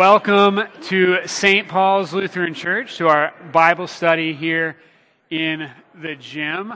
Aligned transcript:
Welcome 0.00 0.62
to 0.84 1.28
St. 1.28 1.68
Paul's 1.68 2.14
Lutheran 2.14 2.54
Church, 2.54 2.96
to 2.96 3.08
our 3.08 3.34
Bible 3.52 3.86
study 3.86 4.32
here 4.32 4.78
in 5.28 5.70
the 5.94 6.14
gym. 6.14 6.72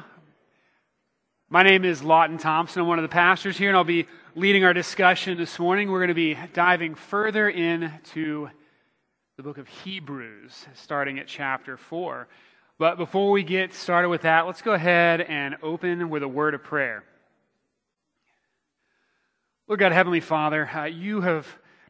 My 1.48 1.62
name 1.62 1.86
is 1.86 2.04
Lawton 2.04 2.36
Thompson. 2.36 2.82
I'm 2.82 2.86
one 2.86 2.98
of 2.98 3.02
the 3.02 3.08
pastors 3.08 3.56
here, 3.56 3.70
and 3.70 3.78
I'll 3.78 3.82
be 3.82 4.06
leading 4.34 4.62
our 4.62 4.74
discussion 4.74 5.38
this 5.38 5.58
morning. 5.58 5.90
We're 5.90 6.00
going 6.00 6.08
to 6.08 6.14
be 6.14 6.36
diving 6.52 6.96
further 6.96 7.48
into 7.48 8.50
the 9.38 9.42
book 9.42 9.56
of 9.56 9.68
Hebrews, 9.68 10.66
starting 10.74 11.18
at 11.18 11.26
chapter 11.26 11.78
4. 11.78 12.28
But 12.76 12.98
before 12.98 13.30
we 13.30 13.42
get 13.42 13.72
started 13.72 14.10
with 14.10 14.20
that, 14.20 14.44
let's 14.44 14.60
go 14.60 14.74
ahead 14.74 15.22
and 15.22 15.56
open 15.62 16.10
with 16.10 16.22
a 16.22 16.28
word 16.28 16.52
of 16.52 16.62
prayer. 16.62 17.04
Lord 19.66 19.80
God, 19.80 19.92
Heavenly 19.92 20.20
Father, 20.20 20.68
uh, 20.68 20.84
you 20.84 21.22
have 21.22 21.46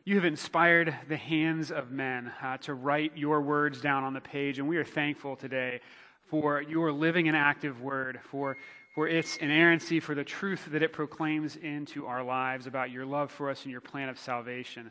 you 0.07 0.17
have 0.17 0.27
inspired 0.27 0.95
the 1.09 1.17
hands 1.17 1.71
of 1.71 1.91
men 1.91 2.31
uh, 2.43 2.59
to 2.59 2.75
write 2.75 3.17
your 3.17 3.41
words 3.41 3.81
down 3.81 4.05
on 4.05 4.13
the 4.13 4.21
page, 4.21 4.59
and 4.59 4.69
we 4.69 4.77
are 4.77 4.85
thankful 4.85 5.35
today 5.35 5.81
for 6.29 6.61
your 6.61 6.93
living 6.93 7.27
and 7.27 7.37
active 7.37 7.81
word, 7.81 8.21
for, 8.31 8.59
for 8.95 9.09
its 9.09 9.39
inerrancy, 9.39 10.01
for 10.01 10.15
the 10.15 10.23
truth 10.23 10.67
that 10.73 10.83
it 10.83 10.93
proclaims 10.93 11.57
into 11.57 12.07
our 12.07 12.23
lives 12.23 12.67
about 12.67 12.91
your 12.91 13.07
love 13.07 13.31
for 13.31 13.49
us 13.49 13.63
and 13.63 13.73
your 13.73 13.81
plan 13.81 14.11
of 14.11 14.19
salvation. 14.19 14.91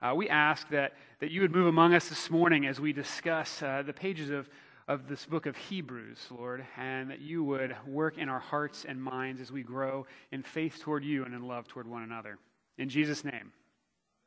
Uh, 0.00 0.14
we 0.14 0.26
ask 0.30 0.66
that, 0.70 0.94
that 1.20 1.30
you 1.30 1.42
would 1.42 1.52
move 1.52 1.66
among 1.66 1.92
us 1.92 2.08
this 2.08 2.30
morning 2.30 2.64
as 2.64 2.80
we 2.80 2.94
discuss 2.94 3.62
uh, 3.62 3.82
the 3.84 3.92
pages 3.92 4.30
of, 4.30 4.48
of 4.88 5.06
this 5.06 5.26
book 5.26 5.44
of 5.44 5.54
Hebrews, 5.54 6.28
Lord, 6.30 6.64
and 6.78 7.10
that 7.10 7.20
you 7.20 7.44
would 7.44 7.76
work 7.86 8.16
in 8.16 8.30
our 8.30 8.40
hearts 8.40 8.86
and 8.88 9.02
minds 9.02 9.42
as 9.42 9.52
we 9.52 9.62
grow 9.62 10.06
in 10.32 10.42
faith 10.42 10.78
toward 10.80 11.04
you 11.04 11.26
and 11.26 11.34
in 11.34 11.46
love 11.46 11.68
toward 11.68 11.86
one 11.86 12.02
another. 12.02 12.38
In 12.78 12.88
Jesus' 12.88 13.22
name. 13.22 13.52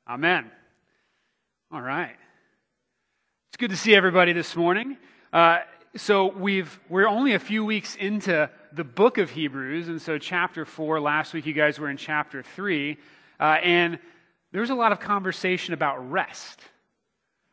Amen. 0.10 0.50
All 1.72 1.84
right. 1.84 2.16
It's 3.50 3.58
good 3.58 3.70
to 3.70 3.78
see 3.78 3.94
everybody 3.94 4.34
this 4.34 4.56
morning. 4.56 4.98
Uh, 5.32 5.60
so 5.98 6.32
we've 6.32 6.80
we're 6.90 7.08
only 7.08 7.34
a 7.36 7.40
few 7.40 7.64
weeks 7.64 7.96
into 7.96 8.50
the 8.74 8.84
book 8.84 9.20
of 9.20 9.30
Hebrews, 9.30 9.88
and 9.88 10.02
so 10.02 10.18
chapter 10.18 10.66
four. 10.66 11.00
Last 11.00 11.36
week, 11.36 11.46
you 11.46 11.54
guys 11.54 11.78
were 11.78 11.92
in 11.92 11.98
chapter 11.98 12.42
three, 12.42 12.98
uh, 13.40 13.58
and 13.62 14.00
there 14.52 14.62
was 14.62 14.72
a 14.72 14.76
lot 14.76 14.92
of 14.92 15.00
conversation 15.00 15.76
about 15.76 16.10
rest, 16.10 16.60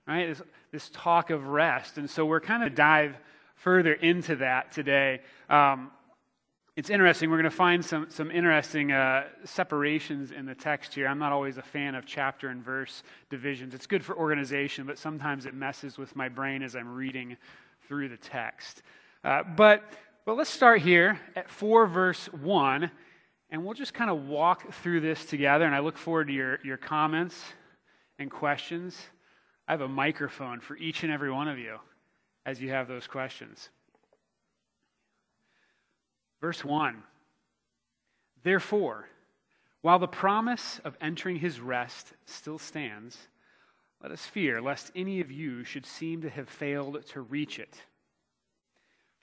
right? 0.09 0.29
This, 0.29 0.43
this 0.73 0.91
talk 0.95 1.29
of 1.29 1.49
rest, 1.49 1.99
and 1.99 2.09
so 2.09 2.25
we're 2.25 2.41
kind 2.41 2.63
of 2.63 2.75
dive 2.75 3.19
further 3.57 3.93
into 3.93 4.37
that 4.37 4.73
today. 4.73 5.21
Um, 5.51 5.91
it's 6.77 6.91
interesting. 6.91 7.31
We're 7.31 7.39
going 7.39 7.51
to 7.51 7.57
find 7.57 7.83
some, 7.83 8.07
some 8.11 8.31
interesting 8.31 8.93
uh, 8.93 9.25
separations 9.45 10.31
in 10.31 10.45
the 10.45 10.55
text 10.55 10.93
here. 10.93 11.09
I'm 11.09 11.19
not 11.19 11.33
always 11.33 11.57
a 11.57 11.63
fan 11.63 11.95
of 11.95 12.05
chapter 12.05 12.51
and 12.51 12.63
verse 12.63 13.03
divisions. 13.31 13.73
It's 13.73 13.87
good 13.87 14.05
for 14.05 14.15
organization, 14.15 14.87
but 14.87 14.99
sometimes 14.99 15.47
it 15.47 15.55
messes 15.55 15.97
with 15.97 16.15
my 16.15 16.29
brain 16.29 16.63
as 16.63 16.77
I'm 16.77 16.95
reading 16.95 17.39
through 17.89 18.11
the 18.11 18.19
text. 18.19 18.83
Uh, 19.25 19.43
but, 19.43 19.85
but 20.27 20.37
let's 20.37 20.51
start 20.51 20.83
here 20.83 21.19
at 21.35 21.49
4 21.49 21.87
verse 21.87 22.27
1, 22.27 22.91
and 23.49 23.65
we'll 23.65 23.75
just 23.75 23.95
kind 23.95 24.11
of 24.11 24.27
walk 24.27 24.71
through 24.75 25.01
this 25.01 25.25
together. 25.25 25.65
And 25.65 25.75
I 25.75 25.79
look 25.79 25.97
forward 25.97 26.27
to 26.27 26.35
your, 26.35 26.59
your 26.63 26.77
comments 26.77 27.43
and 28.19 28.31
questions. 28.31 29.01
I 29.67 29.73
have 29.73 29.81
a 29.81 29.89
microphone 29.89 30.61
for 30.61 30.77
each 30.77 31.05
and 31.05 31.13
every 31.13 31.33
one 31.33 31.49
of 31.49 31.59
you 31.59 31.79
as 32.45 32.61
you 32.61 32.69
have 32.69 32.87
those 32.87 33.07
questions. 33.07 33.71
Verse 36.47 36.65
1 36.65 37.03
Therefore, 38.45 39.09
while 39.81 39.99
the 39.99 40.07
promise 40.07 40.81
of 40.85 40.97
entering 41.01 41.41
his 41.41 41.59
rest 41.59 42.13
still 42.25 42.57
stands, 42.57 43.19
let 44.01 44.13
us 44.13 44.25
fear 44.27 44.63
lest 44.63 44.93
any 44.95 45.21
of 45.21 45.33
you 45.33 45.65
should 45.65 45.85
seem 45.85 46.23
to 46.23 46.31
have 46.31 46.49
failed 46.49 47.05
to 47.07 47.21
reach 47.21 47.59
it. 47.59 47.83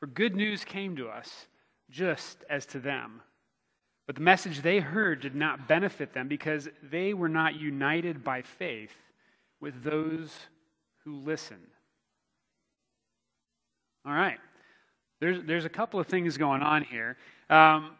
For 0.01 0.07
good 0.07 0.35
news 0.35 0.65
came 0.65 0.97
to 0.97 1.07
us, 1.07 1.47
just 1.89 2.43
as 2.49 2.65
to 2.65 2.79
them. 2.81 3.21
But 4.05 4.15
the 4.15 4.21
message 4.21 4.59
they 4.59 4.81
heard 4.81 5.21
did 5.21 5.33
not 5.33 5.65
benefit 5.65 6.11
them 6.11 6.27
because 6.27 6.67
they 6.91 7.13
were 7.13 7.29
not 7.29 7.55
united 7.55 8.21
by 8.21 8.41
faith 8.41 8.97
with 9.61 9.81
those 9.81 10.35
who 11.05 11.15
listened. 11.15 11.69
All 14.05 14.11
right. 14.11 14.39
There's, 15.23 15.41
there's 15.45 15.63
a 15.63 15.69
couple 15.69 16.01
of 16.01 16.07
things 16.07 16.35
going 16.35 16.61
on 16.61 16.83
here. 16.83 17.15
Um, 17.49 17.91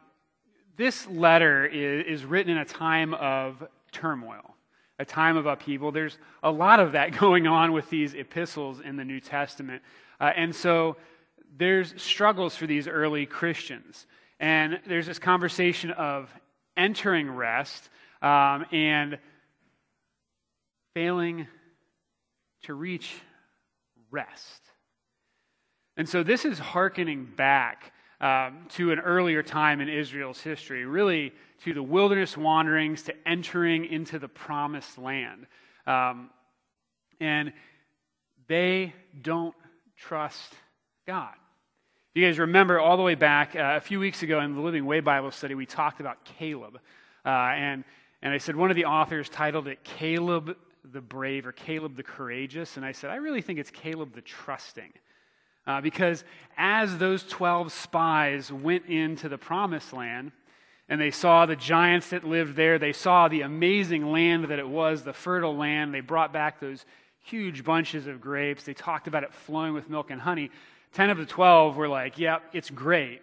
this 0.76 1.08
letter 1.08 1.66
is, 1.66 2.06
is 2.06 2.26
written 2.26 2.52
in 2.52 2.58
a 2.58 2.66
time 2.66 3.14
of 3.14 3.66
turmoil, 3.94 4.56
a 5.00 5.06
time 5.06 5.38
of 5.38 5.46
upheaval. 5.46 5.94
There's 5.94 6.18
a 6.44 6.52
lot 6.52 6.82
of 6.82 6.92
that 6.92 7.18
going 7.18 7.48
on 7.48 7.72
with 7.72 7.90
these 7.90 8.14
epistles 8.14 8.82
in 8.82 8.98
the 8.98 9.06
New 9.06 9.22
Testament. 9.22 9.82
Uh, 10.20 10.32
and 10.36 10.54
so 10.54 10.98
there's 11.58 11.94
struggles 11.96 12.58
for 12.58 12.68
these 12.68 12.90
early 12.90 13.26
Christians. 13.26 14.06
And 14.42 14.82
there's 14.86 15.06
this 15.06 15.20
conversation 15.20 15.92
of 15.92 16.30
entering 16.76 17.32
rest 17.32 17.90
um, 18.22 18.66
and 18.74 19.18
failing 20.94 21.48
to 22.64 22.74
reach 22.74 23.16
rest. 24.12 24.63
And 25.98 26.08
so 26.08 26.24
this 26.24 26.46
is 26.46 26.60
hearkening 26.60 27.26
back 27.36 27.94
um, 28.20 28.66
to 28.70 28.92
an 28.92 29.00
earlier 29.00 29.44
time 29.44 29.82
in 29.82 29.90
Israel's 29.90 30.40
history, 30.40 30.86
really 30.86 31.34
to 31.66 31.74
the 31.74 31.84
wilderness 31.84 32.38
wanderings, 32.38 33.04
to 33.04 33.14
entering 33.28 33.86
into 33.86 34.18
the 34.18 34.28
promised 34.28 34.98
land. 34.98 35.46
Um, 35.86 36.30
and 37.20 37.54
they 38.48 38.94
don't 39.22 39.56
trust 39.98 40.54
God. 41.06 41.34
If 42.16 42.22
You 42.22 42.28
guys 42.28 42.40
remember 42.40 42.80
all 42.80 42.98
the 42.98 43.04
way 43.04 43.16
back 43.16 43.56
uh, 43.56 43.74
a 43.76 43.82
few 43.82 44.00
weeks 44.00 44.24
ago 44.24 44.40
in 44.42 44.56
the 44.56 44.62
Living 44.62 44.86
Way 44.86 45.00
Bible 45.00 45.32
study, 45.32 45.56
we 45.56 45.66
talked 45.66 46.00
about 46.00 46.24
Caleb. 46.26 46.80
Uh, 47.26 47.30
and, 47.30 47.84
and 48.22 48.34
I 48.34 48.38
said 48.38 48.56
one 48.56 48.70
of 48.70 48.76
the 48.76 48.86
authors 48.86 49.30
titled 49.30 49.68
it 49.68 49.84
Caleb 49.84 50.56
the 50.92 51.02
Brave 51.02 51.48
or 51.48 51.52
Caleb 51.52 51.96
the 51.96 52.04
Courageous. 52.04 52.78
And 52.78 52.86
I 52.86 52.92
said, 52.92 53.10
I 53.10 53.16
really 53.16 53.42
think 53.42 53.60
it's 53.60 53.72
Caleb 53.72 54.14
the 54.14 54.22
Trusting. 54.22 54.94
Uh, 55.66 55.82
because 55.82 56.24
as 56.58 56.98
those 56.98 57.24
12 57.24 57.72
spies 57.72 58.52
went 58.52 58.86
into 58.86 59.30
the 59.30 59.38
promised 59.38 59.94
land 59.94 60.32
and 60.90 61.00
they 61.00 61.12
saw 61.12 61.46
the 61.46 61.56
giants 61.56 62.10
that 62.10 62.24
lived 62.24 62.56
there, 62.56 62.78
they 62.78 62.94
saw 62.94 63.28
the 63.28 63.42
amazing 63.42 64.12
land 64.12 64.46
that 64.46 64.60
it 64.60 64.68
was, 64.68 65.04
the 65.04 65.14
fertile 65.14 65.56
land, 65.56 65.94
they 65.94 66.02
brought 66.02 66.34
back 66.34 66.60
those 66.60 66.86
huge 67.24 67.64
bunches 67.64 68.08
of 68.08 68.20
grapes. 68.20 68.64
They 68.64 68.74
talked 68.74 69.08
about 69.08 69.24
it 69.24 69.34
flowing 69.34 69.74
with 69.74 69.90
milk 69.90 70.12
and 70.12 70.20
honey. 70.20 70.52
10 70.94 71.10
of 71.10 71.18
the 71.18 71.26
12 71.26 71.78
were 71.78 71.88
like, 71.88 72.20
yep, 72.20 72.44
yeah, 72.52 72.58
it's 72.58 72.70
great. 72.70 73.22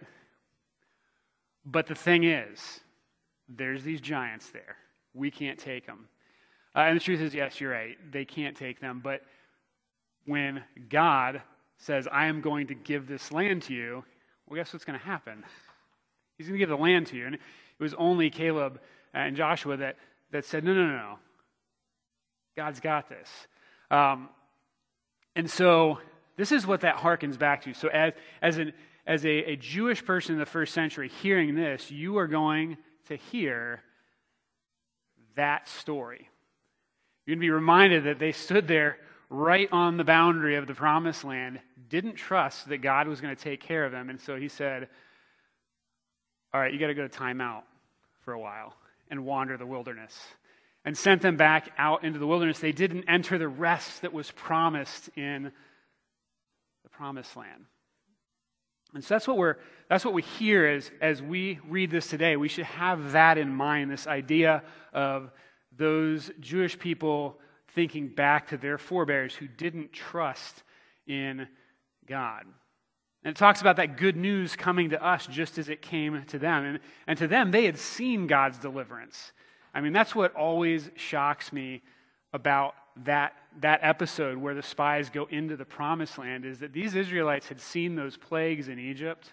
But 1.65 1.85
the 1.85 1.95
thing 1.95 2.23
is, 2.23 2.79
there's 3.47 3.83
these 3.83 4.01
giants 4.01 4.49
there. 4.49 4.77
We 5.13 5.29
can't 5.29 5.59
take 5.59 5.85
them. 5.85 6.07
Uh, 6.75 6.79
and 6.79 6.99
the 6.99 7.03
truth 7.03 7.21
is, 7.21 7.35
yes, 7.35 7.61
you're 7.61 7.71
right. 7.71 7.97
They 8.11 8.25
can't 8.25 8.55
take 8.55 8.79
them. 8.79 9.01
But 9.03 9.21
when 10.25 10.63
God 10.89 11.41
says, 11.81 12.07
I 12.11 12.27
am 12.27 12.41
going 12.41 12.67
to 12.67 12.75
give 12.75 13.07
this 13.07 13.31
land 13.31 13.63
to 13.63 13.73
you, 13.73 14.03
well, 14.47 14.55
guess 14.55 14.71
what's 14.71 14.85
going 14.85 14.99
to 14.99 15.05
happen? 15.05 15.43
He's 16.37 16.47
going 16.47 16.59
to 16.59 16.59
give 16.59 16.69
the 16.69 16.75
land 16.75 17.07
to 17.07 17.17
you. 17.17 17.25
And 17.25 17.35
it 17.35 17.41
was 17.79 17.93
only 17.95 18.29
Caleb 18.29 18.79
and 19.13 19.35
Joshua 19.35 19.77
that, 19.77 19.97
that 20.31 20.45
said, 20.45 20.63
no, 20.63 20.73
no, 20.73 20.85
no, 20.85 20.97
no. 20.97 21.19
God's 22.55 22.79
got 22.79 23.09
this. 23.09 23.29
Um, 23.89 24.29
and 25.35 25.49
so 25.49 25.97
this 26.37 26.51
is 26.51 26.67
what 26.67 26.81
that 26.81 26.97
harkens 26.97 27.39
back 27.39 27.63
to. 27.63 27.73
So 27.73 27.87
as, 27.87 28.13
as, 28.41 28.57
an, 28.57 28.73
as 29.07 29.25
a, 29.25 29.51
a 29.51 29.55
Jewish 29.55 30.05
person 30.05 30.33
in 30.33 30.39
the 30.39 30.45
first 30.45 30.73
century 30.73 31.09
hearing 31.21 31.55
this, 31.55 31.89
you 31.89 32.17
are 32.17 32.27
going 32.27 32.77
to 33.07 33.15
hear 33.15 33.81
that 35.35 35.67
story. 35.67 36.29
You're 37.25 37.35
going 37.35 37.41
to 37.41 37.45
be 37.45 37.51
reminded 37.51 38.03
that 38.03 38.19
they 38.19 38.33
stood 38.33 38.67
there 38.67 38.97
right 39.31 39.69
on 39.71 39.95
the 39.95 40.03
boundary 40.03 40.57
of 40.57 40.67
the 40.67 40.73
promised 40.73 41.23
land, 41.23 41.59
didn't 41.89 42.15
trust 42.15 42.67
that 42.67 42.79
God 42.79 43.07
was 43.07 43.21
going 43.21 43.33
to 43.35 43.41
take 43.41 43.61
care 43.61 43.85
of 43.85 43.91
them. 43.91 44.09
And 44.09 44.19
so 44.19 44.35
he 44.35 44.49
said, 44.49 44.89
All 46.53 46.59
right, 46.59 46.71
you 46.71 46.77
got 46.77 46.87
to 46.87 46.93
go 46.93 47.07
to 47.07 47.17
timeout 47.17 47.63
for 48.25 48.33
a 48.33 48.39
while 48.39 48.75
and 49.09 49.25
wander 49.25 49.57
the 49.57 49.65
wilderness. 49.65 50.15
And 50.83 50.97
sent 50.97 51.21
them 51.21 51.37
back 51.37 51.69
out 51.77 52.03
into 52.03 52.17
the 52.17 52.25
wilderness. 52.25 52.57
They 52.59 52.71
didn't 52.71 53.05
enter 53.07 53.37
the 53.37 53.47
rest 53.47 54.01
that 54.01 54.13
was 54.13 54.31
promised 54.31 55.09
in 55.15 55.51
the 56.83 56.89
promised 56.89 57.37
land. 57.37 57.65
And 58.93 59.03
so 59.03 59.13
that's 59.13 59.27
what 59.27 59.37
we're 59.37 59.57
that's 59.89 60.03
what 60.03 60.13
we 60.13 60.23
hear 60.23 60.65
as, 60.65 60.89
as 60.99 61.21
we 61.21 61.59
read 61.69 61.91
this 61.91 62.07
today. 62.07 62.35
We 62.35 62.47
should 62.47 62.65
have 62.65 63.11
that 63.11 63.37
in 63.37 63.49
mind, 63.49 63.91
this 63.91 64.07
idea 64.07 64.63
of 64.91 65.31
those 65.77 66.31
Jewish 66.39 66.79
people 66.79 67.37
thinking 67.73 68.07
back 68.07 68.49
to 68.49 68.57
their 68.57 68.77
forebears 68.77 69.35
who 69.35 69.47
didn't 69.47 69.93
trust 69.93 70.63
in 71.07 71.47
God. 72.07 72.45
And 73.23 73.35
it 73.35 73.37
talks 73.37 73.61
about 73.61 73.75
that 73.75 73.97
good 73.97 74.15
news 74.15 74.55
coming 74.55 74.89
to 74.89 75.03
us 75.03 75.27
just 75.27 75.57
as 75.57 75.69
it 75.69 75.81
came 75.81 76.23
to 76.27 76.39
them. 76.39 76.65
And, 76.65 76.79
and 77.07 77.17
to 77.19 77.27
them, 77.27 77.51
they 77.51 77.65
had 77.65 77.77
seen 77.77 78.27
God's 78.27 78.57
deliverance. 78.57 79.31
I 79.73 79.81
mean, 79.81 79.93
that's 79.93 80.15
what 80.15 80.35
always 80.35 80.89
shocks 80.95 81.53
me 81.53 81.81
about 82.33 82.73
that, 83.05 83.33
that 83.59 83.79
episode 83.83 84.37
where 84.37 84.55
the 84.55 84.63
spies 84.63 85.09
go 85.09 85.25
into 85.25 85.55
the 85.55 85.65
promised 85.65 86.17
land 86.17 86.45
is 86.45 86.59
that 86.59 86.73
these 86.73 86.95
Israelites 86.95 87.47
had 87.47 87.59
seen 87.59 87.95
those 87.95 88.17
plagues 88.17 88.67
in 88.67 88.79
Egypt. 88.79 89.31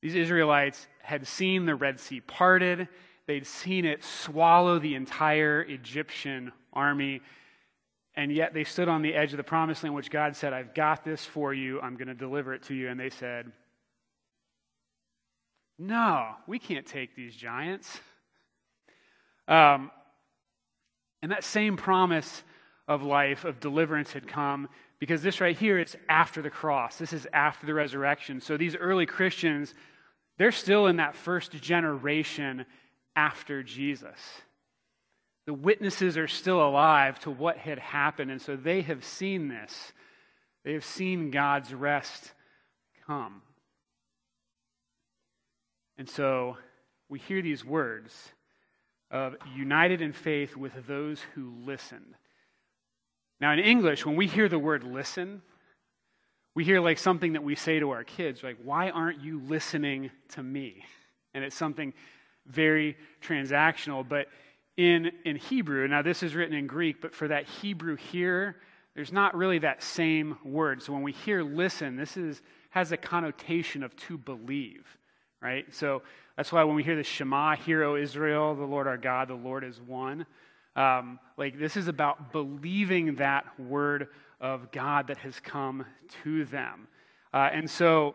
These 0.00 0.14
Israelites 0.14 0.86
had 1.02 1.26
seen 1.26 1.66
the 1.66 1.74
Red 1.74 1.98
Sea 1.98 2.20
parted, 2.20 2.88
they'd 3.28 3.46
seen 3.46 3.84
it 3.84 4.02
swallow 4.02 4.78
the 4.78 4.94
entire 4.94 5.60
Egyptian 5.60 6.50
army. 6.72 7.20
And 8.16 8.32
yet 8.32 8.54
they 8.54 8.64
stood 8.64 8.88
on 8.88 9.02
the 9.02 9.14
edge 9.14 9.32
of 9.32 9.36
the 9.36 9.44
promised 9.44 9.84
land, 9.84 9.94
which 9.94 10.10
God 10.10 10.34
said, 10.34 10.52
I've 10.52 10.74
got 10.74 11.04
this 11.04 11.24
for 11.24 11.54
you. 11.54 11.78
I'm 11.80 11.94
going 11.94 12.08
to 12.08 12.14
deliver 12.14 12.54
it 12.54 12.62
to 12.64 12.74
you. 12.74 12.88
And 12.88 12.98
they 12.98 13.10
said, 13.10 13.52
No, 15.78 16.30
we 16.46 16.58
can't 16.58 16.86
take 16.86 17.14
these 17.14 17.36
giants. 17.36 18.00
Um, 19.46 19.90
and 21.22 21.30
that 21.30 21.44
same 21.44 21.76
promise 21.76 22.42
of 22.88 23.02
life, 23.02 23.44
of 23.44 23.60
deliverance, 23.60 24.12
had 24.12 24.26
come 24.26 24.68
because 24.98 25.22
this 25.22 25.40
right 25.40 25.56
here 25.56 25.78
is 25.78 25.96
after 26.08 26.40
the 26.40 26.50
cross. 26.50 26.96
This 26.96 27.12
is 27.12 27.26
after 27.32 27.66
the 27.66 27.74
resurrection. 27.74 28.40
So 28.40 28.56
these 28.56 28.74
early 28.74 29.04
Christians, 29.06 29.74
they're 30.38 30.50
still 30.50 30.86
in 30.86 30.96
that 30.96 31.14
first 31.14 31.52
generation 31.52 32.64
after 33.18 33.64
Jesus. 33.64 34.16
The 35.46 35.52
witnesses 35.52 36.16
are 36.16 36.28
still 36.28 36.64
alive 36.64 37.18
to 37.20 37.32
what 37.32 37.58
had 37.58 37.80
happened, 37.80 38.30
and 38.30 38.40
so 38.40 38.54
they 38.54 38.82
have 38.82 39.04
seen 39.04 39.48
this. 39.48 39.92
They 40.64 40.74
have 40.74 40.84
seen 40.84 41.32
God's 41.32 41.74
rest 41.74 42.32
come. 43.08 43.42
And 45.96 46.08
so 46.08 46.58
we 47.08 47.18
hear 47.18 47.42
these 47.42 47.64
words 47.64 48.14
of 49.10 49.34
united 49.56 50.00
in 50.00 50.12
faith 50.12 50.56
with 50.56 50.86
those 50.86 51.20
who 51.34 51.54
listened. 51.64 52.14
Now, 53.40 53.52
in 53.52 53.58
English, 53.58 54.06
when 54.06 54.14
we 54.14 54.28
hear 54.28 54.48
the 54.48 54.60
word 54.60 54.84
listen, 54.84 55.42
we 56.54 56.64
hear 56.64 56.80
like 56.80 56.98
something 56.98 57.32
that 57.32 57.42
we 57.42 57.56
say 57.56 57.80
to 57.80 57.90
our 57.90 58.04
kids, 58.04 58.44
like, 58.44 58.58
why 58.62 58.90
aren't 58.90 59.22
you 59.22 59.40
listening 59.40 60.12
to 60.30 60.42
me? 60.42 60.84
And 61.34 61.42
it's 61.42 61.56
something 61.56 61.94
very 62.48 62.96
transactional. 63.22 64.08
But 64.08 64.28
in, 64.76 65.10
in 65.24 65.36
Hebrew, 65.36 65.86
now 65.88 66.02
this 66.02 66.22
is 66.22 66.34
written 66.34 66.54
in 66.54 66.66
Greek, 66.66 67.00
but 67.00 67.14
for 67.14 67.28
that 67.28 67.46
Hebrew 67.46 67.96
here, 67.96 68.56
there's 68.94 69.12
not 69.12 69.36
really 69.36 69.58
that 69.58 69.82
same 69.82 70.38
word. 70.44 70.82
So 70.82 70.92
when 70.92 71.02
we 71.02 71.12
hear 71.12 71.42
listen, 71.42 71.96
this 71.96 72.16
is, 72.16 72.42
has 72.70 72.92
a 72.92 72.96
connotation 72.96 73.82
of 73.82 73.94
to 73.96 74.18
believe, 74.18 74.86
right? 75.40 75.66
So 75.72 76.02
that's 76.36 76.52
why 76.52 76.64
when 76.64 76.76
we 76.76 76.84
hear 76.84 76.96
the 76.96 77.02
Shema, 77.02 77.56
Hear, 77.56 77.82
O 77.84 77.96
Israel, 77.96 78.54
the 78.54 78.64
Lord 78.64 78.86
our 78.86 78.96
God, 78.96 79.28
the 79.28 79.34
Lord 79.34 79.64
is 79.64 79.80
one. 79.80 80.26
Um, 80.76 81.18
like 81.36 81.58
this 81.58 81.76
is 81.76 81.88
about 81.88 82.30
believing 82.30 83.16
that 83.16 83.44
word 83.58 84.08
of 84.40 84.70
God 84.70 85.08
that 85.08 85.18
has 85.18 85.40
come 85.40 85.84
to 86.22 86.44
them. 86.44 86.86
Uh, 87.34 87.50
and 87.52 87.68
so 87.68 88.14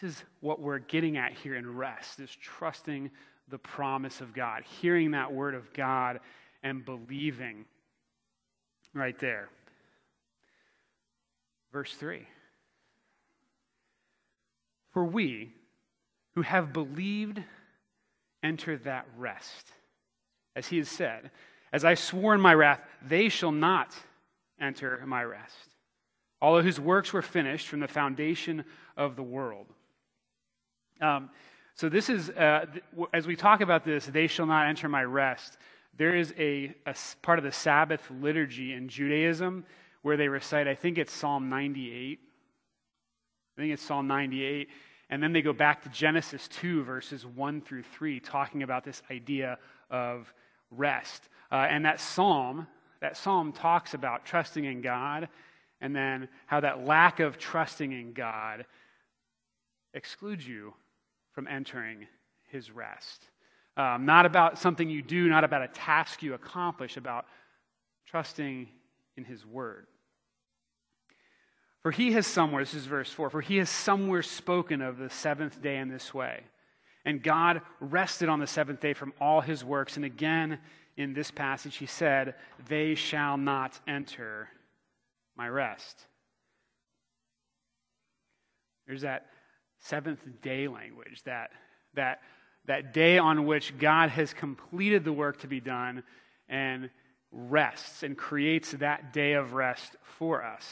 this 0.00 0.16
is 0.16 0.24
what 0.40 0.60
we're 0.60 0.78
getting 0.78 1.16
at 1.16 1.32
here 1.32 1.56
in 1.56 1.76
rest, 1.76 2.20
is 2.20 2.34
trusting 2.40 3.10
the 3.48 3.58
promise 3.58 4.20
of 4.20 4.32
God, 4.32 4.62
hearing 4.80 5.10
that 5.10 5.32
word 5.32 5.54
of 5.54 5.72
God 5.72 6.20
and 6.62 6.84
believing 6.84 7.64
right 8.94 9.18
there. 9.18 9.48
Verse 11.72 11.92
3. 11.94 12.26
For 14.92 15.04
we, 15.04 15.52
who 16.34 16.42
have 16.42 16.72
believed 16.72 17.42
enter 18.42 18.76
that 18.78 19.06
rest. 19.18 19.70
As 20.56 20.66
he 20.66 20.78
has 20.78 20.88
said, 20.88 21.30
As 21.72 21.84
I 21.84 21.94
swore 21.94 22.34
in 22.34 22.40
my 22.40 22.54
wrath, 22.54 22.80
they 23.06 23.28
shall 23.28 23.52
not 23.52 23.94
enter 24.60 25.02
my 25.06 25.22
rest. 25.22 25.74
All 26.40 26.56
of 26.56 26.64
whose 26.64 26.80
works 26.80 27.12
were 27.12 27.22
finished 27.22 27.68
from 27.68 27.80
the 27.80 27.88
foundation 27.88 28.64
of 28.96 29.14
the 29.14 29.22
world. 29.22 29.66
Um, 31.00 31.30
so, 31.74 31.88
this 31.88 32.10
is, 32.10 32.30
uh, 32.30 32.66
as 33.14 33.26
we 33.26 33.36
talk 33.36 33.60
about 33.60 33.84
this, 33.84 34.06
they 34.06 34.26
shall 34.26 34.46
not 34.46 34.66
enter 34.66 34.88
my 34.88 35.04
rest, 35.04 35.56
there 35.96 36.14
is 36.14 36.32
a, 36.38 36.74
a 36.86 36.94
part 37.22 37.38
of 37.38 37.44
the 37.44 37.52
Sabbath 37.52 38.02
liturgy 38.10 38.72
in 38.72 38.88
Judaism 38.88 39.64
where 40.02 40.16
they 40.16 40.28
recite, 40.28 40.66
I 40.66 40.74
think 40.74 40.98
it's 40.98 41.12
Psalm 41.12 41.48
98. 41.48 42.18
I 43.56 43.60
think 43.60 43.72
it's 43.72 43.82
Psalm 43.82 44.06
98. 44.06 44.68
And 45.10 45.22
then 45.22 45.32
they 45.32 45.42
go 45.42 45.52
back 45.52 45.82
to 45.82 45.88
Genesis 45.90 46.48
2, 46.48 46.84
verses 46.84 47.26
1 47.26 47.60
through 47.60 47.82
3, 47.82 48.20
talking 48.20 48.62
about 48.62 48.84
this 48.84 49.02
idea 49.10 49.58
of 49.90 50.32
rest. 50.70 51.28
Uh, 51.50 51.66
and 51.68 51.84
that 51.84 52.00
psalm, 52.00 52.66
that 53.00 53.16
psalm 53.16 53.52
talks 53.52 53.92
about 53.92 54.24
trusting 54.24 54.64
in 54.64 54.80
God 54.80 55.28
and 55.80 55.94
then 55.94 56.28
how 56.46 56.60
that 56.60 56.86
lack 56.86 57.20
of 57.20 57.38
trusting 57.38 57.92
in 57.92 58.12
God 58.12 58.64
excludes 59.92 60.46
you 60.46 60.72
from 61.32 61.46
entering 61.48 62.06
his 62.48 62.70
rest. 62.70 63.22
Um, 63.76 64.04
not 64.04 64.26
about 64.26 64.58
something 64.58 64.90
you 64.90 65.02
do, 65.02 65.28
not 65.28 65.44
about 65.44 65.62
a 65.62 65.68
task 65.68 66.22
you 66.22 66.34
accomplish, 66.34 66.96
about 66.96 67.26
trusting 68.06 68.68
in 69.16 69.24
his 69.24 69.46
word. 69.46 69.86
For 71.82 71.90
he 71.90 72.12
has 72.12 72.26
somewhere, 72.26 72.62
this 72.62 72.74
is 72.74 72.86
verse 72.86 73.10
4, 73.10 73.30
for 73.30 73.40
he 73.40 73.56
has 73.56 73.70
somewhere 73.70 74.22
spoken 74.22 74.82
of 74.82 74.98
the 74.98 75.08
seventh 75.08 75.62
day 75.62 75.78
in 75.78 75.88
this 75.88 76.12
way. 76.12 76.42
And 77.04 77.22
God 77.22 77.62
rested 77.80 78.28
on 78.28 78.40
the 78.40 78.46
seventh 78.46 78.80
day 78.80 78.92
from 78.92 79.14
all 79.20 79.40
his 79.40 79.64
works. 79.64 79.96
And 79.96 80.04
again, 80.04 80.58
in 80.96 81.14
this 81.14 81.30
passage, 81.30 81.76
he 81.76 81.86
said, 81.86 82.34
They 82.68 82.94
shall 82.94 83.38
not 83.38 83.80
enter 83.86 84.48
my 85.36 85.48
rest. 85.48 86.06
There's 88.86 89.02
that 89.02 89.26
seventh 89.80 90.20
day 90.42 90.68
language, 90.68 91.22
that, 91.24 91.50
that, 91.94 92.20
that 92.66 92.92
day 92.92 93.18
on 93.18 93.46
which 93.46 93.76
God 93.78 94.10
has 94.10 94.32
completed 94.32 95.04
the 95.04 95.12
work 95.12 95.40
to 95.40 95.48
be 95.48 95.60
done 95.60 96.02
and 96.48 96.90
rests 97.32 98.02
and 98.02 98.16
creates 98.16 98.72
that 98.72 99.12
day 99.12 99.34
of 99.34 99.52
rest 99.52 99.96
for 100.18 100.44
us. 100.44 100.66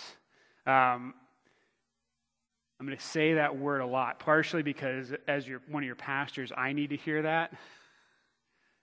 Um, 0.66 1.14
I'm 2.80 2.86
going 2.86 2.96
to 2.96 3.04
say 3.04 3.34
that 3.34 3.58
word 3.58 3.80
a 3.80 3.86
lot, 3.86 4.20
partially 4.20 4.62
because 4.62 5.12
as 5.26 5.48
your, 5.48 5.60
one 5.68 5.82
of 5.82 5.86
your 5.86 5.96
pastors, 5.96 6.52
I 6.56 6.72
need 6.72 6.90
to 6.90 6.96
hear 6.96 7.22
that. 7.22 7.52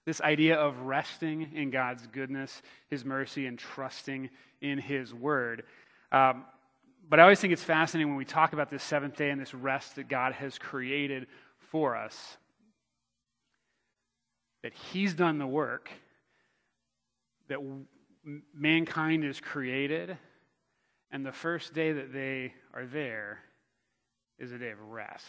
This 0.05 0.20
idea 0.22 0.55
of 0.55 0.82
resting 0.82 1.51
in 1.53 1.72
God's 1.72 2.05
goodness, 2.08 2.62
His 2.89 3.05
mercy, 3.05 3.48
and 3.48 3.58
trusting 3.58 4.29
in 4.62 4.77
His 4.77 5.13
word. 5.13 5.63
Um, 6.12 6.46
but 7.10 7.20
I 7.20 7.24
always 7.24 7.40
think 7.40 7.54
it's 7.54 7.64
fascinating 7.64 8.08
when 8.10 8.18
we 8.18 8.26
talk 8.26 8.54
about 8.54 8.70
this 8.70 8.84
seventh 8.84 9.16
day 9.16 9.30
and 9.30 9.40
this 9.40 9.54
rest 9.54 9.96
that 9.96 10.08
God 10.08 10.34
has 10.34 10.58
created 10.58 11.28
for 11.72 11.96
us. 11.96 12.38
That 14.64 14.74
He's 14.74 15.14
done 15.14 15.38
the 15.38 15.48
work, 15.48 15.90
that 17.50 17.60
mankind 18.54 19.24
is 19.24 19.40
created, 19.40 20.18
and 21.12 21.26
the 21.26 21.32
first 21.32 21.74
day 21.74 21.92
that 21.94 22.12
they 22.12 22.54
are 22.74 22.86
there 22.86 23.40
is 24.40 24.52
a 24.52 24.58
day 24.58 24.72
of 24.72 24.80
rest. 24.82 25.26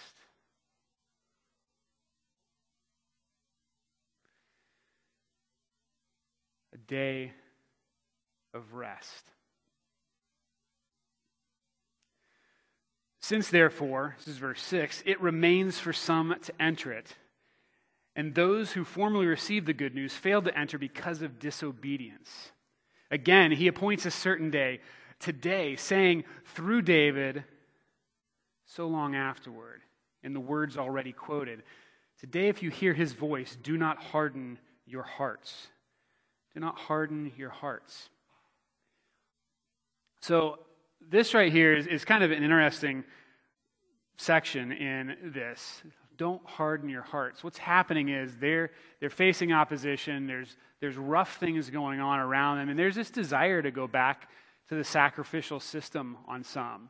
A 6.75 6.79
day 6.79 7.33
of 8.55 8.73
rest. 8.73 9.31
Since, 13.27 13.49
therefore, 13.49 14.15
this 14.19 14.29
is 14.29 14.37
verse 14.37 14.63
6, 14.63 15.03
it 15.05 15.21
remains 15.21 15.81
for 15.81 15.93
some 15.93 16.33
to 16.43 16.63
enter 16.63 16.93
it. 16.93 17.17
And 18.15 18.33
those 18.33 18.71
who 18.71 18.85
formerly 18.85 19.27
received 19.27 19.67
the 19.67 19.73
good 19.73 19.97
news 19.97 20.15
failed 20.15 20.45
to 20.45 20.57
enter 20.57 20.79
because 20.79 21.23
of 21.23 21.41
disobedience. 21.41 22.53
Again, 23.11 23.51
he 23.51 23.67
appoints 23.67 24.07
a 24.07 24.13
certain 24.13 24.53
day 24.53 24.79
today, 25.19 25.75
saying 25.75 26.23
through 26.55 26.83
David, 26.83 27.43
so 28.65 28.87
long 28.87 29.17
afterward, 29.17 29.81
in 30.23 30.33
the 30.33 30.39
words 30.39 30.79
already 30.79 31.11
quoted, 31.11 31.65
Today, 32.21 32.47
if 32.47 32.63
you 32.63 32.71
hear 32.71 32.95
his 32.95 33.13
voice, 33.13 33.59
do 33.61 33.77
not 33.77 33.99
harden 33.99 34.57
your 34.87 35.03
hearts. 35.03 35.67
Do 36.55 36.61
not 36.61 36.79
harden 36.79 37.33
your 37.37 37.51
hearts. 37.51 38.09
So, 40.21 40.61
this 41.11 41.35
right 41.35 41.53
here 41.53 41.75
is, 41.75 41.87
is 41.87 42.05
kind 42.05 42.25
of 42.25 42.31
an 42.31 42.43
interesting 42.43 43.05
section 44.17 44.73
in 44.73 45.33
this. 45.35 45.83
Don't 46.17 46.45
harden 46.47 46.89
your 46.89 47.03
hearts. 47.03 47.45
What's 47.45 47.59
happening 47.59 48.09
is 48.09 48.37
they're, 48.39 48.71
they're 49.01 49.11
facing 49.11 49.53
opposition, 49.53 50.27
there's, 50.27 50.57
there's 50.81 50.97
rough 50.97 51.37
things 51.37 51.69
going 51.71 52.01
on 52.01 52.19
around 52.19 52.59
them, 52.59 52.69
and 52.69 52.79
there's 52.79 52.95
this 52.95 53.11
desire 53.11 53.63
to 53.63 53.71
go 53.71 53.87
back 53.87 54.29
to 54.69 54.75
the 54.75 54.85
sacrificial 54.85 55.61
system 55.61 56.17
on 56.27 56.43
some, 56.43 56.89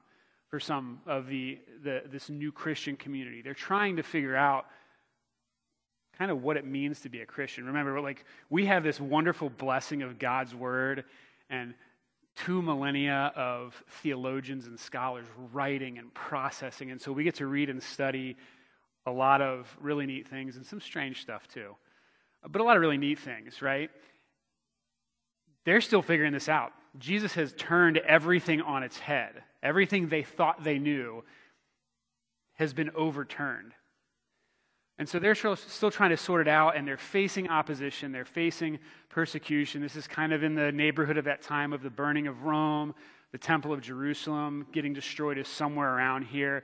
for 0.48 0.60
some 0.60 1.00
of 1.06 1.26
the, 1.26 1.58
the, 1.82 2.02
this 2.06 2.30
new 2.30 2.52
Christian 2.52 2.96
community. 2.96 3.42
They're 3.42 3.54
trying 3.54 3.96
to 3.96 4.02
figure 4.02 4.36
out 4.36 4.66
kind 6.16 6.30
of 6.30 6.42
what 6.42 6.56
it 6.56 6.64
means 6.64 7.00
to 7.00 7.08
be 7.08 7.20
a 7.20 7.26
Christian. 7.26 7.66
Remember, 7.66 8.00
like 8.00 8.24
we 8.48 8.66
have 8.66 8.82
this 8.82 9.00
wonderful 9.00 9.50
blessing 9.50 10.02
of 10.02 10.18
God's 10.18 10.54
word 10.54 11.04
and 11.50 11.74
two 12.36 12.62
millennia 12.62 13.32
of 13.34 13.82
theologians 14.02 14.66
and 14.66 14.78
scholars 14.78 15.26
writing 15.52 15.98
and 15.98 16.12
processing. 16.14 16.90
And 16.90 17.00
so 17.00 17.10
we 17.10 17.24
get 17.24 17.36
to 17.36 17.46
read 17.46 17.70
and 17.70 17.82
study 17.82 18.36
a 19.06 19.10
lot 19.10 19.40
of 19.40 19.74
really 19.80 20.06
neat 20.06 20.28
things 20.28 20.56
and 20.56 20.64
some 20.64 20.80
strange 20.80 21.22
stuff 21.22 21.48
too. 21.48 21.74
But 22.48 22.60
a 22.60 22.64
lot 22.64 22.76
of 22.76 22.82
really 22.82 22.98
neat 22.98 23.18
things, 23.18 23.62
right? 23.62 23.90
They're 25.64 25.80
still 25.80 26.02
figuring 26.02 26.32
this 26.32 26.48
out. 26.48 26.72
Jesus 26.98 27.34
has 27.34 27.52
turned 27.56 27.98
everything 27.98 28.60
on 28.60 28.82
its 28.82 28.98
head. 28.98 29.42
Everything 29.62 30.08
they 30.08 30.22
thought 30.22 30.62
they 30.62 30.78
knew 30.78 31.24
has 32.54 32.72
been 32.72 32.90
overturned. 32.94 33.72
And 34.98 35.06
so 35.08 35.18
they're 35.18 35.34
still 35.34 35.90
trying 35.90 36.10
to 36.10 36.16
sort 36.16 36.40
it 36.40 36.48
out, 36.48 36.76
and 36.76 36.88
they're 36.88 36.96
facing 36.96 37.48
opposition, 37.48 38.12
they're 38.12 38.24
facing 38.24 38.78
persecution. 39.10 39.82
This 39.82 39.94
is 39.94 40.06
kind 40.06 40.32
of 40.32 40.42
in 40.42 40.54
the 40.54 40.72
neighborhood 40.72 41.18
of 41.18 41.26
that 41.26 41.42
time 41.42 41.74
of 41.74 41.82
the 41.82 41.90
burning 41.90 42.26
of 42.26 42.44
Rome, 42.44 42.94
the 43.32 43.38
Temple 43.38 43.72
of 43.74 43.82
Jerusalem 43.82 44.66
getting 44.72 44.94
destroyed 44.94 45.36
is 45.36 45.48
somewhere 45.48 45.94
around 45.94 46.22
here. 46.22 46.62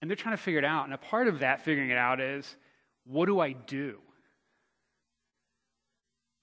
And 0.00 0.08
they're 0.08 0.16
trying 0.16 0.36
to 0.36 0.42
figure 0.42 0.58
it 0.58 0.64
out. 0.64 0.84
And 0.84 0.94
a 0.94 0.98
part 0.98 1.26
of 1.26 1.40
that 1.40 1.62
figuring 1.62 1.90
it 1.90 1.96
out 1.96 2.20
is 2.20 2.56
what 3.04 3.26
do 3.26 3.40
I 3.40 3.52
do? 3.52 3.98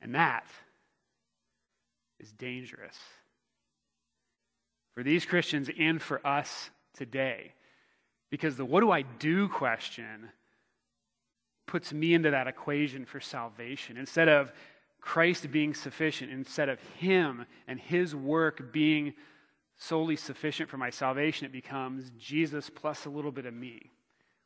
And 0.02 0.16
that 0.16 0.46
is 2.20 2.32
dangerous 2.34 2.98
for 4.96 5.04
these 5.04 5.26
Christians 5.26 5.70
and 5.78 6.02
for 6.02 6.26
us 6.26 6.70
today. 6.94 7.54
Because 8.30 8.56
the 8.56 8.66
what 8.66 8.82
do 8.82 8.92
I 8.92 9.02
do 9.02 9.48
question 9.48 10.30
puts 11.70 11.94
me 11.94 12.14
into 12.16 12.32
that 12.32 12.48
equation 12.48 13.06
for 13.06 13.20
salvation. 13.20 13.96
Instead 13.96 14.28
of 14.28 14.52
Christ 15.02 15.52
being 15.52 15.74
sufficient, 15.74 16.32
instead 16.32 16.68
of 16.68 16.80
Him 16.98 17.46
and 17.68 17.80
His 17.80 18.16
work 18.16 18.74
being 18.74 19.14
solely 19.78 20.16
sufficient 20.16 20.70
for 20.70 20.78
my 20.78 20.90
salvation, 20.90 21.46
it 21.46 21.52
becomes 21.52 22.12
Jesus 22.18 22.70
plus 22.70 23.06
a 23.06 23.10
little 23.10 23.32
bit 23.32 23.46
of 23.46 23.54
me. 23.54 23.92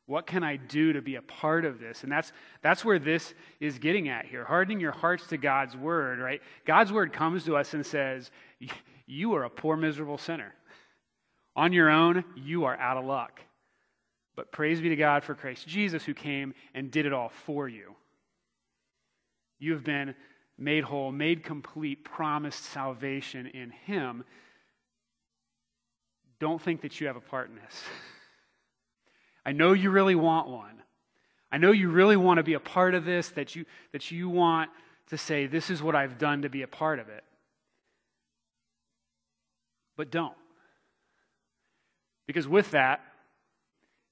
What 0.05 0.27
can 0.27 0.43
I 0.43 0.57
do 0.57 0.93
to 0.93 1.01
be 1.01 1.15
a 1.15 1.21
part 1.21 1.63
of 1.63 1.79
this? 1.79 2.03
And 2.03 2.11
that's, 2.11 2.33
that's 2.61 2.83
where 2.83 2.99
this 2.99 3.33
is 3.61 3.79
getting 3.79 4.09
at 4.09 4.25
here. 4.25 4.43
Hardening 4.43 4.81
your 4.81 4.91
hearts 4.91 5.27
to 5.27 5.37
God's 5.37 5.77
word, 5.77 6.19
right? 6.19 6.41
God's 6.65 6.91
word 6.91 7.13
comes 7.13 7.45
to 7.45 7.55
us 7.55 7.73
and 7.73 7.85
says, 7.85 8.31
You 9.07 9.33
are 9.33 9.45
a 9.45 9.49
poor, 9.49 9.77
miserable 9.77 10.17
sinner. 10.17 10.53
On 11.55 11.71
your 11.71 11.89
own, 11.89 12.25
you 12.35 12.65
are 12.65 12.77
out 12.77 12.97
of 12.97 13.05
luck. 13.05 13.39
But 14.35 14.51
praise 14.51 14.81
be 14.81 14.89
to 14.89 14.95
God 14.95 15.23
for 15.23 15.35
Christ 15.35 15.67
Jesus 15.67 16.03
who 16.03 16.13
came 16.13 16.53
and 16.73 16.89
did 16.89 17.05
it 17.05 17.13
all 17.13 17.29
for 17.29 17.67
you. 17.67 17.95
You 19.59 19.73
have 19.73 19.83
been 19.83 20.15
made 20.57 20.83
whole, 20.83 21.11
made 21.11 21.43
complete, 21.43 22.03
promised 22.03 22.63
salvation 22.65 23.47
in 23.47 23.71
Him. 23.71 24.23
Don't 26.39 26.61
think 26.61 26.81
that 26.81 26.99
you 26.99 27.07
have 27.07 27.15
a 27.15 27.21
part 27.21 27.49
in 27.49 27.55
this. 27.55 27.83
I 29.45 29.51
know 29.51 29.73
you 29.73 29.91
really 29.91 30.15
want 30.15 30.47
one. 30.47 30.81
I 31.51 31.57
know 31.57 31.71
you 31.71 31.89
really 31.89 32.17
want 32.17 32.37
to 32.37 32.43
be 32.43 32.55
a 32.55 32.59
part 32.59 32.95
of 32.95 33.05
this, 33.05 33.29
that 33.29 33.55
you, 33.55 33.65
that 33.91 34.09
you 34.09 34.27
want 34.29 34.71
to 35.09 35.17
say, 35.17 35.45
This 35.45 35.69
is 35.69 35.83
what 35.83 35.95
I've 35.95 36.17
done 36.17 36.41
to 36.41 36.49
be 36.49 36.63
a 36.63 36.67
part 36.67 36.99
of 36.99 37.09
it. 37.09 37.23
But 39.95 40.09
don't. 40.09 40.33
Because 42.25 42.47
with 42.47 42.71
that, 42.71 43.01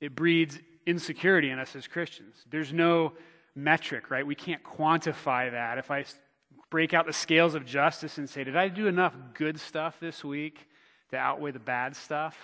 it 0.01 0.15
breeds 0.15 0.59
insecurity 0.85 1.51
in 1.51 1.59
us 1.59 1.75
as 1.75 1.87
Christians. 1.87 2.35
There's 2.49 2.73
no 2.73 3.13
metric, 3.55 4.09
right? 4.09 4.25
We 4.25 4.35
can't 4.35 4.63
quantify 4.63 5.51
that. 5.51 5.77
If 5.77 5.91
I 5.91 6.05
break 6.69 6.93
out 6.93 7.05
the 7.05 7.13
scales 7.13 7.53
of 7.53 7.65
justice 7.65 8.17
and 8.17 8.29
say, 8.29 8.43
Did 8.43 8.57
I 8.57 8.67
do 8.67 8.87
enough 8.87 9.15
good 9.35 9.59
stuff 9.59 9.99
this 9.99 10.23
week 10.23 10.67
to 11.11 11.17
outweigh 11.17 11.51
the 11.51 11.59
bad 11.59 11.95
stuff? 11.95 12.37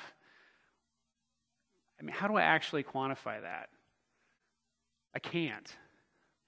I 1.99 2.03
mean, 2.03 2.15
how 2.15 2.27
do 2.27 2.35
I 2.35 2.43
actually 2.43 2.83
quantify 2.83 3.41
that? 3.41 3.69
I 5.15 5.19
can't. 5.19 5.75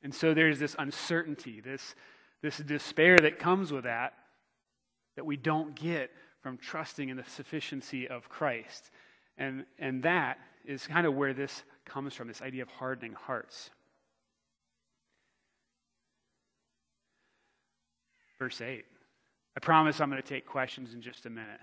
And 0.03 0.13
so 0.13 0.33
there's 0.33 0.59
this 0.59 0.75
uncertainty, 0.77 1.59
this, 1.59 1.95
this 2.41 2.57
despair 2.57 3.17
that 3.17 3.39
comes 3.39 3.71
with 3.71 3.85
that, 3.85 4.13
that 5.15 5.25
we 5.25 5.37
don't 5.37 5.75
get 5.75 6.11
from 6.43 6.57
trusting 6.57 7.09
in 7.09 7.17
the 7.17 7.23
sufficiency 7.23 8.07
of 8.07 8.29
Christ. 8.29 8.91
And, 9.37 9.65
and 9.79 10.03
that 10.03 10.37
is 10.69 10.85
kind 10.85 11.07
of 11.07 11.15
where 11.15 11.33
this 11.33 11.63
comes 11.83 12.13
from 12.13 12.27
this 12.27 12.43
idea 12.43 12.61
of 12.61 12.69
hardening 12.69 13.13
hearts. 13.13 13.71
Verse 18.37 18.61
8. 18.61 18.85
I 19.57 19.59
promise 19.59 19.99
I'm 19.99 20.11
going 20.11 20.21
to 20.21 20.27
take 20.27 20.45
questions 20.45 20.93
in 20.93 21.01
just 21.01 21.25
a 21.25 21.29
minute. 21.29 21.59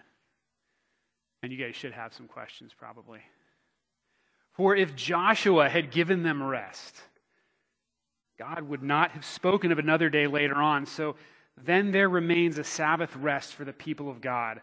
And 1.43 1.53
you 1.53 1.59
guys 1.59 1.77
should 1.77 1.93
have 1.93 2.13
some 2.13 2.27
questions 2.27 2.73
probably. 2.77 3.21
For 4.55 4.75
if 4.75 4.97
Joshua 4.97 5.69
had 5.69 5.93
given 5.93 6.25
them 6.25 6.43
rest, 6.43 6.97
God 8.39 8.63
would 8.63 8.83
not 8.83 9.13
have 9.13 9.25
spoken 9.25 9.71
of 9.71 9.79
another 9.79 10.11
day 10.11 10.27
later 10.27 10.57
on. 10.57 10.85
So 10.85 11.15
then 11.57 11.93
there 11.93 12.09
remains 12.09 12.59
a 12.59 12.65
Sabbath 12.65 13.15
rest 13.15 13.55
for 13.55 13.65
the 13.65 13.73
people 13.73 14.11
of 14.11 14.21
God. 14.21 14.61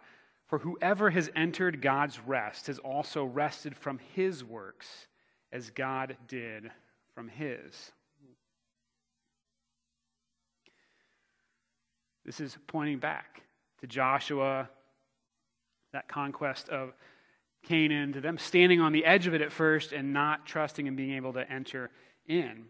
For 0.53 0.59
whoever 0.59 1.09
has 1.09 1.31
entered 1.35 1.81
God's 1.81 2.19
rest 2.19 2.67
has 2.67 2.77
also 2.77 3.25
rested 3.25 3.75
from 3.75 3.99
his 4.13 4.43
works, 4.43 5.07
as 5.51 5.71
God 5.71 6.15
did 6.27 6.69
from 7.15 7.27
his. 7.27 7.91
This 12.23 12.39
is 12.39 12.55
pointing 12.67 12.99
back 12.99 13.41
to 13.81 13.87
Joshua, 13.87 14.69
that 15.91 16.07
conquest 16.07 16.69
of 16.69 16.93
Canaan, 17.63 18.13
to 18.13 18.21
them 18.21 18.37
standing 18.37 18.79
on 18.79 18.91
the 18.91 19.05
edge 19.05 19.25
of 19.25 19.33
it 19.33 19.41
at 19.41 19.51
first 19.51 19.91
and 19.91 20.13
not 20.13 20.45
trusting 20.45 20.87
and 20.87 20.95
being 20.95 21.15
able 21.15 21.33
to 21.33 21.51
enter 21.51 21.89
in. 22.27 22.65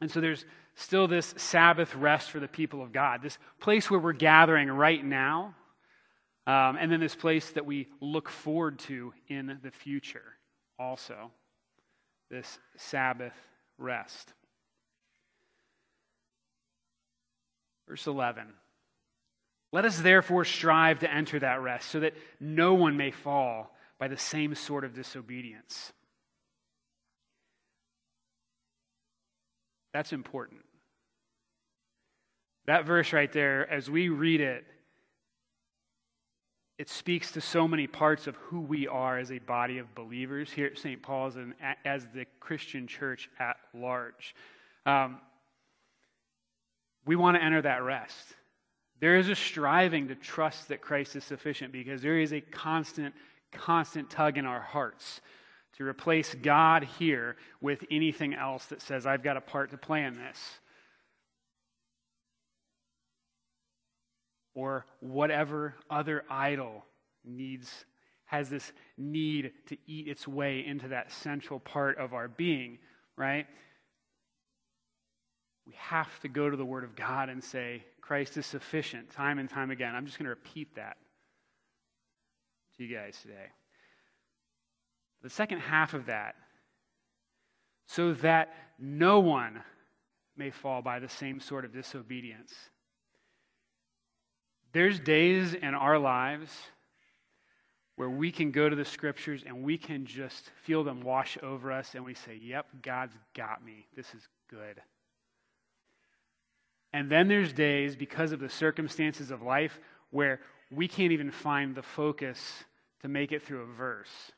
And 0.00 0.10
so 0.10 0.20
there's 0.20 0.44
still 0.74 1.06
this 1.06 1.34
Sabbath 1.36 1.94
rest 1.94 2.32
for 2.32 2.40
the 2.40 2.48
people 2.48 2.82
of 2.82 2.92
God, 2.92 3.22
this 3.22 3.38
place 3.60 3.88
where 3.88 4.00
we're 4.00 4.12
gathering 4.12 4.68
right 4.68 5.04
now 5.04 5.54
um, 6.46 6.76
and 6.80 6.90
then 6.90 7.00
this 7.00 7.14
place 7.14 7.50
that 7.50 7.66
we 7.66 7.88
look 8.00 8.28
forward 8.28 8.78
to 8.80 9.12
in 9.28 9.58
the 9.62 9.70
future 9.70 10.36
also 10.78 11.30
this 12.30 12.58
Sabbath 12.76 13.34
rest. 13.78 14.32
Verse 17.88 18.06
11. 18.06 18.46
Let 19.72 19.84
us 19.84 20.00
therefore 20.00 20.44
strive 20.44 21.00
to 21.00 21.12
enter 21.12 21.38
that 21.38 21.62
rest 21.62 21.90
so 21.90 22.00
that 22.00 22.14
no 22.40 22.74
one 22.74 22.96
may 22.96 23.10
fall 23.10 23.74
by 23.98 24.08
the 24.08 24.18
same 24.18 24.54
sort 24.54 24.84
of 24.84 24.94
disobedience. 24.94 25.92
That's 29.92 30.12
important. 30.12 30.60
That 32.66 32.86
verse 32.86 33.12
right 33.12 33.32
there, 33.32 33.70
as 33.70 33.90
we 33.90 34.08
read 34.08 34.40
it, 34.40 34.64
it 36.82 36.88
speaks 36.88 37.30
to 37.30 37.40
so 37.40 37.68
many 37.68 37.86
parts 37.86 38.26
of 38.26 38.34
who 38.34 38.58
we 38.58 38.88
are 38.88 39.16
as 39.16 39.30
a 39.30 39.38
body 39.38 39.78
of 39.78 39.94
believers 39.94 40.50
here 40.50 40.66
at 40.66 40.76
St. 40.76 41.00
Paul's 41.00 41.36
and 41.36 41.54
as 41.84 42.08
the 42.12 42.26
Christian 42.40 42.88
church 42.88 43.30
at 43.38 43.56
large. 43.72 44.34
Um, 44.84 45.20
we 47.06 47.14
want 47.14 47.36
to 47.36 47.42
enter 47.44 47.62
that 47.62 47.84
rest. 47.84 48.34
There 48.98 49.16
is 49.16 49.28
a 49.28 49.36
striving 49.36 50.08
to 50.08 50.16
trust 50.16 50.66
that 50.70 50.80
Christ 50.80 51.14
is 51.14 51.22
sufficient 51.22 51.70
because 51.70 52.02
there 52.02 52.18
is 52.18 52.32
a 52.32 52.40
constant, 52.40 53.14
constant 53.52 54.10
tug 54.10 54.36
in 54.36 54.44
our 54.44 54.60
hearts 54.60 55.20
to 55.76 55.86
replace 55.86 56.34
God 56.34 56.82
here 56.98 57.36
with 57.60 57.84
anything 57.92 58.34
else 58.34 58.66
that 58.66 58.82
says, 58.82 59.06
I've 59.06 59.22
got 59.22 59.36
a 59.36 59.40
part 59.40 59.70
to 59.70 59.78
play 59.78 60.02
in 60.02 60.14
this. 60.14 60.58
Or 64.54 64.86
whatever 65.00 65.74
other 65.90 66.24
idol 66.30 66.84
needs 67.24 67.84
has 68.26 68.48
this 68.48 68.72
need 68.96 69.52
to 69.66 69.76
eat 69.86 70.08
its 70.08 70.26
way 70.26 70.64
into 70.66 70.88
that 70.88 71.12
central 71.12 71.60
part 71.60 71.98
of 71.98 72.14
our 72.14 72.28
being, 72.28 72.78
right? 73.16 73.46
We 75.66 75.74
have 75.76 76.18
to 76.20 76.28
go 76.28 76.48
to 76.48 76.56
the 76.56 76.64
Word 76.64 76.84
of 76.84 76.96
God 76.96 77.28
and 77.28 77.44
say, 77.44 77.84
Christ 78.00 78.36
is 78.36 78.46
sufficient 78.46 79.10
time 79.10 79.38
and 79.38 79.48
time 79.48 79.70
again. 79.70 79.94
I'm 79.94 80.06
just 80.06 80.18
going 80.18 80.24
to 80.24 80.30
repeat 80.30 80.74
that 80.76 80.96
to 82.76 82.84
you 82.84 82.94
guys 82.94 83.18
today. 83.20 83.46
The 85.22 85.30
second 85.30 85.58
half 85.60 85.94
of 85.94 86.06
that, 86.06 86.34
so 87.86 88.14
that 88.14 88.54
no 88.78 89.20
one 89.20 89.62
may 90.36 90.50
fall 90.50 90.82
by 90.82 90.98
the 90.98 91.08
same 91.08 91.38
sort 91.38 91.64
of 91.64 91.72
disobedience. 91.72 92.52
There's 94.72 94.98
days 94.98 95.54
in 95.54 95.74
our 95.74 95.98
lives 95.98 96.50
where 97.96 98.08
we 98.08 98.32
can 98.32 98.50
go 98.50 98.68
to 98.68 98.74
the 98.76 98.84
scriptures 98.84 99.44
and 99.46 99.62
we 99.62 99.76
can 99.76 100.06
just 100.06 100.50
feel 100.64 100.82
them 100.82 101.02
wash 101.02 101.36
over 101.42 101.70
us 101.70 101.94
and 101.94 102.04
we 102.04 102.14
say, 102.14 102.38
Yep, 102.42 102.66
God's 102.82 103.16
got 103.34 103.64
me. 103.64 103.86
This 103.94 104.06
is 104.14 104.26
good. 104.48 104.80
And 106.92 107.10
then 107.10 107.28
there's 107.28 107.52
days, 107.52 107.96
because 107.96 108.32
of 108.32 108.40
the 108.40 108.48
circumstances 108.48 109.30
of 109.30 109.42
life, 109.42 109.78
where 110.10 110.40
we 110.70 110.88
can't 110.88 111.12
even 111.12 111.30
find 111.30 111.74
the 111.74 111.82
focus 111.82 112.64
to 113.00 113.08
make 113.08 113.32
it 113.32 113.42
through 113.42 113.62
a 113.62 113.66
verse. 113.66 114.32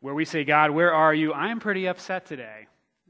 Where 0.00 0.14
we 0.14 0.24
say, 0.24 0.44
God, 0.44 0.70
where 0.70 0.92
are 0.92 1.14
you? 1.14 1.32
I'm 1.32 1.58
pretty 1.58 1.88
upset 1.88 2.26
today. 2.26 2.68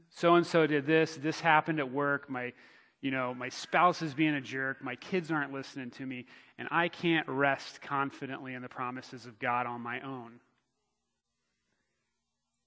So 0.09 0.35
and 0.35 0.45
so 0.45 0.65
did 0.67 0.85
this. 0.85 1.15
This 1.15 1.39
happened 1.39 1.79
at 1.79 1.91
work. 1.91 2.29
My, 2.29 2.53
you 3.01 3.11
know, 3.11 3.33
my 3.33 3.49
spouse 3.49 4.01
is 4.01 4.13
being 4.13 4.35
a 4.35 4.41
jerk. 4.41 4.83
My 4.83 4.95
kids 4.95 5.31
aren't 5.31 5.53
listening 5.53 5.91
to 5.91 6.05
me. 6.05 6.25
And 6.57 6.67
I 6.69 6.89
can't 6.89 7.27
rest 7.27 7.81
confidently 7.81 8.53
in 8.53 8.61
the 8.61 8.69
promises 8.69 9.25
of 9.25 9.39
God 9.39 9.65
on 9.65 9.81
my 9.81 10.01
own. 10.01 10.39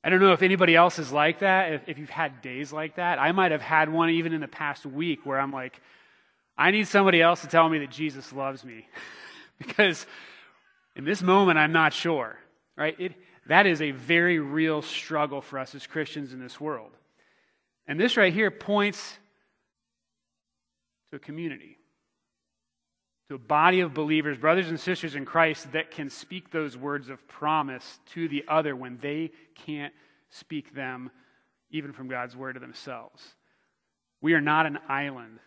I 0.04 0.08
don't 0.08 0.20
know 0.20 0.32
if 0.32 0.42
anybody 0.42 0.74
else 0.74 0.98
is 0.98 1.12
like 1.12 1.40
that, 1.40 1.72
if, 1.74 1.88
if 1.88 1.98
you've 1.98 2.10
had 2.10 2.40
days 2.40 2.72
like 2.72 2.96
that. 2.96 3.18
I 3.18 3.32
might 3.32 3.52
have 3.52 3.60
had 3.60 3.92
one 3.92 4.10
even 4.10 4.32
in 4.32 4.40
the 4.40 4.48
past 4.48 4.84
week 4.84 5.24
where 5.24 5.38
I'm 5.38 5.52
like, 5.52 5.80
I 6.56 6.70
need 6.70 6.88
somebody 6.88 7.20
else 7.20 7.42
to 7.42 7.46
tell 7.46 7.68
me 7.68 7.78
that 7.80 7.90
Jesus 7.90 8.32
loves 8.32 8.64
me. 8.64 8.88
because 9.58 10.06
in 10.96 11.04
this 11.04 11.22
moment, 11.22 11.58
I'm 11.58 11.72
not 11.72 11.92
sure. 11.92 12.38
Right? 12.76 12.96
It, 12.98 13.12
that 13.46 13.66
is 13.66 13.82
a 13.82 13.90
very 13.90 14.38
real 14.38 14.82
struggle 14.82 15.42
for 15.42 15.58
us 15.58 15.74
as 15.74 15.86
Christians 15.86 16.32
in 16.32 16.40
this 16.40 16.58
world. 16.58 16.90
And 17.86 18.00
this 18.00 18.16
right 18.16 18.32
here 18.32 18.50
points 18.50 19.18
to 21.12 21.16
a 21.16 21.20
community, 21.20 21.76
to 23.28 23.34
a 23.34 23.38
body 23.38 23.80
of 23.80 23.92
believers, 23.92 24.38
brothers 24.38 24.70
and 24.70 24.80
sisters 24.80 25.14
in 25.14 25.26
Christ, 25.26 25.70
that 25.72 25.90
can 25.90 26.08
speak 26.08 26.50
those 26.50 26.74
words 26.74 27.10
of 27.10 27.28
promise 27.28 28.00
to 28.14 28.28
the 28.28 28.44
other 28.48 28.74
when 28.74 28.98
they 28.98 29.30
can't 29.54 29.92
speak 30.30 30.74
them 30.74 31.10
even 31.70 31.92
from 31.92 32.08
God's 32.08 32.34
word 32.34 32.54
to 32.54 32.60
themselves. 32.60 33.22
We 34.22 34.32
are 34.32 34.40
not 34.40 34.64
an 34.64 34.78
island. 34.88 35.38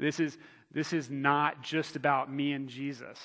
This 0.00 0.18
is, 0.18 0.38
this 0.72 0.94
is 0.94 1.10
not 1.10 1.62
just 1.62 1.94
about 1.94 2.32
me 2.32 2.52
and 2.52 2.70
Jesus. 2.70 3.18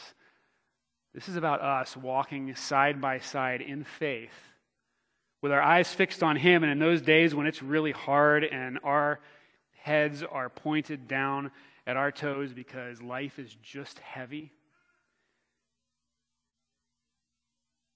This 1.14 1.30
is 1.30 1.38
about 1.38 1.62
us 1.62 1.96
walking 1.96 2.54
side 2.56 3.00
by 3.00 3.20
side 3.20 3.62
in 3.62 3.86
faith 3.86 4.34
with 5.42 5.54
our 5.54 5.62
eyes 5.62 5.94
fixed 5.94 6.24
on 6.24 6.36
Him. 6.36 6.64
And 6.64 6.72
in 6.74 6.80
those 6.80 7.02
days 7.02 7.34
when 7.34 7.48
it's 7.48 7.64
really 7.64 7.94
hard 7.94 8.44
and 8.44 8.80
our 8.84 9.22
heads 9.82 10.24
are 10.24 10.50
pointed 10.50 11.08
down 11.08 11.52
at 11.88 11.98
our 11.98 12.12
toes 12.12 12.54
because 12.54 13.02
life 13.02 13.40
is 13.40 13.56
just 13.64 14.00
heavy, 14.00 14.52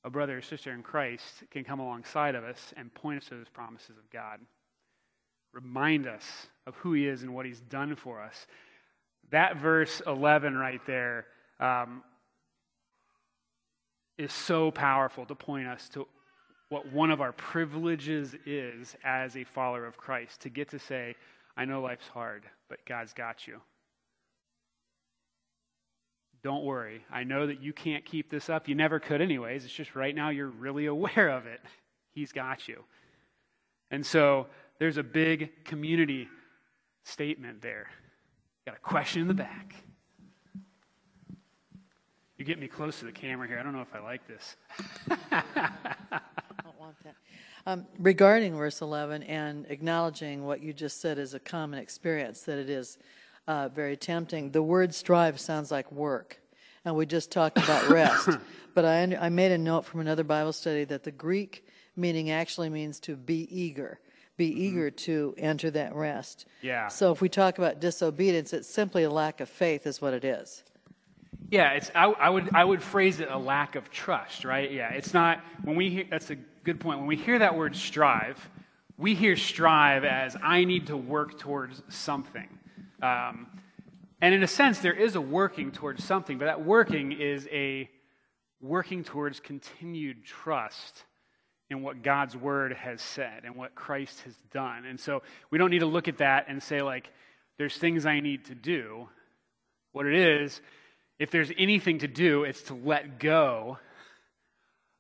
a 0.04 0.10
brother 0.10 0.38
or 0.38 0.42
sister 0.42 0.72
in 0.72 0.84
Christ 0.84 1.44
can 1.52 1.64
come 1.64 1.80
alongside 1.80 2.36
of 2.36 2.44
us 2.44 2.74
and 2.76 2.94
point 2.94 3.20
us 3.20 3.30
to 3.30 3.36
those 3.36 3.50
promises 3.50 3.98
of 3.98 4.10
God. 4.12 4.40
Remind 5.54 6.08
us 6.08 6.48
of 6.68 6.76
who 6.78 6.94
He 6.94 7.08
is 7.08 7.24
and 7.24 7.34
what 7.34 7.46
He's 7.46 7.62
done 7.62 7.96
for 7.96 8.22
us. 8.22 8.48
That 9.32 9.58
verse 9.58 10.02
11 10.06 10.58
right 10.58 10.82
there 10.86 11.26
um, 11.60 12.04
is 14.18 14.34
so 14.34 14.72
powerful 14.72 15.26
to 15.26 15.36
point 15.36 15.68
us 15.68 15.88
to 15.90 16.08
what 16.70 16.92
one 16.92 17.12
of 17.12 17.22
our 17.22 17.32
privileges 17.32 18.36
is 18.46 18.96
as 19.04 19.38
a 19.38 19.44
follower 19.44 19.86
of 19.86 19.96
Christ 19.96 20.42
to 20.42 20.50
get 20.50 20.70
to 20.70 20.80
say, 20.80 21.16
I 21.56 21.66
know 21.66 21.82
life's 21.82 22.08
hard, 22.08 22.44
but 22.70 22.86
God's 22.86 23.14
got 23.14 23.48
you. 23.48 23.62
Don't 26.44 26.66
worry. 26.66 27.06
I 27.12 27.24
know 27.24 27.48
that 27.48 27.62
you 27.62 27.72
can't 27.72 28.04
keep 28.04 28.30
this 28.30 28.50
up. 28.50 28.68
You 28.68 28.76
never 28.76 29.00
could, 29.00 29.22
anyways. 29.22 29.64
It's 29.64 29.74
just 29.74 29.96
right 29.96 30.14
now 30.14 30.30
you're 30.30 30.50
really 30.50 30.86
aware 30.88 31.30
of 31.30 31.46
it. 31.46 31.62
He's 32.12 32.32
got 32.32 32.68
you. 32.68 32.84
And 33.92 34.06
so 34.06 34.48
there's 34.80 34.98
a 34.98 35.04
big 35.04 35.64
community 35.66 36.28
statement 37.04 37.62
there. 37.62 37.88
Got 38.66 38.76
a 38.76 38.80
question 38.80 39.22
in 39.22 39.28
the 39.28 39.34
back. 39.34 39.76
You 42.38 42.46
get 42.46 42.60
me 42.60 42.68
close 42.68 43.00
to 43.00 43.06
the 43.06 43.12
camera 43.12 43.48
here. 43.48 43.60
I 43.60 43.64
don't 43.64 43.74
know 43.74 43.82
if 43.82 43.94
I 43.94 44.00
like 44.00 44.28
this. 44.28 44.56
Um, 47.66 47.86
regarding 47.98 48.58
verse 48.58 48.82
11 48.82 49.24
and 49.24 49.66
acknowledging 49.70 50.44
what 50.44 50.62
you 50.62 50.74
just 50.74 51.00
said 51.00 51.18
is 51.18 51.34
a 51.34 51.40
common 51.40 51.80
experience, 51.80 52.42
that 52.42 52.58
it 52.58 52.70
is 52.70 52.98
uh, 53.48 53.70
very 53.70 53.96
tempting, 53.96 54.52
the 54.52 54.62
word 54.62 54.94
strive 54.94 55.40
sounds 55.40 55.72
like 55.72 55.90
work. 55.92 56.40
And 56.84 56.96
we 56.96 57.06
just 57.06 57.32
talked 57.32 57.58
about 57.58 57.88
rest. 57.90 58.30
but 58.74 58.84
I, 58.84 59.04
I 59.20 59.30
made 59.30 59.52
a 59.52 59.58
note 59.58 59.86
from 59.86 60.02
another 60.02 60.26
Bible 60.26 60.52
study 60.52 60.84
that 60.86 61.04
the 61.04 61.12
Greek 61.12 61.66
meaning 61.96 62.32
actually 62.32 62.70
means 62.70 63.00
to 63.02 63.16
be 63.16 63.48
eager, 63.50 64.00
be 64.36 64.50
mm-hmm. 64.50 64.62
eager 64.62 64.92
to 64.92 65.34
enter 65.38 65.72
that 65.72 65.96
rest. 65.96 66.46
Yeah. 66.62 66.90
So 66.90 67.14
if 67.14 67.22
we 67.22 67.30
talk 67.30 67.58
about 67.60 67.80
disobedience, 67.80 68.52
it's 68.52 68.68
simply 68.68 69.04
a 69.04 69.10
lack 69.10 69.40
of 69.40 69.48
faith, 69.48 69.88
is 69.88 70.02
what 70.02 70.14
it 70.14 70.26
is. 70.26 70.64
Yeah, 71.50 71.72
it's, 71.72 71.92
I, 71.96 72.06
I, 72.06 72.30
would, 72.30 72.50
I 72.54 72.66
would 72.66 72.82
phrase 72.82 73.20
it 73.20 73.30
a 73.30 73.38
lack 73.38 73.76
of 73.76 73.90
trust, 73.90 74.44
right? 74.44 74.70
Yeah, 74.72 74.90
it's 74.90 75.14
not, 75.14 75.40
when 75.64 75.76
we 75.76 75.90
hear, 75.90 76.06
that's 76.10 76.30
a 76.32 76.38
good 76.64 76.80
point. 76.80 77.00
When 77.00 77.08
we 77.08 77.18
hear 77.18 77.40
that 77.40 77.58
word 77.58 77.76
strive, 77.76 78.50
we 78.98 79.16
hear 79.16 79.36
strive 79.36 80.06
as 80.06 80.38
I 80.42 80.64
need 80.64 80.88
to 80.88 80.98
work 80.98 81.40
towards 81.40 81.82
something. 81.90 82.48
Um, 83.02 83.48
and 84.22 84.34
in 84.34 84.44
a 84.44 84.48
sense, 84.48 84.80
there 84.80 84.94
is 84.94 85.16
a 85.16 85.22
working 85.22 85.72
towards 85.72 86.04
something, 86.04 86.38
but 86.38 86.46
that 86.46 86.64
working 86.64 87.12
is 87.12 87.48
a 87.52 87.90
working 88.62 89.04
towards 89.04 89.42
continued 89.42 90.24
trust 90.24 91.04
in 91.70 91.82
what 91.82 92.02
God's 92.02 92.36
word 92.36 92.72
has 92.74 93.02
said 93.02 93.42
and 93.44 93.56
what 93.56 93.76
Christ 93.76 94.22
has 94.22 94.36
done. 94.54 94.86
And 94.86 94.98
so 94.98 95.22
we 95.50 95.58
don't 95.58 95.70
need 95.70 95.80
to 95.80 95.86
look 95.86 96.08
at 96.08 96.20
that 96.20 96.46
and 96.48 96.64
say, 96.64 96.82
like, 96.82 97.10
there's 97.58 97.76
things 97.76 98.06
I 98.06 98.22
need 98.22 98.46
to 98.46 98.56
do. 98.56 99.10
What 99.92 100.06
it 100.06 100.16
is, 100.16 100.62
if 101.20 101.30
there's 101.30 101.52
anything 101.58 102.00
to 102.00 102.08
do, 102.08 102.46
it's 102.46 102.64
to 102.64 102.74
let 102.74 103.20
go 103.20 103.80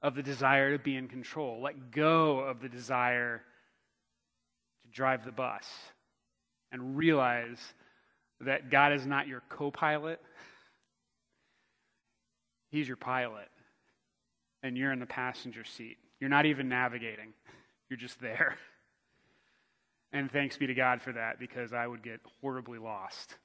of 0.03 0.15
the 0.15 0.21
desire 0.21 0.77
to 0.77 0.83
be 0.83 0.97
in 0.97 1.07
control. 1.07 1.61
Let 1.61 1.91
go 1.91 2.39
of 2.39 2.61
the 2.61 2.67
desire 2.67 3.41
to 4.83 4.91
drive 4.91 5.23
the 5.23 5.31
bus 5.31 5.65
and 6.71 6.97
realize 6.97 7.59
that 8.41 8.69
God 8.69 8.91
is 8.91 9.05
not 9.05 9.27
your 9.27 9.41
co 9.47 9.71
pilot, 9.71 10.19
He's 12.69 12.87
your 12.87 12.97
pilot. 12.97 13.47
And 14.61 14.77
you're 14.77 14.93
in 14.93 14.99
the 14.99 15.05
passenger 15.05 15.65
seat. 15.65 15.97
You're 16.21 16.29
not 16.29 16.45
even 16.45 16.69
navigating, 16.69 17.33
you're 17.89 17.97
just 17.97 18.19
there. 18.19 18.57
And 20.13 20.31
thanks 20.31 20.57
be 20.57 20.67
to 20.67 20.75
God 20.75 21.01
for 21.01 21.11
that 21.13 21.39
because 21.39 21.73
I 21.73 21.87
would 21.87 22.03
get 22.03 22.19
horribly 22.39 22.77
lost. 22.77 23.35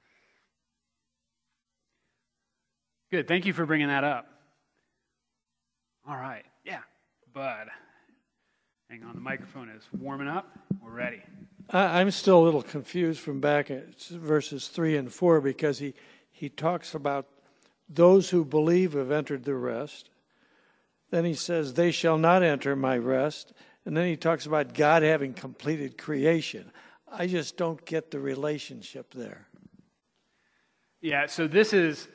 Good. 3.09 3.27
Thank 3.27 3.47
you 3.47 3.53
for 3.53 3.65
bringing 3.65 3.87
that 3.87 4.03
up. 4.03 4.27
All 6.09 6.17
right. 6.17 6.43
Yeah. 6.65 6.79
Bud. 7.33 7.67
Hang 8.89 9.03
on. 9.03 9.13
The 9.13 9.21
microphone 9.21 9.69
is 9.69 9.83
warming 9.95 10.27
up. 10.27 10.57
We're 10.81 10.89
ready. 10.89 11.21
I'm 11.69 12.09
still 12.09 12.39
a 12.39 12.45
little 12.45 12.63
confused 12.63 13.19
from 13.19 13.39
back 13.39 13.69
at 13.69 13.95
verses 14.07 14.69
3 14.69 14.97
and 14.97 15.13
4 15.13 15.39
because 15.39 15.77
he, 15.77 15.93
he 16.31 16.49
talks 16.49 16.95
about 16.95 17.27
those 17.87 18.31
who 18.31 18.43
believe 18.43 18.93
have 18.93 19.11
entered 19.11 19.43
the 19.43 19.53
rest. 19.53 20.09
Then 21.11 21.25
he 21.25 21.35
says, 21.35 21.75
They 21.75 21.91
shall 21.91 22.17
not 22.17 22.41
enter 22.41 22.75
my 22.75 22.97
rest. 22.97 23.53
And 23.85 23.95
then 23.95 24.07
he 24.07 24.17
talks 24.17 24.47
about 24.47 24.73
God 24.73 25.03
having 25.03 25.35
completed 25.35 25.95
creation. 25.95 26.71
I 27.07 27.27
just 27.27 27.55
don't 27.55 27.85
get 27.85 28.09
the 28.09 28.19
relationship 28.19 29.13
there. 29.13 29.47
Yeah, 31.01 31.27
so 31.27 31.47
this 31.47 31.71
is 31.71 32.07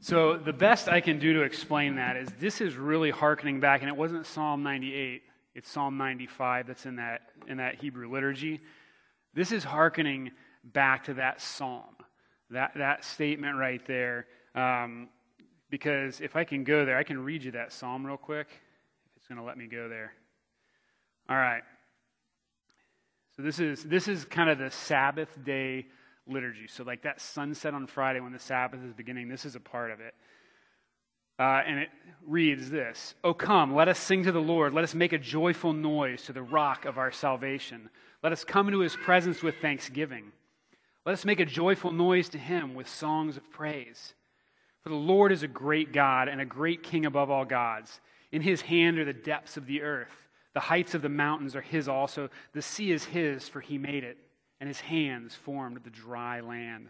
so, 0.00 0.36
the 0.36 0.52
best 0.52 0.88
I 0.88 1.00
can 1.00 1.18
do 1.18 1.34
to 1.34 1.42
explain 1.42 1.96
that 1.96 2.16
is 2.16 2.28
this 2.40 2.60
is 2.60 2.76
really 2.76 3.10
harkening 3.10 3.60
back, 3.60 3.80
and 3.80 3.88
it 3.88 3.96
wasn't 3.96 4.26
Psalm 4.26 4.62
98, 4.62 5.22
it's 5.54 5.70
Psalm 5.70 5.96
95 5.96 6.66
that's 6.66 6.86
in 6.86 6.96
that, 6.96 7.22
in 7.48 7.58
that 7.58 7.76
Hebrew 7.76 8.10
liturgy. 8.10 8.60
This 9.34 9.52
is 9.52 9.64
harkening 9.64 10.30
back 10.64 11.04
to 11.04 11.14
that 11.14 11.40
psalm, 11.40 11.96
that, 12.50 12.72
that 12.76 13.04
statement 13.04 13.56
right 13.56 13.84
there. 13.86 14.26
Um, 14.54 15.08
because 15.70 16.20
if 16.20 16.36
I 16.36 16.44
can 16.44 16.64
go 16.64 16.84
there, 16.84 16.96
I 16.96 17.02
can 17.02 17.22
read 17.22 17.44
you 17.44 17.52
that 17.52 17.72
psalm 17.72 18.06
real 18.06 18.16
quick, 18.16 18.48
if 18.50 19.16
it's 19.16 19.26
going 19.26 19.38
to 19.38 19.44
let 19.44 19.58
me 19.58 19.66
go 19.66 19.88
there. 19.88 20.12
All 21.28 21.36
right. 21.36 21.62
So, 23.36 23.42
this 23.42 23.60
is, 23.60 23.84
this 23.84 24.08
is 24.08 24.24
kind 24.24 24.48
of 24.50 24.58
the 24.58 24.70
Sabbath 24.70 25.28
day 25.44 25.86
liturgy. 26.28 26.66
So, 26.66 26.84
like 26.84 27.02
that 27.02 27.20
sunset 27.20 27.74
on 27.74 27.86
Friday 27.86 28.20
when 28.20 28.32
the 28.32 28.38
Sabbath 28.38 28.80
is 28.84 28.92
beginning, 28.92 29.28
this 29.28 29.44
is 29.44 29.54
a 29.54 29.60
part 29.60 29.90
of 29.90 30.00
it. 30.00 30.14
Uh, 31.38 31.62
and 31.66 31.78
it 31.78 31.88
reads 32.26 32.70
this 32.70 33.14
Oh, 33.22 33.34
come, 33.34 33.74
let 33.74 33.88
us 33.88 33.98
sing 33.98 34.24
to 34.24 34.32
the 34.32 34.40
Lord. 34.40 34.74
Let 34.74 34.84
us 34.84 34.94
make 34.94 35.12
a 35.12 35.18
joyful 35.18 35.72
noise 35.72 36.22
to 36.24 36.32
the 36.32 36.42
rock 36.42 36.84
of 36.84 36.98
our 36.98 37.12
salvation. 37.12 37.90
Let 38.22 38.32
us 38.32 38.44
come 38.44 38.66
into 38.66 38.80
his 38.80 38.96
presence 38.96 39.42
with 39.42 39.56
thanksgiving. 39.60 40.32
Let 41.06 41.12
us 41.12 41.24
make 41.24 41.40
a 41.40 41.46
joyful 41.46 41.92
noise 41.92 42.28
to 42.30 42.38
him 42.38 42.74
with 42.74 42.88
songs 42.88 43.36
of 43.36 43.50
praise. 43.50 44.14
For 44.82 44.88
the 44.88 44.96
Lord 44.96 45.32
is 45.32 45.42
a 45.42 45.48
great 45.48 45.92
God 45.92 46.28
and 46.28 46.40
a 46.40 46.44
great 46.44 46.82
king 46.82 47.06
above 47.06 47.30
all 47.30 47.44
gods. 47.44 48.00
In 48.32 48.42
his 48.42 48.60
hand 48.60 48.98
are 48.98 49.04
the 49.04 49.12
depths 49.12 49.56
of 49.56 49.66
the 49.66 49.82
earth. 49.82 50.28
The 50.54 50.60
heights 50.60 50.94
of 50.94 51.02
the 51.02 51.08
mountains 51.08 51.54
are 51.54 51.60
his 51.60 51.88
also. 51.88 52.30
The 52.52 52.62
sea 52.62 52.90
is 52.90 53.04
his, 53.04 53.48
for 53.48 53.60
he 53.60 53.78
made 53.78 54.04
it, 54.04 54.18
and 54.60 54.68
his 54.68 54.80
hands 54.80 55.34
formed 55.34 55.80
the 55.84 55.90
dry 55.90 56.40
land. 56.40 56.88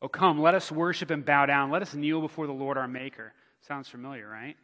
Oh, 0.00 0.08
come, 0.08 0.40
let 0.40 0.54
us 0.54 0.72
worship 0.72 1.10
and 1.10 1.24
bow 1.24 1.46
down. 1.46 1.70
Let 1.70 1.82
us 1.82 1.94
kneel 1.94 2.20
before 2.20 2.46
the 2.46 2.52
Lord 2.52 2.76
our 2.76 2.88
Maker. 2.88 3.32
Sounds 3.66 3.88
familiar, 3.88 4.28
right? 4.28 4.56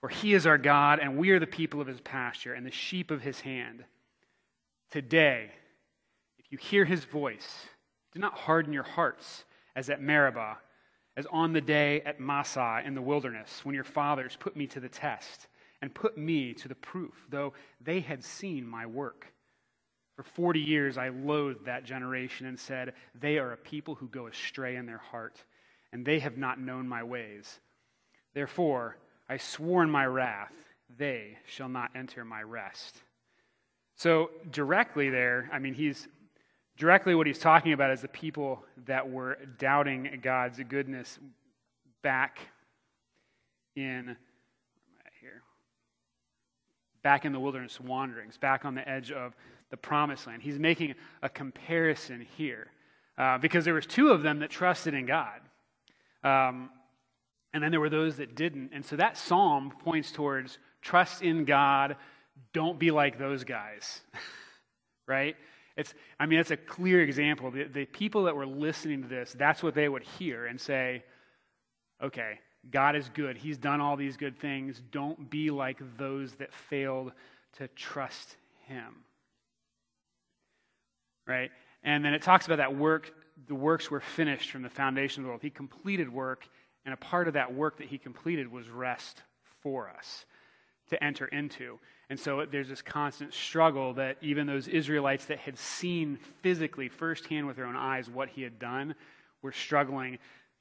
For 0.00 0.08
he 0.08 0.32
is 0.32 0.46
our 0.46 0.58
God, 0.58 1.00
and 1.00 1.18
we 1.18 1.30
are 1.30 1.40
the 1.40 1.46
people 1.46 1.80
of 1.80 1.86
his 1.86 2.00
pasture 2.00 2.54
and 2.54 2.64
the 2.64 2.70
sheep 2.70 3.10
of 3.10 3.20
his 3.20 3.40
hand. 3.40 3.84
Today, 4.90 5.50
if 6.38 6.46
you 6.50 6.58
hear 6.58 6.84
his 6.84 7.04
voice, 7.04 7.66
do 8.12 8.20
not 8.20 8.34
harden 8.34 8.72
your 8.72 8.84
hearts 8.84 9.44
as 9.76 9.90
at 9.90 10.00
Meribah, 10.00 10.58
as 11.16 11.26
on 11.30 11.52
the 11.52 11.60
day 11.60 12.00
at 12.02 12.20
Massah 12.20 12.80
in 12.84 12.94
the 12.94 13.02
wilderness, 13.02 13.64
when 13.64 13.74
your 13.74 13.84
fathers 13.84 14.36
put 14.38 14.56
me 14.56 14.66
to 14.68 14.80
the 14.80 14.88
test 14.88 15.48
and 15.82 15.94
put 15.94 16.16
me 16.16 16.54
to 16.54 16.68
the 16.68 16.74
proof, 16.74 17.26
though 17.28 17.52
they 17.80 18.00
had 18.00 18.24
seen 18.24 18.66
my 18.66 18.86
work. 18.86 19.26
For 20.18 20.24
40 20.24 20.58
years 20.58 20.98
I 20.98 21.10
loathed 21.10 21.66
that 21.66 21.84
generation 21.84 22.46
and 22.46 22.58
said, 22.58 22.94
They 23.14 23.38
are 23.38 23.52
a 23.52 23.56
people 23.56 23.94
who 23.94 24.08
go 24.08 24.26
astray 24.26 24.74
in 24.74 24.84
their 24.84 24.98
heart, 24.98 25.44
and 25.92 26.04
they 26.04 26.18
have 26.18 26.36
not 26.36 26.58
known 26.58 26.88
my 26.88 27.04
ways. 27.04 27.60
Therefore, 28.34 28.96
I 29.28 29.36
swore 29.36 29.84
in 29.84 29.90
my 29.90 30.04
wrath, 30.06 30.52
they 30.98 31.38
shall 31.46 31.68
not 31.68 31.92
enter 31.94 32.24
my 32.24 32.42
rest. 32.42 32.96
So, 33.94 34.32
directly 34.50 35.08
there, 35.08 35.48
I 35.52 35.60
mean, 35.60 35.74
he's 35.74 36.08
directly 36.76 37.14
what 37.14 37.28
he's 37.28 37.38
talking 37.38 37.72
about 37.72 37.92
is 37.92 38.00
the 38.00 38.08
people 38.08 38.64
that 38.86 39.08
were 39.08 39.38
doubting 39.56 40.18
God's 40.20 40.58
goodness 40.68 41.16
back 42.02 42.40
in 43.76 44.16
here 45.20 45.42
back 47.02 47.24
in 47.24 47.32
the 47.32 47.40
wilderness 47.40 47.80
wanderings 47.80 48.36
back 48.36 48.64
on 48.64 48.74
the 48.74 48.88
edge 48.88 49.12
of 49.12 49.34
the 49.70 49.76
promised 49.76 50.26
land 50.26 50.42
he's 50.42 50.58
making 50.58 50.94
a 51.22 51.28
comparison 51.28 52.26
here 52.36 52.68
uh, 53.16 53.38
because 53.38 53.64
there 53.64 53.74
was 53.74 53.86
two 53.86 54.10
of 54.10 54.22
them 54.22 54.40
that 54.40 54.50
trusted 54.50 54.94
in 54.94 55.06
god 55.06 55.40
um, 56.24 56.70
and 57.52 57.62
then 57.62 57.70
there 57.70 57.80
were 57.80 57.90
those 57.90 58.16
that 58.16 58.34
didn't. 58.34 58.70
And 58.72 58.84
so 58.84 58.96
that 58.96 59.16
psalm 59.16 59.72
points 59.82 60.12
towards 60.12 60.58
trust 60.82 61.22
in 61.22 61.44
God, 61.44 61.96
don't 62.52 62.78
be 62.78 62.90
like 62.90 63.18
those 63.18 63.44
guys, 63.44 64.00
right? 65.06 65.36
It's, 65.76 65.94
I 66.18 66.26
mean, 66.26 66.40
it's 66.40 66.50
a 66.50 66.56
clear 66.56 67.02
example. 67.02 67.50
The, 67.50 67.64
the 67.64 67.86
people 67.86 68.24
that 68.24 68.36
were 68.36 68.46
listening 68.46 69.02
to 69.02 69.08
this, 69.08 69.34
that's 69.36 69.62
what 69.62 69.74
they 69.74 69.88
would 69.88 70.02
hear 70.02 70.46
and 70.46 70.60
say, 70.60 71.04
okay, 72.02 72.40
God 72.70 72.96
is 72.96 73.08
good. 73.08 73.36
He's 73.36 73.56
done 73.56 73.80
all 73.80 73.96
these 73.96 74.16
good 74.16 74.38
things. 74.38 74.82
Don't 74.90 75.30
be 75.30 75.50
like 75.50 75.78
those 75.96 76.34
that 76.34 76.52
failed 76.52 77.12
to 77.58 77.68
trust 77.68 78.36
Him. 78.66 78.96
Right? 81.28 81.50
And 81.84 82.04
then 82.04 82.14
it 82.14 82.22
talks 82.22 82.46
about 82.46 82.58
that 82.58 82.74
work, 82.74 83.12
the 83.46 83.54
works 83.54 83.90
were 83.90 84.00
finished 84.00 84.50
from 84.50 84.62
the 84.62 84.70
foundation 84.70 85.22
of 85.22 85.24
the 85.24 85.28
world. 85.28 85.42
He 85.42 85.50
completed 85.50 86.12
work 86.12 86.48
and 86.84 86.94
a 86.94 86.96
part 86.96 87.28
of 87.28 87.34
that 87.34 87.54
work 87.54 87.76
that 87.78 87.88
he 87.88 87.98
completed 87.98 88.50
was 88.50 88.68
rest 88.70 89.22
for 89.62 89.90
us 89.90 90.24
to 90.88 91.02
enter 91.04 91.26
into. 91.26 91.78
And 92.10 92.18
so 92.18 92.46
there's 92.50 92.68
this 92.68 92.80
constant 92.80 93.34
struggle 93.34 93.92
that 93.94 94.16
even 94.22 94.46
those 94.46 94.68
Israelites 94.68 95.26
that 95.26 95.38
had 95.38 95.58
seen 95.58 96.18
physically, 96.40 96.88
firsthand 96.88 97.46
with 97.46 97.56
their 97.56 97.66
own 97.66 97.76
eyes, 97.76 98.08
what 98.08 98.30
he 98.30 98.42
had 98.42 98.58
done, 98.58 98.94
were 99.42 99.52
struggling 99.52 100.18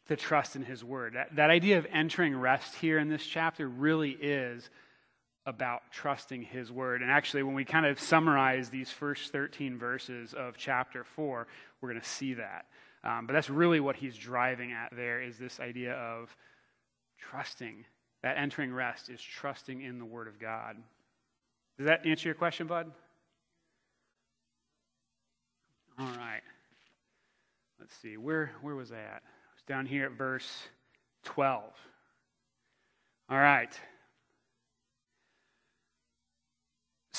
to 0.10 0.16
trust 0.16 0.56
in 0.56 0.64
his 0.64 0.84
word. 0.84 1.14
That, 1.14 1.36
that 1.38 1.50
idea 1.50 1.78
of 1.78 1.88
entering 1.92 2.36
rest 2.36 2.76
here 2.76 3.00
in 3.00 3.08
this 3.10 3.26
chapter 3.26 3.68
really 3.68 4.12
is 4.12 4.70
about 5.48 5.82
trusting 5.92 6.44
his 6.44 6.72
word. 6.72 7.02
And 7.02 7.10
actually, 7.10 7.42
when 7.42 7.56
we 7.56 7.64
kind 7.64 7.86
of 7.86 8.00
summarize 8.00 8.70
these 8.70 8.92
first 8.92 9.32
13 9.32 9.78
verses 9.78 10.34
of 10.34 10.58
chapter 10.58 11.06
4, 11.06 11.48
we're 11.80 11.90
going 11.90 12.02
to 12.02 12.08
see 12.08 12.34
that. 12.34 12.66
Um, 13.04 13.26
but 13.26 13.34
that's 13.34 13.50
really 13.50 13.80
what 13.80 13.96
he's 13.96 14.18
driving 14.18 14.74
at 14.74 14.90
there 14.94 15.22
is 15.22 15.38
this 15.38 15.62
idea 15.62 15.94
of 15.94 16.36
trusting. 17.18 17.86
That 18.24 18.38
entering 18.38 18.74
rest 18.74 19.10
is 19.10 19.22
trusting 19.22 19.82
in 19.82 20.00
the 20.00 20.06
Word 20.06 20.28
of 20.28 20.38
God. 20.38 20.76
Does 21.78 21.86
that 21.86 22.06
answer 22.06 22.28
your 22.28 22.36
question, 22.36 22.68
bud? 22.68 22.92
All 25.98 26.08
right. 26.08 26.42
Let's 27.80 27.96
see. 27.96 28.18
Where, 28.18 28.52
where 28.62 28.76
was 28.76 28.92
I 28.92 28.98
at? 28.98 29.24
Was 29.56 29.64
down 29.66 29.86
here 29.86 30.08
at 30.08 30.12
verse 30.12 30.68
12. 31.24 31.64
All 33.30 33.38
right. 33.38 33.80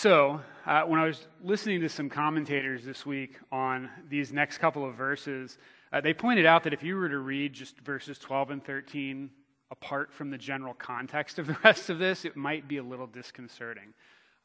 So, 0.00 0.40
uh, 0.64 0.82
when 0.82 1.00
I 1.00 1.06
was 1.06 1.26
listening 1.42 1.80
to 1.80 1.88
some 1.88 2.08
commentators 2.08 2.84
this 2.84 3.04
week 3.04 3.37
on 3.50 3.90
these 4.08 4.32
next 4.32 4.58
couple 4.58 4.88
of 4.88 4.94
verses, 4.94 5.58
uh, 5.92 6.00
they 6.00 6.14
pointed 6.14 6.46
out 6.46 6.62
that 6.62 6.72
if 6.72 6.84
you 6.84 6.94
were 6.94 7.08
to 7.08 7.18
read 7.18 7.52
just 7.52 7.80
verses 7.80 8.16
12 8.16 8.50
and 8.52 8.64
13 8.64 9.28
apart 9.72 10.12
from 10.12 10.30
the 10.30 10.38
general 10.38 10.72
context 10.72 11.40
of 11.40 11.48
the 11.48 11.56
rest 11.64 11.90
of 11.90 11.98
this, 11.98 12.24
it 12.24 12.37
might 12.37 12.68
be 12.68 12.76
a 12.76 12.82
little 12.82 13.08
disconcerting. 13.08 13.92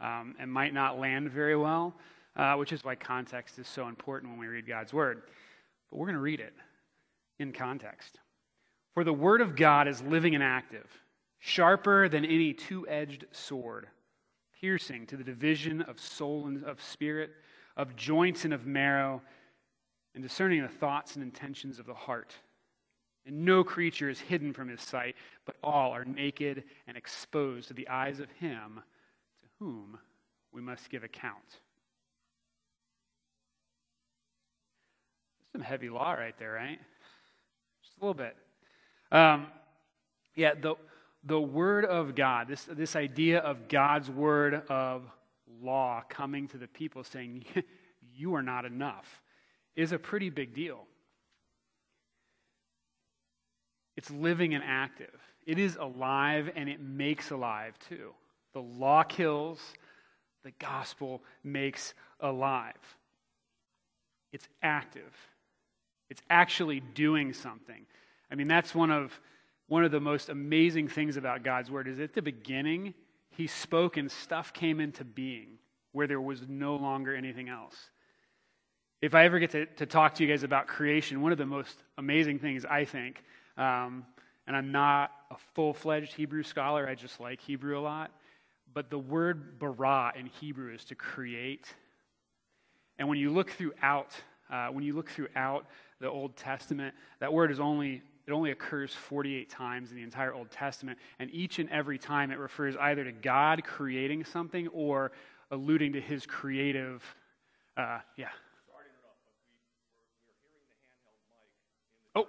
Um, 0.02 0.34
and 0.40 0.52
might 0.52 0.74
not 0.74 0.98
land 0.98 1.30
very 1.30 1.56
well, 1.56 1.94
uh, 2.36 2.56
which 2.56 2.74
is 2.74 2.84
why 2.84 2.96
context 2.96 3.60
is 3.60 3.68
so 3.68 3.88
important 3.88 4.32
when 4.32 4.40
we 4.40 4.48
read 4.48 4.66
God's 4.66 4.92
word. 4.92 5.22
But 5.92 6.00
we're 6.00 6.08
going 6.08 6.16
to 6.16 6.20
read 6.20 6.40
it 6.40 6.56
in 7.38 7.52
context. 7.52 8.18
For 8.96 9.04
the 9.04 9.14
word 9.14 9.40
of 9.40 9.56
God 9.56 9.88
is 9.88 10.02
living 10.02 10.34
and 10.34 10.44
active, 10.44 10.90
sharper 11.38 12.10
than 12.10 12.26
any 12.26 12.54
two 12.54 12.88
edged 12.88 13.26
sword, 13.32 13.86
piercing 14.64 15.06
to 15.06 15.18
the 15.18 15.26
division 15.26 15.82
of 15.82 16.00
soul 16.00 16.48
and 16.48 16.64
of 16.64 16.82
spirit, 16.82 17.32
of 17.76 17.98
joints 17.98 18.46
and 18.46 18.54
of 18.54 18.66
marrow 18.66 19.22
and 20.16 20.24
discerning 20.24 20.62
the 20.62 20.70
thoughts 20.70 21.16
and 21.16 21.24
intentions 21.24 21.80
of 21.80 21.86
the 21.86 21.94
heart. 21.94 22.34
And 23.26 23.44
no 23.44 23.66
creature 23.66 24.10
is 24.10 24.22
hidden 24.22 24.54
from 24.54 24.70
his 24.70 24.80
sight, 24.80 25.16
but 25.46 25.58
all 25.62 25.92
are 25.92 26.06
naked 26.06 26.64
and 26.88 26.96
exposed 26.96 27.68
to 27.68 27.74
the 27.74 27.90
eyes 27.90 28.22
of 28.22 28.32
him 28.40 28.80
to 29.42 29.48
whom 29.60 29.98
we 30.54 30.62
must 30.62 30.90
give 30.90 31.04
account. 31.04 31.60
Some 35.52 35.62
heavy 35.62 35.90
law 35.90 36.14
right 36.14 36.38
there, 36.40 36.54
right? 36.54 36.80
Just 37.84 37.98
a 37.98 38.06
little 38.06 38.14
bit. 38.14 38.38
Um, 39.12 39.48
yeah, 40.36 40.54
the, 40.54 40.76
the 41.24 41.40
Word 41.40 41.86
of 41.86 42.16
God, 42.16 42.48
this, 42.48 42.66
this 42.66 42.96
idea 42.96 43.40
of 43.40 43.68
God's 43.68 44.10
Word 44.10 44.64
of 44.70 45.04
law 45.62 46.04
coming 46.10 46.48
to 46.50 46.58
the 46.58 46.68
people 46.68 47.04
saying, 47.04 47.46
You 48.16 48.36
are 48.36 48.44
not 48.44 48.66
enough 48.66 49.22
is 49.76 49.92
a 49.92 50.00
pretty 50.00 50.30
big 50.30 50.54
deal. 50.54 50.86
It's 53.96 54.10
living 54.12 54.54
and 54.54 54.64
active. 54.66 55.14
It 55.46 55.60
is 55.60 55.76
alive 55.76 56.50
and 56.56 56.70
it 56.70 56.80
makes 56.80 57.32
alive 57.32 57.78
too. 57.90 58.12
The 58.54 58.62
law 58.62 59.04
kills, 59.04 59.60
the 60.44 60.52
gospel 60.60 61.22
makes 61.44 61.94
alive. 62.20 62.74
It's 64.32 64.48
active. 64.62 65.14
It's 66.10 66.22
actually 66.30 66.80
doing 66.80 67.34
something. 67.34 67.86
I 68.32 68.36
mean, 68.36 68.48
that's 68.48 68.74
one 68.74 68.92
of 68.92 69.20
one 69.68 69.84
of 69.84 69.92
the 69.92 70.00
most 70.00 70.30
amazing 70.30 70.88
things 70.88 71.18
about 71.18 71.44
God's 71.44 71.72
word 71.72 71.88
is 71.88 72.00
at 72.00 72.14
the 72.14 72.22
beginning, 72.22 72.94
he 73.30 73.48
spoke 73.48 73.98
and 73.98 74.12
stuff 74.12 74.54
came 74.54 74.80
into 74.80 75.04
being 75.04 75.58
where 75.92 76.08
there 76.08 76.22
was 76.22 76.42
no 76.48 76.76
longer 76.76 77.16
anything 77.16 77.50
else. 77.50 77.76
If 79.02 79.16
I 79.16 79.26
ever 79.26 79.40
get 79.40 79.52
to, 79.52 79.66
to 79.66 79.86
talk 79.86 80.16
to 80.16 80.24
you 80.24 80.30
guys 80.30 80.44
about 80.44 80.68
creation, 80.68 81.22
one 81.22 81.32
of 81.32 81.38
the 81.38 81.46
most 81.46 81.84
amazing 81.98 82.40
things, 82.40 82.66
I 82.66 82.86
think, 82.86 83.24
um, 83.58 84.06
and 84.48 84.56
I'm 84.56 84.72
not 84.72 85.12
a 85.32 85.36
full 85.54 85.74
fledged 85.74 86.14
Hebrew 86.14 86.44
scholar, 86.44 86.88
I 86.88 86.96
just 86.96 87.20
like 87.20 87.42
Hebrew 87.42 87.78
a 87.78 87.82
lot, 87.82 88.12
but 88.74 88.90
the 88.90 88.98
word 88.98 89.60
bara 89.60 90.14
in 90.18 90.26
Hebrew 90.26 90.74
is 90.74 90.84
to 90.86 90.96
create. 90.96 91.68
And 92.98 93.08
when 93.08 93.18
you 93.18 93.32
look 93.32 93.52
throughout, 93.52 94.12
uh, 94.50 94.68
when 94.68 94.84
you 94.84 94.94
look 94.94 95.10
throughout 95.10 95.68
the 96.00 96.10
Old 96.10 96.36
Testament, 96.36 96.96
that 97.20 97.32
word 97.32 97.52
is 97.52 97.60
only 97.60 98.02
it 98.26 98.32
only 98.32 98.52
occurs 98.52 98.94
48 98.94 99.50
times 99.50 99.90
in 99.92 99.98
the 99.98 100.04
entire 100.04 100.34
Old 100.34 100.50
Testament, 100.50 100.98
and 101.20 101.30
each 101.32 101.60
and 101.60 101.70
every 101.70 101.98
time 101.98 102.32
it 102.32 102.40
refers 102.40 102.76
either 102.78 103.04
to 103.04 103.12
God 103.12 103.64
creating 103.66 104.24
something 104.24 104.70
or 104.70 105.12
alluding 105.52 105.94
to 105.94 106.02
His 106.02 106.26
creative. 106.26 107.04
Uh, 107.76 108.00
yeah. 108.16 108.30
Oh, 112.16 112.28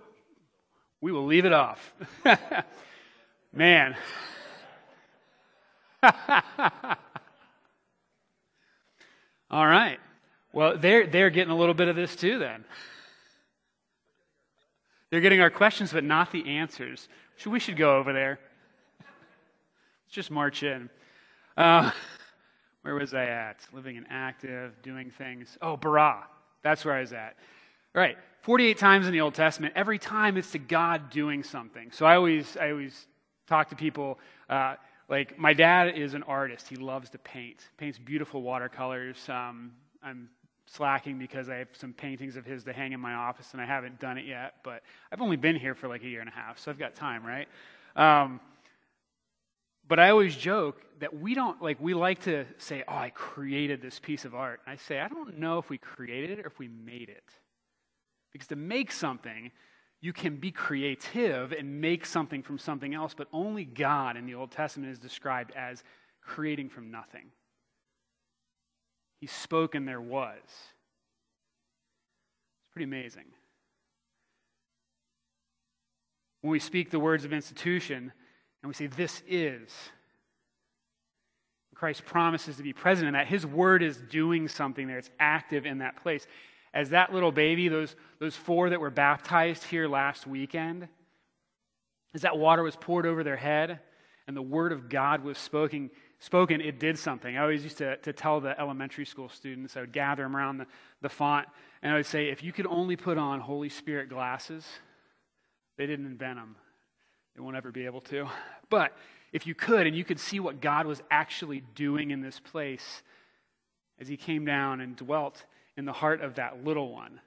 we 1.00 1.12
will 1.12 1.26
leave 1.26 1.44
it 1.44 1.52
off. 1.52 1.94
Man. 3.52 3.94
All 9.50 9.66
right. 9.66 10.00
Well, 10.52 10.76
they're, 10.76 11.06
they're 11.06 11.30
getting 11.30 11.52
a 11.52 11.56
little 11.56 11.74
bit 11.74 11.86
of 11.88 11.94
this 11.94 12.16
too, 12.16 12.38
then. 12.40 12.64
They're 15.14 15.20
getting 15.20 15.40
our 15.40 15.48
questions, 15.48 15.92
but 15.92 16.02
not 16.02 16.32
the 16.32 16.44
answers. 16.44 17.08
So 17.36 17.48
we 17.48 17.60
should 17.60 17.76
go 17.76 17.98
over 17.98 18.12
there. 18.12 18.40
Let's 18.98 20.10
just 20.10 20.28
march 20.28 20.64
in. 20.64 20.90
Uh, 21.56 21.92
where 22.82 22.96
was 22.96 23.14
I 23.14 23.26
at? 23.26 23.58
Living 23.72 23.96
and 23.96 24.06
active, 24.10 24.72
doing 24.82 25.12
things. 25.12 25.56
Oh, 25.62 25.76
bara. 25.76 26.24
That's 26.64 26.84
where 26.84 26.94
I 26.96 27.00
was 27.00 27.12
at. 27.12 27.36
All 27.94 28.02
right. 28.02 28.18
48 28.40 28.76
times 28.76 29.06
in 29.06 29.12
the 29.12 29.20
Old 29.20 29.34
Testament. 29.34 29.74
Every 29.76 30.00
time 30.00 30.36
it's 30.36 30.50
to 30.50 30.58
God 30.58 31.10
doing 31.10 31.44
something. 31.44 31.92
So 31.92 32.06
I 32.06 32.16
always, 32.16 32.56
I 32.56 32.72
always 32.72 33.06
talk 33.46 33.68
to 33.68 33.76
people. 33.76 34.18
Uh, 34.50 34.74
like 35.08 35.38
my 35.38 35.52
dad 35.52 35.96
is 35.96 36.14
an 36.14 36.24
artist. 36.24 36.66
He 36.66 36.74
loves 36.74 37.08
to 37.10 37.18
paint. 37.18 37.60
Paints 37.76 38.00
beautiful 38.00 38.42
watercolors. 38.42 39.28
Um, 39.28 39.74
I'm 40.02 40.28
slacking 40.66 41.18
because 41.18 41.48
I 41.48 41.56
have 41.56 41.68
some 41.72 41.92
paintings 41.92 42.36
of 42.36 42.44
his 42.44 42.64
to 42.64 42.72
hang 42.72 42.92
in 42.92 43.00
my 43.00 43.14
office, 43.14 43.52
and 43.52 43.60
I 43.60 43.66
haven't 43.66 44.00
done 44.00 44.18
it 44.18 44.24
yet. 44.24 44.54
But 44.62 44.82
I've 45.12 45.20
only 45.20 45.36
been 45.36 45.56
here 45.56 45.74
for 45.74 45.88
like 45.88 46.02
a 46.02 46.08
year 46.08 46.20
and 46.20 46.28
a 46.28 46.32
half, 46.32 46.58
so 46.58 46.70
I've 46.70 46.78
got 46.78 46.94
time, 46.94 47.24
right? 47.24 47.48
Um, 47.96 48.40
but 49.86 50.00
I 50.00 50.10
always 50.10 50.34
joke 50.34 50.80
that 51.00 51.18
we 51.18 51.34
don't 51.34 51.60
like 51.60 51.78
we 51.80 51.94
like 51.94 52.22
to 52.22 52.46
say, 52.58 52.82
"Oh, 52.88 52.96
I 52.96 53.10
created 53.10 53.82
this 53.82 53.98
piece 53.98 54.24
of 54.24 54.34
art." 54.34 54.60
I 54.66 54.76
say, 54.76 55.00
I 55.00 55.08
don't 55.08 55.38
know 55.38 55.58
if 55.58 55.68
we 55.68 55.78
created 55.78 56.38
it 56.38 56.44
or 56.44 56.48
if 56.48 56.58
we 56.58 56.68
made 56.68 57.08
it, 57.08 57.24
because 58.32 58.48
to 58.48 58.56
make 58.56 58.90
something, 58.90 59.50
you 60.00 60.12
can 60.12 60.36
be 60.36 60.50
creative 60.50 61.52
and 61.52 61.80
make 61.80 62.06
something 62.06 62.42
from 62.42 62.58
something 62.58 62.94
else, 62.94 63.14
but 63.14 63.28
only 63.32 63.64
God 63.64 64.16
in 64.16 64.26
the 64.26 64.34
Old 64.34 64.50
Testament 64.50 64.92
is 64.92 64.98
described 64.98 65.52
as 65.56 65.82
creating 66.22 66.70
from 66.70 66.90
nothing. 66.90 67.30
He 69.24 69.28
spoke 69.28 69.74
and 69.74 69.88
there 69.88 70.02
was. 70.02 70.36
It's 70.44 70.68
pretty 72.74 72.84
amazing. 72.84 73.24
When 76.42 76.50
we 76.50 76.58
speak 76.58 76.90
the 76.90 77.00
words 77.00 77.24
of 77.24 77.32
institution 77.32 78.12
and 78.62 78.68
we 78.68 78.74
say, 78.74 78.86
This 78.86 79.22
is, 79.26 79.70
Christ 81.74 82.04
promises 82.04 82.58
to 82.58 82.62
be 82.62 82.74
present 82.74 83.08
in 83.08 83.14
that. 83.14 83.26
His 83.26 83.46
word 83.46 83.82
is 83.82 83.96
doing 83.96 84.46
something 84.46 84.86
there, 84.86 84.98
it's 84.98 85.08
active 85.18 85.64
in 85.64 85.78
that 85.78 85.96
place. 85.96 86.26
As 86.74 86.90
that 86.90 87.14
little 87.14 87.32
baby, 87.32 87.68
those, 87.68 87.96
those 88.18 88.36
four 88.36 88.68
that 88.68 88.80
were 88.80 88.90
baptized 88.90 89.64
here 89.64 89.88
last 89.88 90.26
weekend, 90.26 90.86
as 92.12 92.20
that 92.20 92.36
water 92.36 92.62
was 92.62 92.76
poured 92.76 93.06
over 93.06 93.24
their 93.24 93.38
head 93.38 93.80
and 94.26 94.36
the 94.36 94.42
word 94.42 94.72
of 94.72 94.88
God 94.90 95.24
was 95.24 95.38
spoken, 95.38 95.90
spoken, 96.24 96.62
it 96.62 96.78
did 96.80 96.98
something. 96.98 97.36
I 97.36 97.42
always 97.42 97.62
used 97.62 97.78
to, 97.78 97.98
to 97.98 98.12
tell 98.12 98.40
the 98.40 98.58
elementary 98.58 99.04
school 99.04 99.28
students, 99.28 99.76
I 99.76 99.80
would 99.80 99.92
gather 99.92 100.22
them 100.22 100.34
around 100.34 100.56
the, 100.56 100.66
the 101.02 101.10
font, 101.10 101.46
and 101.82 101.92
I 101.92 101.96
would 101.96 102.06
say, 102.06 102.30
if 102.30 102.42
you 102.42 102.50
could 102.50 102.66
only 102.66 102.96
put 102.96 103.18
on 103.18 103.40
Holy 103.40 103.68
Spirit 103.68 104.08
glasses, 104.08 104.64
they 105.76 105.86
didn't 105.86 106.06
invent 106.06 106.38
them. 106.38 106.56
They 107.34 107.42
won't 107.42 107.56
ever 107.56 107.70
be 107.70 107.84
able 107.84 108.00
to. 108.02 108.26
But 108.70 108.96
if 109.32 109.46
you 109.46 109.54
could, 109.54 109.86
and 109.86 109.94
you 109.94 110.02
could 110.02 110.18
see 110.18 110.40
what 110.40 110.62
God 110.62 110.86
was 110.86 111.02
actually 111.10 111.62
doing 111.74 112.10
in 112.10 112.22
this 112.22 112.40
place 112.40 113.02
as 114.00 114.08
He 114.08 114.16
came 114.16 114.46
down 114.46 114.80
and 114.80 114.96
dwelt 114.96 115.44
in 115.76 115.84
the 115.84 115.92
heart 115.92 116.22
of 116.22 116.36
that 116.36 116.64
little 116.64 116.90
one 116.90 117.20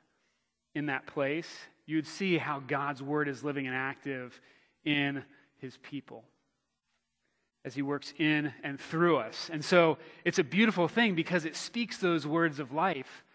in 0.73 0.87
that 0.87 1.05
place, 1.05 1.49
you'd 1.85 2.07
see 2.07 2.39
how 2.39 2.59
God's 2.59 3.03
word 3.03 3.27
is 3.27 3.43
living 3.43 3.67
and 3.67 3.75
active 3.75 4.41
in 4.83 5.23
His 5.59 5.77
people 5.83 6.23
as 7.67 7.75
he 7.75 7.81
works 7.81 8.13
in 8.17 8.53
and 8.63 8.79
through 8.79 9.17
us. 9.17 9.49
And 9.51 9.63
so 9.63 9.97
it's 10.23 10.39
a 10.39 10.43
beautiful 10.43 10.87
thing 10.87 11.15
because 11.15 11.43
it 11.43 11.53
speaks 11.53 11.97
those 11.97 12.25
words 12.25 12.59
of 12.59 12.71
life. 12.71 13.25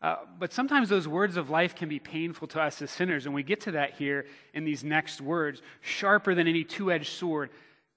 Uh, 0.00 0.14
but 0.38 0.52
sometimes 0.52 0.88
those 0.88 1.08
words 1.08 1.36
of 1.36 1.50
life 1.50 1.74
can 1.74 1.88
be 1.88 1.98
painful 1.98 2.46
to 2.46 2.60
us 2.60 2.80
as 2.80 2.90
sinners. 2.92 3.26
And 3.26 3.34
we 3.34 3.42
get 3.42 3.62
to 3.62 3.72
that 3.72 3.94
here 3.94 4.26
in 4.54 4.64
these 4.64 4.84
next 4.84 5.20
words 5.20 5.60
sharper 5.80 6.36
than 6.36 6.46
any 6.46 6.62
two 6.62 6.92
edged 6.92 7.12
sword, 7.12 7.50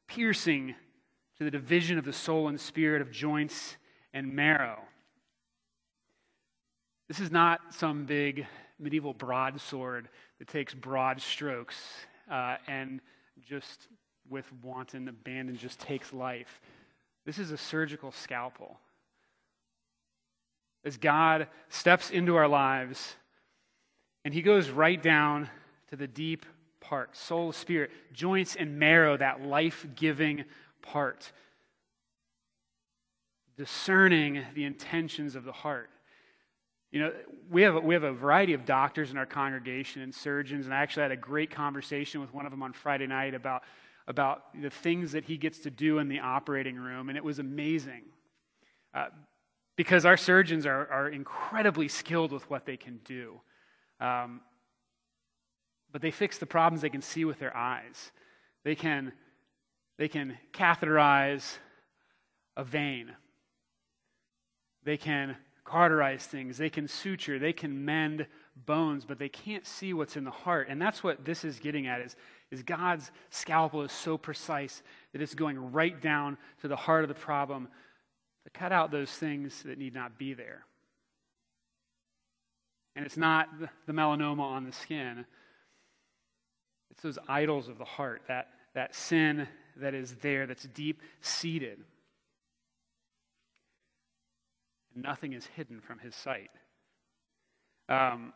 piercing 0.07 0.73
to 1.37 1.43
the 1.43 1.51
division 1.51 1.99
of 1.99 2.05
the 2.05 2.11
soul 2.11 2.47
and 2.47 2.59
spirit, 2.59 2.99
of 2.99 3.11
joints 3.11 3.77
and 4.15 4.33
marrow. 4.33 4.79
This 7.07 7.19
is 7.19 7.29
not 7.29 7.59
some 7.69 8.05
big 8.05 8.47
medieval 8.79 9.13
broadsword 9.13 10.09
that 10.39 10.47
takes 10.47 10.73
broad 10.73 11.21
strokes 11.21 11.75
uh, 12.31 12.55
and 12.67 12.99
just 13.47 13.87
with 14.33 14.51
wanton 14.63 15.07
abandon 15.07 15.55
just 15.55 15.79
takes 15.79 16.11
life. 16.11 16.59
This 17.23 17.37
is 17.37 17.51
a 17.51 17.57
surgical 17.57 18.11
scalpel. 18.11 18.79
As 20.83 20.97
God 20.97 21.47
steps 21.69 22.09
into 22.09 22.35
our 22.35 22.47
lives 22.47 23.15
and 24.25 24.33
he 24.33 24.41
goes 24.41 24.69
right 24.69 25.01
down 25.01 25.49
to 25.91 25.95
the 25.95 26.07
deep 26.07 26.45
part 26.81 27.15
soul, 27.15 27.53
spirit, 27.53 27.91
joints, 28.11 28.55
and 28.55 28.77
marrow, 28.77 29.15
that 29.15 29.41
life 29.41 29.85
giving 29.95 30.43
part, 30.81 31.31
discerning 33.55 34.43
the 34.55 34.65
intentions 34.65 35.35
of 35.35 35.45
the 35.45 35.51
heart. 35.51 35.89
You 36.91 36.99
know, 37.01 37.13
we 37.49 37.61
have, 37.61 37.83
we 37.83 37.93
have 37.93 38.03
a 38.03 38.11
variety 38.11 38.53
of 38.53 38.65
doctors 38.65 39.11
in 39.11 39.17
our 39.17 39.25
congregation 39.25 40.01
and 40.01 40.13
surgeons, 40.13 40.65
and 40.65 40.73
I 40.73 40.79
actually 40.79 41.03
had 41.03 41.11
a 41.11 41.17
great 41.17 41.51
conversation 41.51 42.19
with 42.19 42.33
one 42.33 42.45
of 42.45 42.51
them 42.51 42.61
on 42.61 42.73
Friday 42.73 43.07
night 43.07 43.33
about 43.33 43.63
about 44.07 44.43
the 44.59 44.69
things 44.69 45.13
that 45.13 45.25
he 45.25 45.37
gets 45.37 45.59
to 45.59 45.69
do 45.69 45.99
in 45.99 46.09
the 46.09 46.19
operating 46.19 46.75
room, 46.75 47.09
and 47.09 47.17
it 47.17 47.23
was 47.23 47.39
amazing. 47.39 48.03
Uh, 48.93 49.07
because 49.75 50.05
our 50.05 50.17
surgeons 50.17 50.65
are, 50.65 50.87
are 50.91 51.09
incredibly 51.09 51.87
skilled 51.87 52.31
with 52.31 52.47
what 52.49 52.65
they 52.65 52.77
can 52.77 52.99
do. 53.05 53.41
Um, 53.99 54.41
but 55.91 56.01
they 56.01 56.11
fix 56.11 56.37
the 56.37 56.45
problems 56.45 56.81
they 56.81 56.89
can 56.89 57.01
see 57.01 57.25
with 57.25 57.39
their 57.39 57.55
eyes. 57.55 58.11
They 58.63 58.75
can, 58.75 59.13
they 59.97 60.07
can 60.07 60.37
catheterize 60.51 61.57
a 62.55 62.63
vein, 62.63 63.11
they 64.83 64.97
can 64.97 65.37
cauterize 65.63 66.25
things, 66.25 66.57
they 66.57 66.69
can 66.69 66.87
suture, 66.87 67.39
they 67.39 67.53
can 67.53 67.83
mend 67.85 68.27
bones, 68.55 69.05
but 69.05 69.17
they 69.17 69.29
can't 69.29 69.65
see 69.65 69.93
what's 69.93 70.17
in 70.17 70.23
the 70.23 70.31
heart. 70.31 70.67
And 70.69 70.79
that's 70.81 71.03
what 71.03 71.25
this 71.25 71.43
is 71.43 71.59
getting 71.59 71.87
at 71.87 72.01
is, 72.01 72.15
is 72.53 72.61
God's 72.61 73.11
scalpel 73.31 73.81
is 73.81 73.91
so 73.91 74.15
precise 74.17 74.83
that 75.11 75.21
it's 75.21 75.33
going 75.33 75.71
right 75.71 75.99
down 75.99 76.37
to 76.61 76.67
the 76.67 76.75
heart 76.75 77.03
of 77.03 77.07
the 77.07 77.15
problem 77.15 77.67
to 78.43 78.49
cut 78.51 78.71
out 78.71 78.91
those 78.91 79.09
things 79.09 79.63
that 79.63 79.79
need 79.79 79.95
not 79.95 80.19
be 80.19 80.33
there. 80.33 80.63
And 82.95 83.05
it's 83.05 83.17
not 83.17 83.49
the 83.87 83.93
melanoma 83.93 84.41
on 84.41 84.65
the 84.65 84.71
skin. 84.71 85.25
It's 86.91 87.01
those 87.01 87.17
idols 87.27 87.69
of 87.69 87.79
the 87.79 87.85
heart, 87.85 88.21
that, 88.27 88.49
that 88.75 88.93
sin 88.93 89.47
that 89.77 89.95
is 89.95 90.13
there, 90.21 90.45
that's 90.45 90.65
deep 90.75 91.01
seated. 91.21 91.79
And 94.93 95.03
nothing 95.03 95.33
is 95.33 95.47
hidden 95.55 95.81
from 95.81 95.97
his 95.97 96.13
sight. 96.13 96.51
Um, 97.89 98.31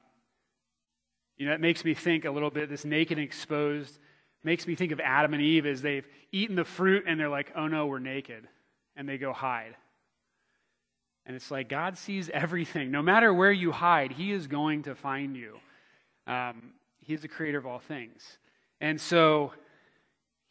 you 1.37 1.45
know, 1.45 1.53
it 1.53 1.61
makes 1.61 1.85
me 1.85 1.93
think 1.93 2.25
a 2.25 2.31
little 2.31 2.49
bit, 2.49 2.69
this 2.69 2.85
naked 2.85 3.17
and 3.17 3.25
exposed 3.25 3.99
makes 4.43 4.65
me 4.65 4.75
think 4.75 4.91
of 4.91 4.99
Adam 4.99 5.33
and 5.33 5.41
Eve 5.41 5.65
as 5.65 5.81
they've 5.81 6.07
eaten 6.31 6.55
the 6.55 6.63
fruit 6.63 7.03
and 7.07 7.19
they're 7.19 7.29
like, 7.29 7.51
oh 7.55 7.67
no, 7.67 7.85
we're 7.85 7.99
naked. 7.99 8.47
And 8.95 9.07
they 9.07 9.17
go 9.17 9.33
hide. 9.33 9.75
And 11.25 11.35
it's 11.35 11.51
like 11.51 11.69
God 11.69 11.97
sees 11.97 12.29
everything. 12.29 12.89
No 12.89 13.01
matter 13.01 13.33
where 13.33 13.51
you 13.51 13.71
hide, 13.71 14.13
He 14.13 14.31
is 14.31 14.47
going 14.47 14.83
to 14.83 14.95
find 14.95 15.35
you. 15.35 15.57
Um, 16.25 16.73
the 17.05 17.27
creator 17.27 17.57
of 17.57 17.65
all 17.65 17.79
things. 17.79 18.37
And 18.81 18.99
so 18.99 19.51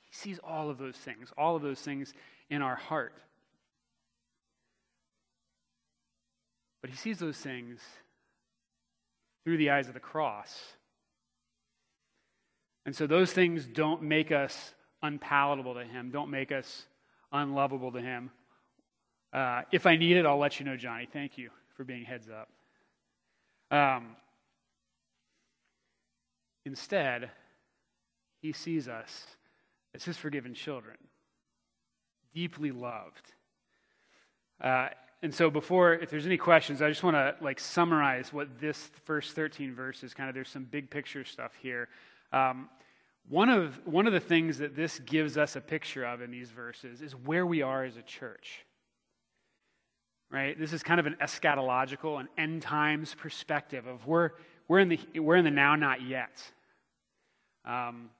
He 0.00 0.14
sees 0.14 0.38
all 0.44 0.70
of 0.70 0.78
those 0.78 0.96
things, 0.96 1.32
all 1.36 1.56
of 1.56 1.62
those 1.62 1.80
things 1.80 2.14
in 2.50 2.62
our 2.62 2.76
heart. 2.76 3.14
But 6.80 6.90
He 6.90 6.96
sees 6.96 7.18
those 7.18 7.38
things 7.38 7.80
through 9.44 9.56
the 9.56 9.70
eyes 9.70 9.88
of 9.88 9.94
the 9.94 10.00
cross. 10.00 10.75
And 12.86 12.94
so 12.94 13.08
those 13.08 13.32
things 13.32 13.66
don't 13.66 14.02
make 14.02 14.30
us 14.30 14.74
unpalatable 15.02 15.74
to 15.74 15.84
Him, 15.84 16.10
don't 16.10 16.30
make 16.30 16.52
us 16.52 16.86
unlovable 17.32 17.92
to 17.92 18.00
Him. 18.00 18.30
Uh, 19.32 19.62
if 19.72 19.86
I 19.86 19.96
need 19.96 20.16
it, 20.16 20.24
I'll 20.24 20.38
let 20.38 20.60
you 20.60 20.64
know, 20.64 20.76
Johnny. 20.76 21.08
Thank 21.12 21.36
you 21.36 21.50
for 21.76 21.84
being 21.84 22.04
heads 22.04 22.28
up. 22.30 22.48
Um, 23.76 24.16
instead, 26.64 27.30
He 28.40 28.52
sees 28.52 28.86
us 28.86 29.26
as 29.92 30.04
His 30.04 30.16
forgiven 30.16 30.54
children, 30.54 30.96
deeply 32.32 32.70
loved. 32.70 33.32
Uh, 34.60 34.88
and 35.22 35.34
so 35.34 35.50
before 35.50 35.94
if 35.94 36.10
there's 36.10 36.26
any 36.26 36.36
questions 36.36 36.80
i 36.82 36.88
just 36.88 37.02
want 37.02 37.14
to 37.16 37.34
like 37.42 37.58
summarize 37.58 38.32
what 38.32 38.60
this 38.60 38.90
first 39.04 39.34
13 39.34 39.74
verses 39.74 40.14
kind 40.14 40.28
of 40.28 40.34
there's 40.34 40.48
some 40.48 40.64
big 40.64 40.88
picture 40.88 41.24
stuff 41.24 41.52
here 41.60 41.88
um, 42.32 42.68
one 43.28 43.48
of 43.48 43.80
one 43.86 44.06
of 44.06 44.12
the 44.12 44.20
things 44.20 44.58
that 44.58 44.76
this 44.76 44.98
gives 45.00 45.36
us 45.36 45.56
a 45.56 45.60
picture 45.60 46.04
of 46.04 46.22
in 46.22 46.30
these 46.30 46.50
verses 46.50 47.02
is 47.02 47.12
where 47.12 47.46
we 47.46 47.62
are 47.62 47.84
as 47.84 47.96
a 47.96 48.02
church 48.02 48.64
right 50.30 50.58
this 50.58 50.72
is 50.72 50.82
kind 50.82 51.00
of 51.00 51.06
an 51.06 51.16
eschatological 51.22 52.20
and 52.20 52.28
end 52.38 52.62
times 52.62 53.14
perspective 53.14 53.86
of 53.86 54.06
we're, 54.06 54.30
we're 54.68 54.78
in 54.80 54.88
the 54.88 55.00
we're 55.20 55.36
in 55.36 55.44
the 55.44 55.50
now 55.50 55.76
not 55.76 56.02
yet 56.02 56.42
Um, 57.64 58.10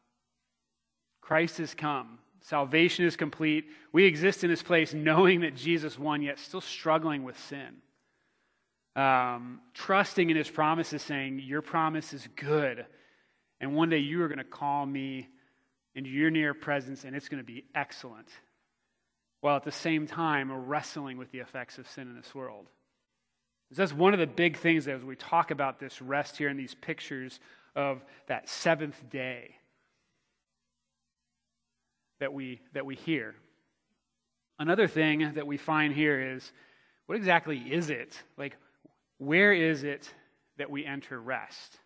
Christ 1.21 1.59
has 1.59 1.75
come. 1.75 2.19
Salvation 2.41 3.05
is 3.05 3.17
complete. 3.17 3.67
We 3.93 4.05
exist 4.05 4.45
in 4.45 4.51
this 4.51 4.63
place 4.63 4.95
knowing 4.95 5.41
that 5.41 5.57
Jesus 5.57 5.99
won, 5.99 6.23
yet 6.23 6.39
still 6.39 6.61
struggling 6.61 7.25
with 7.25 7.39
sin. 7.39 7.83
Um, 8.95 9.61
trusting 9.75 10.31
in 10.31 10.37
his 10.37 10.49
promises, 10.49 11.03
saying, 11.03 11.41
Your 11.41 11.63
promise 11.63 12.13
is 12.13 12.29
good. 12.37 12.87
And 13.61 13.75
one 13.75 13.89
day 13.89 13.99
you 13.99 14.23
are 14.23 14.29
going 14.29 14.39
to 14.39 14.45
call 14.45 14.85
me 14.85 15.29
into 15.95 16.11
your 16.11 16.31
near 16.31 16.53
presence, 16.53 17.05
and 17.05 17.17
it's 17.17 17.29
going 17.29 17.43
to 17.43 17.47
be 17.47 17.65
excellent. 17.75 18.29
While 19.41 19.57
at 19.57 19.65
the 19.65 19.73
same 19.73 20.07
time, 20.07 20.53
wrestling 20.53 21.17
with 21.19 21.31
the 21.33 21.39
effects 21.39 21.79
of 21.79 21.89
sin 21.89 22.09
in 22.09 22.17
this 22.17 22.35
world. 22.35 22.67
That's 23.71 23.93
one 23.93 24.13
of 24.13 24.21
the 24.21 24.27
big 24.27 24.59
things 24.59 24.85
that 24.85 24.95
as 24.95 25.03
we 25.03 25.17
talk 25.17 25.51
about 25.51 25.81
this 25.81 26.01
rest 26.01 26.37
here 26.37 26.49
in 26.49 26.57
these 26.57 26.75
pictures 26.75 27.41
of 27.75 28.05
that 28.29 28.49
seventh 28.49 28.97
day 29.11 29.57
that 32.21 32.33
we, 32.33 32.61
that 32.73 32.87
we 32.87 32.95
hear. 32.95 33.35
Another 34.59 34.87
thing 34.87 35.33
that 35.35 35.47
we 35.47 35.57
find 35.57 35.93
here 35.93 36.35
is 36.35 36.53
what 37.07 37.17
exactly 37.17 37.59
is 37.59 37.91
it? 37.91 38.23
Like, 38.37 38.57
where 39.19 39.53
is 39.53 39.85
it 39.85 40.13
that 40.59 40.71
we 40.71 40.85
enter 40.85 41.21
rest? 41.21 41.79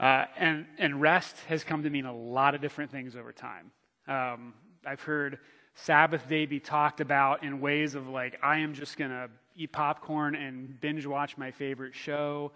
Uh, 0.00 0.26
and, 0.36 0.66
and 0.78 1.00
rest 1.00 1.36
has 1.48 1.64
come 1.64 1.82
to 1.82 1.90
mean 1.90 2.06
a 2.06 2.14
lot 2.14 2.54
of 2.54 2.60
different 2.60 2.90
things 2.90 3.16
over 3.16 3.32
time. 3.32 3.70
Um, 4.06 4.54
I've 4.86 5.02
heard 5.02 5.38
Sabbath 5.74 6.28
day 6.28 6.46
be 6.46 6.60
talked 6.60 7.00
about 7.00 7.42
in 7.42 7.60
ways 7.60 7.94
of 7.94 8.08
like, 8.08 8.38
I 8.42 8.58
am 8.58 8.74
just 8.74 8.96
going 8.96 9.10
to 9.10 9.28
eat 9.56 9.72
popcorn 9.72 10.34
and 10.34 10.80
binge 10.80 11.04
watch 11.04 11.36
my 11.36 11.50
favorite 11.50 11.94
show. 11.94 12.52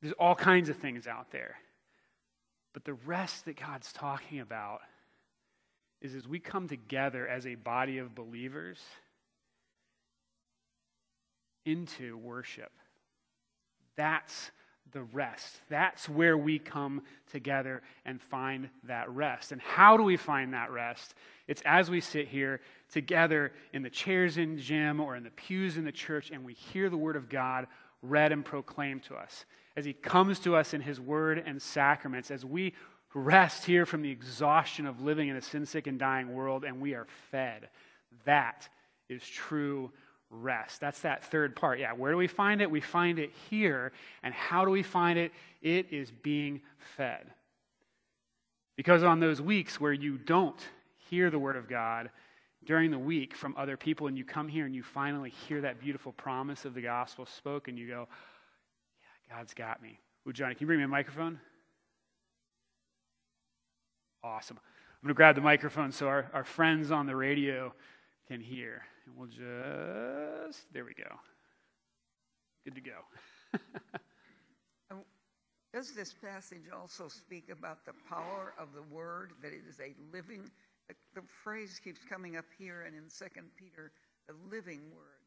There's 0.00 0.14
all 0.18 0.34
kinds 0.34 0.68
of 0.68 0.76
things 0.76 1.06
out 1.06 1.30
there. 1.32 1.56
But 2.72 2.84
the 2.84 2.94
rest 2.94 3.44
that 3.46 3.58
God's 3.58 3.92
talking 3.92 4.40
about 4.40 4.80
is 6.00 6.14
as 6.14 6.28
we 6.28 6.38
come 6.38 6.68
together 6.68 7.26
as 7.26 7.46
a 7.46 7.54
body 7.54 7.98
of 7.98 8.14
believers 8.14 8.78
into 11.64 12.18
worship. 12.18 12.72
That's 13.96 14.50
the 14.92 15.02
rest. 15.02 15.60
That's 15.68 16.08
where 16.08 16.38
we 16.38 16.58
come 16.58 17.02
together 17.30 17.82
and 18.04 18.20
find 18.20 18.68
that 18.84 19.10
rest. 19.10 19.52
And 19.52 19.60
how 19.60 19.96
do 19.96 20.02
we 20.02 20.16
find 20.16 20.54
that 20.54 20.70
rest? 20.70 21.14
It's 21.48 21.62
as 21.64 21.90
we 21.90 22.00
sit 22.00 22.28
here 22.28 22.60
together 22.92 23.52
in 23.72 23.82
the 23.82 23.90
chairs 23.90 24.38
in 24.38 24.58
gym 24.58 25.00
or 25.00 25.16
in 25.16 25.24
the 25.24 25.30
pews 25.30 25.76
in 25.76 25.84
the 25.84 25.92
church 25.92 26.30
and 26.30 26.44
we 26.44 26.54
hear 26.54 26.88
the 26.88 26.96
word 26.96 27.16
of 27.16 27.28
God 27.28 27.66
read 28.02 28.32
and 28.32 28.44
proclaimed 28.44 29.02
to 29.04 29.16
us. 29.16 29.44
As 29.76 29.84
he 29.84 29.92
comes 29.92 30.38
to 30.40 30.54
us 30.54 30.74
in 30.74 30.80
his 30.80 31.00
word 31.00 31.42
and 31.44 31.60
sacraments, 31.60 32.30
as 32.30 32.44
we 32.44 32.74
rest 33.14 33.64
here 33.64 33.86
from 33.86 34.02
the 34.02 34.10
exhaustion 34.10 34.86
of 34.86 35.00
living 35.00 35.28
in 35.28 35.36
a 35.36 35.42
sin 35.42 35.64
sick 35.64 35.86
and 35.86 35.98
dying 35.98 36.34
world 36.34 36.64
and 36.64 36.80
we 36.80 36.94
are 36.94 37.06
fed. 37.30 37.68
That 38.24 38.68
is 39.08 39.26
true 39.26 39.92
rest. 40.42 40.80
That's 40.80 41.00
that 41.00 41.24
third 41.24 41.56
part. 41.56 41.78
Yeah, 41.78 41.92
where 41.92 42.12
do 42.12 42.18
we 42.18 42.26
find 42.26 42.60
it? 42.60 42.70
We 42.70 42.80
find 42.80 43.18
it 43.18 43.32
here. 43.50 43.92
And 44.22 44.34
how 44.34 44.64
do 44.64 44.70
we 44.70 44.82
find 44.82 45.18
it? 45.18 45.32
It 45.62 45.92
is 45.92 46.10
being 46.10 46.60
fed. 46.96 47.30
Because 48.76 49.02
on 49.02 49.20
those 49.20 49.40
weeks 49.40 49.80
where 49.80 49.92
you 49.92 50.18
don't 50.18 50.60
hear 51.10 51.30
the 51.30 51.38
word 51.38 51.56
of 51.56 51.68
God 51.68 52.10
during 52.64 52.90
the 52.90 52.98
week 52.98 53.34
from 53.36 53.54
other 53.56 53.76
people, 53.76 54.06
and 54.06 54.16
you 54.16 54.24
come 54.24 54.48
here 54.48 54.66
and 54.66 54.74
you 54.74 54.82
finally 54.82 55.30
hear 55.30 55.60
that 55.60 55.80
beautiful 55.80 56.12
promise 56.12 56.64
of 56.64 56.74
the 56.74 56.80
gospel 56.82 57.26
spoken, 57.26 57.76
you 57.76 57.86
go, 57.86 58.08
Yeah, 59.28 59.36
God's 59.36 59.54
got 59.54 59.82
me. 59.82 60.00
Ooh, 60.26 60.32
Johnny, 60.32 60.54
can 60.54 60.62
you 60.62 60.66
bring 60.66 60.78
me 60.78 60.84
a 60.84 60.88
microphone? 60.88 61.38
Awesome. 64.22 64.58
I'm 64.58 65.08
going 65.08 65.14
to 65.14 65.16
grab 65.16 65.34
the 65.34 65.42
microphone 65.42 65.92
so 65.92 66.08
our, 66.08 66.30
our 66.32 66.44
friends 66.44 66.90
on 66.90 67.06
the 67.06 67.14
radio 67.14 67.74
can 68.26 68.40
hear. 68.40 68.82
And 69.06 69.16
we'll 69.16 69.28
just, 69.28 70.72
there 70.72 70.84
we 70.84 70.94
go. 70.94 71.18
Good 72.64 72.74
to 72.76 72.80
go. 72.80 73.00
Does 75.74 75.90
this 75.90 76.14
passage 76.14 76.70
also 76.72 77.08
speak 77.08 77.50
about 77.50 77.84
the 77.84 77.94
power 78.08 78.54
of 78.60 78.68
the 78.74 78.82
word, 78.94 79.32
that 79.42 79.52
it 79.52 79.62
is 79.68 79.80
a 79.80 79.92
living, 80.12 80.48
the 81.14 81.22
phrase 81.42 81.80
keeps 81.82 81.98
coming 82.08 82.36
up 82.36 82.44
here 82.56 82.82
and 82.86 82.94
in 82.94 83.10
Second 83.10 83.48
Peter, 83.58 83.90
the 84.28 84.34
living 84.48 84.82
word, 84.94 85.18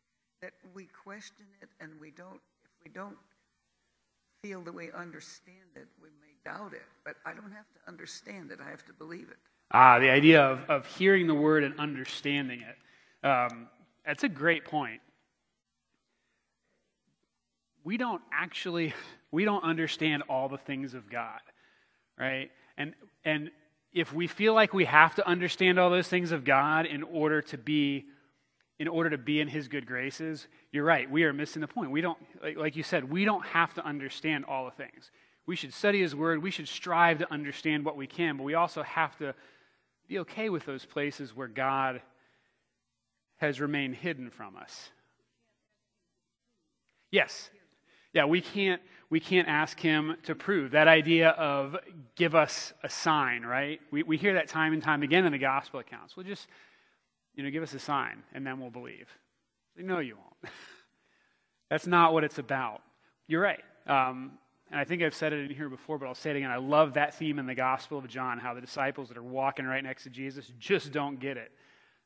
that 0.42 0.54
we 0.74 0.86
question 1.04 1.46
it 1.62 1.68
and 1.82 1.92
we 2.00 2.12
don't, 2.12 2.40
if 2.64 2.72
we 2.86 2.90
don't 2.90 3.18
feel 4.42 4.62
that 4.62 4.74
we 4.74 4.90
understand 4.94 5.76
it, 5.76 5.88
we 6.02 6.10
may 6.22 6.34
doubt 6.46 6.72
it. 6.72 6.86
But 7.04 7.16
I 7.26 7.34
don't 7.34 7.52
have 7.52 7.68
to 7.74 7.80
understand 7.90 8.52
it, 8.52 8.60
I 8.66 8.70
have 8.70 8.86
to 8.86 8.94
believe 8.94 9.28
it. 9.30 9.38
Ah, 9.72 10.00
the 10.00 10.10
idea 10.10 10.42
of, 10.42 10.60
of 10.70 10.86
hearing 10.86 11.28
the 11.28 11.36
word 11.36 11.66
and 11.66 11.78
understanding 11.78 12.62
it. 12.62 13.28
Um, 13.28 13.68
that's 14.08 14.24
a 14.24 14.30
great 14.30 14.64
point. 14.64 15.02
We 17.84 17.98
don't 17.98 18.22
actually 18.32 18.94
we 19.32 19.44
don't 19.46 19.64
understand 19.64 20.24
all 20.30 20.48
the 20.48 20.58
things 20.58 20.94
of 20.94 21.12
God, 21.12 21.42
right? 22.18 22.50
And 22.78 22.96
and 23.26 23.52
if 23.94 24.14
we 24.14 24.28
feel 24.28 24.54
like 24.54 24.74
we 24.74 24.86
have 24.86 25.16
to 25.16 25.28
understand 25.28 25.78
all 25.78 25.90
those 25.90 26.08
things 26.08 26.32
of 26.32 26.46
God 26.46 26.86
in 26.86 27.04
order 27.04 27.42
to 27.44 27.58
be 27.58 28.06
in 28.80 28.88
order 28.88 29.10
to 29.10 29.18
be 29.18 29.42
in 29.42 29.48
his 29.48 29.68
good 29.68 29.88
graces, 29.88 30.48
you're 30.72 30.86
right. 30.86 31.10
We 31.10 31.24
are 31.24 31.34
missing 31.34 31.62
the 31.62 31.68
point. 31.68 31.92
We 31.92 32.02
don't 32.02 32.18
like, 32.42 32.58
like 32.58 32.76
you 32.76 32.84
said, 32.84 33.12
we 33.12 33.26
don't 33.26 33.46
have 33.48 33.74
to 33.74 33.86
understand 33.86 34.46
all 34.46 34.66
the 34.66 34.72
things. 34.72 35.12
We 35.46 35.56
should 35.56 35.74
study 35.74 36.02
his 36.02 36.16
word. 36.16 36.42
We 36.42 36.52
should 36.52 36.68
strive 36.68 37.18
to 37.20 37.34
understand 37.34 37.84
what 37.84 37.98
we 37.98 38.08
can, 38.08 38.38
but 38.38 38.44
we 38.44 38.54
also 38.54 38.84
have 38.84 39.18
to 39.18 39.34
be 40.08 40.20
okay 40.20 40.50
with 40.50 40.66
those 40.66 40.86
places 40.86 41.36
where 41.36 41.48
God 41.48 42.02
has 43.38 43.60
remained 43.62 43.96
hidden 43.96 44.30
from 44.30 44.56
us. 44.56 44.90
Yes. 47.12 47.50
Yeah, 48.14 48.26
we 48.26 48.42
can't 48.42 48.82
we 49.10 49.20
can't 49.20 49.48
ask 49.48 49.80
him 49.80 50.18
to 50.24 50.36
prove. 50.36 50.72
That 50.72 50.88
idea 50.88 51.30
of 51.30 51.78
give 52.16 52.36
us 52.36 52.74
a 52.84 52.90
sign, 52.90 53.44
right? 53.44 53.80
We 53.92 54.04
we 54.04 54.18
hear 54.18 54.34
that 54.34 54.50
time 54.50 54.74
and 54.74 54.82
time 54.82 55.04
again 55.04 55.26
in 55.26 55.32
the 55.32 55.38
gospel 55.38 55.80
accounts. 55.80 56.18
Well 56.18 56.26
just 56.26 56.48
you 57.36 57.44
know, 57.44 57.52
give 57.52 57.64
us 57.64 57.74
a 57.74 57.80
sign 57.80 58.24
and 58.34 58.46
then 58.46 58.60
we'll 58.60 58.72
believe. 58.72 59.08
No, 59.78 60.00
you 60.00 60.16
won't. 60.16 60.54
That's 61.70 61.86
not 61.86 62.14
what 62.14 62.24
it's 62.24 62.40
about. 62.40 62.82
You're 63.28 63.42
right. 63.42 63.64
Um, 63.86 64.32
and 64.72 64.80
I 64.80 64.84
think 64.84 65.02
I've 65.02 65.14
said 65.14 65.34
it 65.34 65.50
in 65.50 65.56
here 65.56 65.70
before, 65.70 65.98
but 65.98 66.08
I'll 66.08 66.16
say 66.16 66.32
it 66.32 66.38
again. 66.38 66.52
I 66.52 66.58
love 66.58 66.96
that 66.96 67.16
theme 67.16 67.40
in 67.40 67.46
the 67.46 67.56
Gospel 67.56 67.98
of 67.98 68.08
John, 68.08 68.38
how 68.38 68.54
the 68.54 68.62
disciples 68.62 69.08
that 69.10 69.18
are 69.18 69.24
walking 69.24 69.66
right 69.66 69.84
next 69.84 70.04
to 70.04 70.10
Jesus 70.10 70.52
just 70.60 70.92
don't 70.92 71.20
get 71.20 71.38
it. 71.38 71.52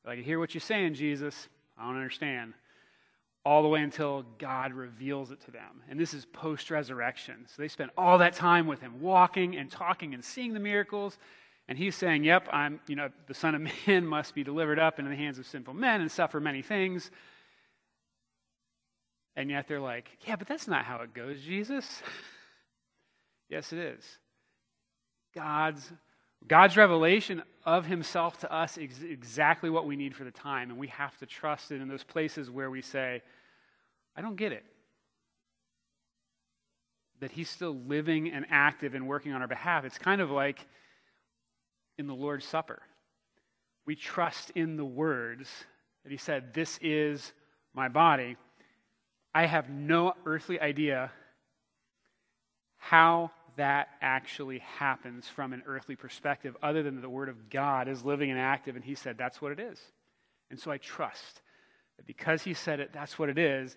Like, 0.06 0.20
I 0.20 0.22
hear 0.22 0.39
what 0.39 0.54
you're 0.54 0.62
saying, 0.62 0.95
Jesus. 0.95 1.47
I 1.78 1.86
don't 1.86 1.95
understand. 1.95 2.54
All 3.43 3.64
the 3.64 3.68
way 3.68 3.82
until 3.82 4.24
God 4.38 4.74
reveals 4.74 5.32
it 5.32 5.41
to 5.45 5.52
them. 5.52 5.82
And 5.89 5.99
this 5.99 6.14
is 6.14 6.26
post 6.26 6.70
resurrection. 6.70 7.45
So 7.47 7.62
they 7.62 7.68
spent 7.68 7.91
all 7.97 8.20
that 8.20 8.34
time 8.34 8.68
with 8.68 8.82
him, 8.82 9.02
walking 9.02 9.56
and 9.56 9.70
talking 9.70 10.14
and 10.14 10.24
seeing 10.24 10.54
the 10.54 10.60
miracles. 10.60 11.18
And 11.68 11.78
he's 11.78 11.95
saying, 11.95 12.24
Yep, 12.24 12.49
I'm, 12.52 12.80
you 12.88 12.95
know, 12.95 13.10
the 13.28 13.34
Son 13.34 13.56
of 13.56 13.62
Man 13.88 14.06
must 14.06 14.36
be 14.36 14.43
delivered 14.43 14.80
up 14.80 14.99
into 14.99 15.10
the 15.10 15.16
hands 15.16 15.39
of 15.39 15.47
sinful 15.47 15.74
men 15.74 16.02
and 16.02 16.12
suffer 16.12 16.39
many 16.39 16.62
things. 16.62 17.10
And 19.36 19.49
yet 19.49 19.68
they're 19.68 19.80
like, 19.80 20.10
Yeah, 20.28 20.36
but 20.36 20.47
that's 20.47 20.68
not 20.68 20.86
how 20.86 21.02
it 21.02 21.14
goes, 21.14 21.41
Jesus. 21.41 22.04
yes, 23.49 23.74
it 23.74 23.80
is. 23.80 24.04
God's 25.34 25.91
God's 26.48 26.76
revelation 26.76 27.44
of 27.66 27.86
himself 27.86 28.39
to 28.39 28.52
us 28.52 28.78
is 28.78 29.04
exactly 29.04 29.70
what 29.70 29.86
we 29.86 29.96
need 29.96 30.16
for 30.16 30.24
the 30.24 30.32
time, 30.32 30.70
and 30.70 30.80
we 30.80 30.88
have 30.88 31.16
to 31.18 31.26
trust 31.26 31.72
it 31.72 31.82
in 31.82 31.88
those 31.88 32.04
places 32.04 32.50
where 32.50 32.70
we 32.70 32.82
say, 32.82 33.22
I 34.16 34.22
don't 34.22 34.36
get 34.36 34.52
it. 34.52 34.66
That 37.20 37.32
he's 37.32 37.50
still 37.50 37.76
living 37.76 38.32
and 38.32 38.46
active 38.50 38.96
and 38.96 39.08
working 39.08 39.32
on 39.32 39.42
our 39.42 39.48
behalf. 39.48 39.86
It's 39.86 40.00
kind 40.00 40.22
of 40.22 40.32
like 40.32 40.66
in 41.98 42.08
the 42.08 42.16
Lord's 42.16 42.46
Supper. 42.46 42.82
We 43.86 43.96
trust 43.96 44.52
in 44.52 44.76
the 44.76 44.86
words 44.86 45.50
that 46.04 46.12
he 46.12 46.18
said, 46.18 46.54
This 46.54 46.80
is 46.82 47.32
my 47.74 47.89
body. 47.89 48.38
I 49.34 49.46
have 49.46 49.70
no 49.70 50.14
earthly 50.26 50.60
idea 50.60 51.12
how 52.78 53.32
that 53.56 53.89
actually 54.02 54.60
happens 54.60 55.28
from 55.28 55.54
an 55.54 55.64
earthly 55.66 55.95
perspective, 55.95 56.56
other 56.62 56.84
than 56.84 57.02
the 57.02 57.10
Word 57.10 57.30
of 57.30 57.49
God 57.49 57.88
is 57.88 58.04
living 58.04 58.30
and 58.30 58.39
active, 58.39 58.76
and 58.76 58.84
He 58.84 58.95
said 58.95 59.18
that's 59.18 59.41
what 59.41 59.52
it 59.52 59.60
is. 59.60 59.80
And 60.49 60.60
so 60.60 60.72
I 60.72 60.78
trust 60.78 61.41
that 61.97 62.06
because 62.06 62.43
He 62.43 62.54
said 62.54 62.80
it, 62.80 62.91
that's 62.93 63.18
what 63.18 63.30
it 63.30 63.38
is. 63.38 63.76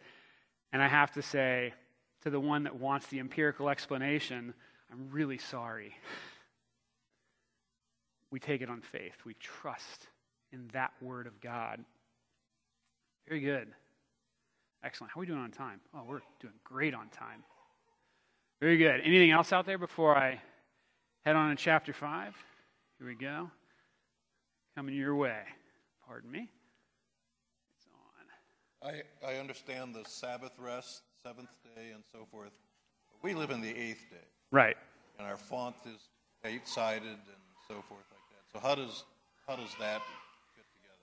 And 0.72 0.82
I 0.82 0.88
have 0.88 1.12
to 1.12 1.22
say 1.22 1.74
to 2.22 2.30
the 2.30 2.40
one 2.40 2.64
that 2.64 2.76
wants 2.76 3.06
the 3.06 3.20
empirical 3.20 3.68
explanation, 3.68 4.54
I'm 4.90 5.10
really 5.10 5.38
sorry. 5.38 5.94
We 8.30 8.40
take 8.40 8.62
it 8.62 8.68
on 8.68 8.80
faith, 8.80 9.14
we 9.24 9.34
trust 9.34 10.08
in 10.52 10.68
that 10.72 10.90
Word 11.00 11.28
of 11.28 11.40
God. 11.40 11.84
Very 13.28 13.40
good. 13.40 13.68
Excellent. 14.82 15.12
How 15.12 15.20
are 15.20 15.22
we 15.22 15.26
doing 15.26 15.38
on 15.38 15.52
time? 15.52 15.80
Oh, 15.94 16.02
we're 16.04 16.20
doing 16.40 16.54
great 16.64 16.94
on 16.94 17.08
time. 17.10 17.44
Very 18.60 18.76
good. 18.76 19.00
Anything 19.04 19.30
else 19.30 19.52
out 19.52 19.66
there 19.66 19.78
before 19.78 20.16
I 20.16 20.40
head 21.24 21.36
on 21.36 21.50
to 21.50 21.56
chapter 21.56 21.92
5. 21.92 22.34
Here 22.98 23.06
we 23.06 23.14
go. 23.14 23.50
Coming 24.76 24.94
your 24.94 25.14
way. 25.16 25.40
Pardon 26.06 26.30
me. 26.30 26.48
It's 27.76 27.86
on. 28.82 28.90
I, 28.94 29.02
I 29.34 29.38
understand 29.38 29.94
the 29.94 30.04
Sabbath 30.08 30.52
rest, 30.58 31.02
seventh 31.22 31.50
day, 31.76 31.90
and 31.94 32.02
so 32.12 32.26
forth. 32.30 32.52
We 33.22 33.34
live 33.34 33.50
in 33.50 33.60
the 33.60 33.70
eighth 33.70 34.10
day, 34.10 34.26
Right. 34.50 34.76
and 35.18 35.26
our 35.26 35.36
font 35.36 35.76
is 35.86 36.08
eight-sided 36.44 37.02
and 37.02 37.18
so 37.66 37.74
forth 37.88 38.04
like 38.10 38.20
that. 38.30 38.52
So 38.52 38.58
how 38.66 38.74
does 38.74 39.04
how 39.46 39.56
does 39.56 39.70
that 39.80 40.02
fit 40.54 40.64
together? 40.74 41.00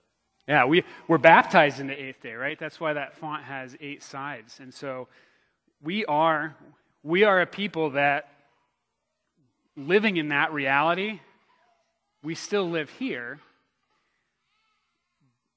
Yeah, 0.48 0.64
we, 0.64 0.84
we're 1.08 1.18
baptized 1.18 1.80
in 1.80 1.86
the 1.88 2.00
eighth 2.00 2.22
day, 2.22 2.34
right? 2.34 2.58
That's 2.58 2.80
why 2.80 2.92
that 2.92 3.16
font 3.16 3.42
has 3.44 3.76
eight 3.80 4.02
sides. 4.02 4.58
And 4.60 4.72
so 4.74 5.08
we 5.82 6.04
are, 6.06 6.56
we 7.02 7.24
are 7.24 7.40
a 7.40 7.46
people 7.46 7.90
that 7.90 8.28
living 9.76 10.16
in 10.16 10.28
that 10.28 10.52
reality, 10.52 11.20
we 12.22 12.34
still 12.34 12.68
live 12.68 12.90
here, 12.90 13.40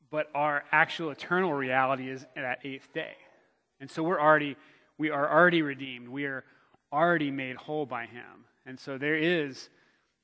but 0.10 0.30
our 0.34 0.64
actual 0.72 1.12
eternal 1.12 1.54
reality 1.54 2.10
is 2.10 2.26
that 2.36 2.60
eighth 2.64 2.92
day. 2.94 3.14
And 3.80 3.92
so 3.92 4.02
we're 4.02 4.20
already, 4.20 4.56
we 4.98 5.10
are 5.10 5.30
already 5.30 5.62
redeemed. 5.62 6.08
We 6.08 6.26
are 6.26 6.44
already 6.92 7.32
made 7.32 7.58
whole 7.58 7.86
by 7.86 8.06
him. 8.06 8.46
And 8.66 8.80
so 8.80 8.98
there 8.98 9.16
is, 9.16 9.70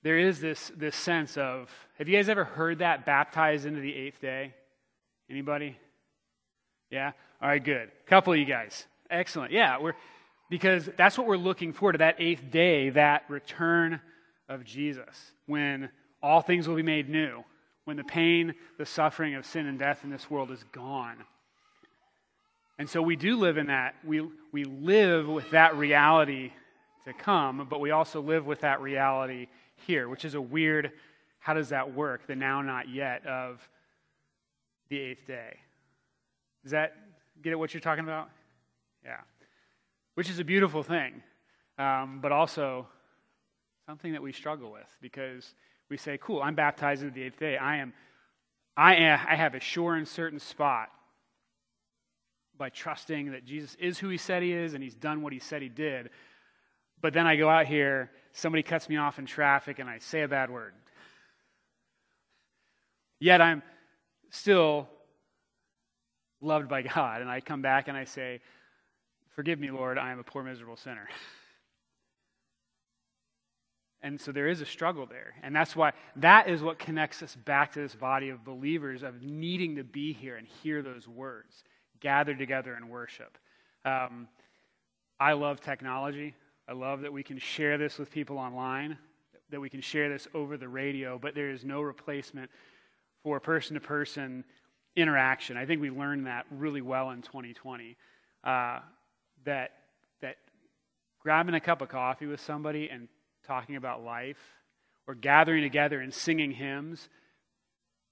there 0.04 0.18
is 0.18 0.40
this, 0.40 0.72
this 0.76 0.96
sense 0.96 1.38
of, 1.38 1.70
have 1.98 2.08
you 2.08 2.18
guys 2.18 2.30
ever 2.30 2.46
heard 2.46 2.80
that 2.80 3.06
baptized 3.06 3.66
into 3.66 3.82
the 3.82 3.94
eighth 3.94 4.22
day? 4.22 4.54
Anybody? 5.30 5.78
Yeah? 6.90 7.12
All 7.42 7.50
right, 7.50 7.64
good. 7.64 7.90
A 8.06 8.10
couple 8.10 8.34
of 8.34 8.40
you 8.40 8.46
guys. 8.46 8.86
Excellent. 9.10 9.52
Yeah, 9.52 9.80
we're, 9.80 9.94
because 10.52 10.90
that's 10.98 11.18
what 11.18 11.28
we're 11.28 11.38
looking 11.38 11.72
for 11.72 11.94
to 11.94 11.98
that 12.00 12.18
eighth 12.20 12.52
day, 12.52 12.90
that 12.90 13.24
return 13.30 14.02
of 14.50 14.66
Jesus, 14.66 15.32
when 15.46 15.90
all 16.22 16.42
things 16.42 16.68
will 16.68 16.76
be 16.76 16.84
made 16.84 17.08
new, 17.08 17.46
when 17.86 17.96
the 17.96 18.04
pain, 18.04 18.54
the 18.78 18.86
suffering 18.86 19.36
of 19.36 19.46
sin 19.46 19.66
and 19.66 19.80
death 19.80 20.02
in 20.04 20.10
this 20.10 20.30
world 20.30 20.52
is 20.52 20.62
gone. 20.74 21.16
And 22.78 22.90
so 22.90 23.02
we 23.02 23.16
do 23.16 23.38
live 23.38 23.58
in 23.58 23.68
that. 23.68 23.96
We, 24.04 24.28
we 24.52 24.66
live 24.66 25.26
with 25.26 25.50
that 25.52 25.78
reality 25.78 26.52
to 27.06 27.14
come, 27.14 27.66
but 27.70 27.80
we 27.80 27.92
also 27.92 28.20
live 28.22 28.46
with 28.46 28.60
that 28.60 28.82
reality 28.82 29.48
here, 29.88 30.10
which 30.10 30.26
is 30.26 30.36
a 30.36 30.42
weird, 30.42 30.92
how 31.40 31.54
does 31.54 31.70
that 31.70 31.96
work? 31.96 32.28
The 32.28 32.36
now, 32.36 32.62
not 32.62 32.90
yet 32.90 33.26
of 33.26 33.66
the 34.90 35.00
eighth 35.00 35.26
day. 35.26 35.56
Does 36.64 36.74
that 36.74 36.94
get 37.42 37.52
at 37.52 37.60
what 37.60 37.74
you're 37.74 37.80
talking 37.80 38.04
about? 38.04 38.30
Yeah. 39.06 39.22
Which 40.16 40.30
is 40.30 40.40
a 40.40 40.44
beautiful 40.44 40.84
thing, 40.84 41.24
um, 41.78 42.20
but 42.22 42.32
also 42.32 42.88
something 43.86 44.14
that 44.14 44.22
we 44.22 44.32
struggle 44.32 44.72
with 44.72 44.88
because 45.02 45.54
we 45.90 45.98
say, 45.98 46.18
cool, 46.22 46.42
I'm 46.42 46.56
baptized 46.56 47.02
into 47.02 47.14
the 47.14 47.24
eighth 47.24 47.40
day. 47.40 47.58
I 47.58 47.78
am, 47.78 47.94
I 48.76 48.96
am, 48.96 49.20
I 49.28 49.36
have 49.36 49.56
a 49.56 49.60
sure 49.60 49.96
and 49.96 50.08
certain 50.08 50.40
spot 50.40 50.90
by 52.58 52.70
trusting 52.70 53.32
that 53.32 53.46
Jesus 53.46 53.76
is 53.80 53.98
who 53.98 54.10
he 54.10 54.18
said 54.18 54.44
he 54.44 54.54
is 54.54 54.74
and 54.74 54.84
he's 54.84 54.96
done 54.96 55.22
what 55.22 55.34
he 55.34 55.40
said 55.40 55.62
he 55.62 55.70
did. 55.70 56.10
But 57.02 57.14
then 57.14 57.26
I 57.26 57.36
go 57.36 57.50
out 57.50 57.66
here, 57.66 58.12
somebody 58.34 58.64
cuts 58.64 58.88
me 58.88 58.98
off 58.98 59.18
in 59.18 59.26
traffic, 59.26 59.80
and 59.80 59.90
I 59.90 59.98
say 59.98 60.22
a 60.22 60.28
bad 60.28 60.52
word. 60.52 60.74
Yet 63.20 63.42
I'm 63.42 63.64
still 64.30 64.88
loved 66.40 66.70
by 66.70 66.84
God, 66.84 67.22
and 67.22 67.30
I 67.30 67.42
come 67.42 67.62
back 67.62 67.88
and 67.88 67.98
I 67.98 68.06
say, 68.06 68.42
Forgive 69.36 69.60
me, 69.60 69.72
Lord, 69.72 69.98
I 69.98 70.12
am 70.12 70.20
a 70.20 70.24
poor, 70.24 70.44
miserable 70.44 70.78
sinner. 70.78 71.08
And 74.04 74.20
so 74.20 74.32
there 74.32 74.48
is 74.48 74.62
a 74.62 74.66
struggle 74.66 75.06
there. 75.06 75.36
And 75.44 75.56
that's 75.56 75.76
why 75.76 75.94
that 76.16 76.50
is 76.50 76.62
what 76.62 76.80
connects 76.80 77.22
us 77.22 77.36
back 77.36 77.74
to 77.74 77.80
this 77.80 77.94
body 77.94 78.30
of 78.30 78.44
believers 78.44 79.04
of 79.04 79.22
needing 79.22 79.76
to 79.76 79.84
be 79.84 80.12
here 80.12 80.38
and 80.38 80.48
hear 80.48 80.82
those 80.82 81.08
words, 81.08 81.64
gather 82.00 82.34
together 82.34 82.74
and 82.74 82.90
worship. 82.90 83.38
Um, 83.86 84.28
I 85.20 85.34
love 85.34 85.62
technology. 85.62 86.34
I 86.68 86.74
love 86.74 87.02
that 87.02 87.14
we 87.14 87.22
can 87.22 87.38
share 87.38 87.78
this 87.78 88.00
with 88.00 88.10
people 88.10 88.40
online, 88.40 88.98
that 89.52 89.60
we 89.60 89.70
can 89.70 89.82
share 89.82 90.10
this 90.10 90.28
over 90.34 90.58
the 90.58 90.68
radio, 90.68 91.20
but 91.20 91.36
there 91.36 91.52
is 91.52 91.64
no 91.64 91.82
replacement 91.82 92.50
for 93.24 93.40
person 93.40 93.76
to 93.76 93.80
person 93.80 94.44
interaction. 94.96 95.58
I 95.58 95.66
think 95.66 95.80
we 95.80 95.92
learned 95.92 96.26
that 96.26 96.46
really 96.50 96.82
well 96.82 97.12
in 97.12 97.22
2020. 97.22 97.98
Uh, 98.44 98.80
that, 99.46 99.72
that 100.22 100.38
grabbing 101.20 101.56
a 101.56 101.60
cup 101.60 101.82
of 101.82 101.90
coffee 101.90 102.26
with 102.26 102.42
somebody 102.42 102.90
and 102.90 103.08
talking 103.46 103.76
about 103.76 104.04
life 104.04 104.40
or 105.08 105.16
gathering 105.16 105.64
together 105.64 106.00
and 106.00 106.14
singing 106.14 106.52
hymns, 106.52 107.10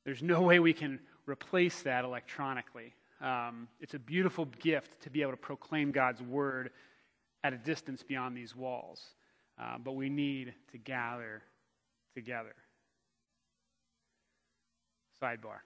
there's 0.06 0.24
no 0.24 0.42
way 0.42 0.60
we 0.60 0.74
can 0.74 1.00
replace 1.26 1.82
that 1.84 2.04
electronically. 2.04 2.94
Um, 3.22 3.68
it's 3.80 3.94
a 3.94 4.00
beautiful 4.00 4.46
gift 4.46 5.02
to 5.04 5.10
be 5.10 5.22
able 5.22 5.32
to 5.32 5.38
proclaim 5.38 5.92
God's 5.92 6.22
word 6.22 6.72
at 7.44 7.54
a 7.54 7.58
distance 7.58 8.04
beyond 8.04 8.36
these 8.36 8.56
walls. 8.56 9.04
Uh, 9.60 9.78
but 9.78 9.94
we 9.94 10.10
need 10.10 10.54
to 10.72 10.78
gather 10.78 11.42
together. 12.16 12.56
Sidebar. 15.22 15.60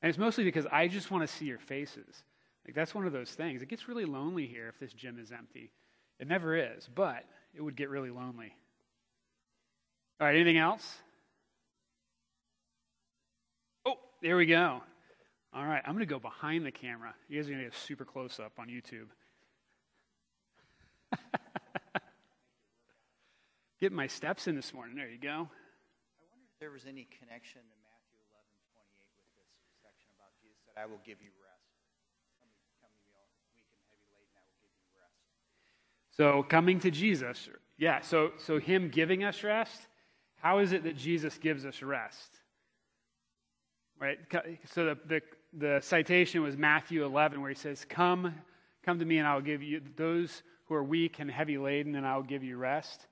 And 0.00 0.10
it's 0.10 0.18
mostly 0.18 0.44
because 0.44 0.66
I 0.70 0.86
just 0.86 1.10
want 1.10 1.28
to 1.28 1.34
see 1.34 1.46
your 1.46 1.58
faces. 1.58 2.22
Like, 2.66 2.74
that's 2.74 2.94
one 2.94 3.06
of 3.06 3.12
those 3.12 3.30
things. 3.30 3.62
It 3.62 3.68
gets 3.68 3.86
really 3.86 4.04
lonely 4.04 4.46
here 4.46 4.68
if 4.68 4.78
this 4.80 4.92
gym 4.92 5.18
is 5.20 5.30
empty. 5.30 5.70
It 6.18 6.26
never 6.26 6.56
is, 6.56 6.88
but 6.92 7.24
it 7.54 7.62
would 7.62 7.76
get 7.76 7.88
really 7.90 8.10
lonely. 8.10 8.52
All 10.20 10.26
right, 10.26 10.34
anything 10.34 10.58
else? 10.58 10.96
Oh, 13.84 13.98
there 14.20 14.36
we 14.36 14.46
go. 14.46 14.82
All 15.54 15.64
right, 15.64 15.82
I'm 15.86 15.92
going 15.92 16.00
to 16.00 16.06
go 16.06 16.18
behind 16.18 16.66
the 16.66 16.72
camera. 16.72 17.14
You 17.28 17.38
guys 17.38 17.46
are 17.46 17.52
going 17.52 17.64
to 17.64 17.70
get 17.70 17.74
a 17.76 17.80
super 17.80 18.04
close 18.04 18.40
up 18.40 18.52
on 18.58 18.66
YouTube. 18.68 19.06
get 23.80 23.92
my 23.92 24.08
steps 24.08 24.48
in 24.48 24.56
this 24.56 24.74
morning. 24.74 24.96
There 24.96 25.08
you 25.08 25.18
go. 25.18 25.28
I 25.28 26.24
wonder 26.28 26.44
if 26.52 26.58
there 26.58 26.72
was 26.72 26.82
any 26.84 27.06
connection 27.20 27.60
to 27.62 27.76
Matthew 27.86 28.18
11, 28.34 28.42
28 28.74 29.06
with 29.38 29.46
this 29.54 29.78
section 29.86 30.10
about 30.18 30.34
Jesus 30.42 30.58
said, 30.66 30.74
I 30.82 30.86
will 30.86 31.00
give 31.06 31.22
you 31.22 31.30
rest. 31.40 31.45
So 36.16 36.42
coming 36.42 36.80
to 36.80 36.90
Jesus, 36.90 37.48
yeah, 37.76 38.00
so 38.00 38.32
so 38.38 38.58
him 38.58 38.88
giving 38.88 39.22
us 39.22 39.42
rest, 39.42 39.86
how 40.36 40.58
is 40.60 40.72
it 40.72 40.84
that 40.84 40.96
Jesus 40.96 41.36
gives 41.36 41.66
us 41.66 41.82
rest? 41.82 42.40
Right? 44.00 44.18
So 44.72 44.86
the, 44.86 44.98
the, 45.06 45.20
the 45.52 45.80
citation 45.82 46.42
was 46.42 46.56
Matthew 46.56 47.04
11 47.04 47.40
where 47.40 47.50
he 47.50 47.56
says, 47.56 47.84
"Come, 47.86 48.34
come 48.82 48.98
to 48.98 49.04
me 49.04 49.18
and 49.18 49.28
I 49.28 49.34
will 49.34 49.42
give 49.42 49.62
you 49.62 49.82
those 49.96 50.42
who 50.66 50.74
are 50.74 50.84
weak 50.84 51.18
and 51.18 51.30
heavy 51.30 51.58
laden 51.58 51.94
and 51.94 52.06
I 52.06 52.16
will 52.16 52.22
give 52.22 52.42
you 52.42 52.56
rest." 52.56 53.06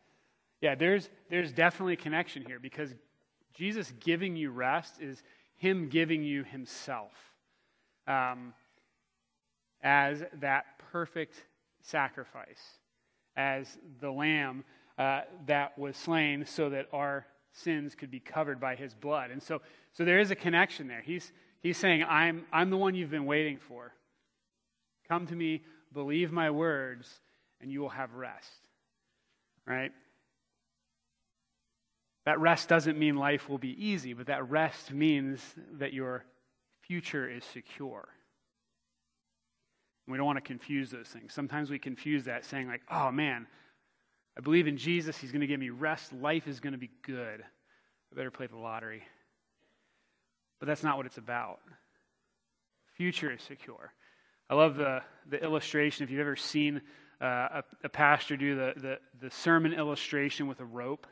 Yeah, 0.62 0.74
there's 0.74 1.10
there's 1.28 1.52
definitely 1.52 1.94
a 1.94 1.96
connection 1.96 2.42
here 2.46 2.58
because 2.58 2.94
Jesus 3.52 3.92
giving 4.00 4.34
you 4.34 4.50
rest 4.50 5.00
is 5.00 5.22
him 5.56 5.90
giving 5.90 6.22
you 6.22 6.42
himself. 6.42 7.12
Um, 8.06 8.54
as 9.82 10.24
that 10.40 10.64
perfect 10.90 11.34
sacrifice 11.82 12.78
as 13.36 13.78
the 14.00 14.10
lamb 14.10 14.64
uh, 14.98 15.22
that 15.46 15.78
was 15.78 15.96
slain 15.96 16.44
so 16.46 16.70
that 16.70 16.88
our 16.92 17.26
sins 17.52 17.94
could 17.94 18.10
be 18.10 18.20
covered 18.20 18.60
by 18.60 18.74
his 18.74 18.94
blood. 18.94 19.30
And 19.30 19.42
so, 19.42 19.60
so 19.92 20.04
there 20.04 20.18
is 20.18 20.30
a 20.30 20.36
connection 20.36 20.88
there. 20.88 21.02
He's, 21.02 21.32
he's 21.60 21.76
saying, 21.76 22.04
I'm, 22.08 22.44
I'm 22.52 22.70
the 22.70 22.76
one 22.76 22.94
you've 22.94 23.10
been 23.10 23.26
waiting 23.26 23.58
for. 23.58 23.92
Come 25.08 25.26
to 25.26 25.36
me, 25.36 25.62
believe 25.92 26.32
my 26.32 26.50
words, 26.50 27.08
and 27.60 27.70
you 27.70 27.80
will 27.80 27.90
have 27.90 28.14
rest. 28.14 28.50
Right? 29.66 29.92
That 32.24 32.40
rest 32.40 32.68
doesn't 32.68 32.98
mean 32.98 33.16
life 33.16 33.48
will 33.48 33.58
be 33.58 33.84
easy, 33.84 34.14
but 34.14 34.26
that 34.26 34.48
rest 34.48 34.92
means 34.92 35.40
that 35.78 35.92
your 35.92 36.24
future 36.80 37.28
is 37.28 37.44
secure. 37.44 38.08
We 40.06 40.16
don't 40.16 40.26
want 40.26 40.36
to 40.36 40.42
confuse 40.42 40.90
those 40.90 41.08
things. 41.08 41.32
Sometimes 41.32 41.70
we 41.70 41.78
confuse 41.78 42.24
that 42.24 42.44
saying, 42.44 42.68
like, 42.68 42.82
oh 42.90 43.10
man, 43.10 43.46
I 44.36 44.40
believe 44.40 44.66
in 44.66 44.76
Jesus. 44.76 45.16
He's 45.16 45.32
going 45.32 45.40
to 45.40 45.46
give 45.46 45.60
me 45.60 45.70
rest. 45.70 46.12
Life 46.12 46.46
is 46.46 46.60
going 46.60 46.72
to 46.72 46.78
be 46.78 46.90
good. 47.02 47.40
I 47.40 48.16
better 48.16 48.30
play 48.30 48.46
the 48.46 48.56
lottery. 48.56 49.02
But 50.60 50.66
that's 50.66 50.82
not 50.82 50.96
what 50.96 51.06
it's 51.06 51.18
about. 51.18 51.60
Future 52.96 53.32
is 53.32 53.42
secure. 53.42 53.92
I 54.48 54.54
love 54.54 54.76
the, 54.76 55.02
the 55.28 55.42
illustration. 55.42 56.04
If 56.04 56.10
you've 56.10 56.20
ever 56.20 56.36
seen 56.36 56.82
uh, 57.20 57.26
a, 57.26 57.64
a 57.84 57.88
pastor 57.88 58.36
do 58.36 58.54
the, 58.56 58.72
the, 58.76 58.98
the 59.20 59.30
sermon 59.30 59.72
illustration 59.72 60.46
with 60.46 60.60
a 60.60 60.64
rope, 60.64 61.06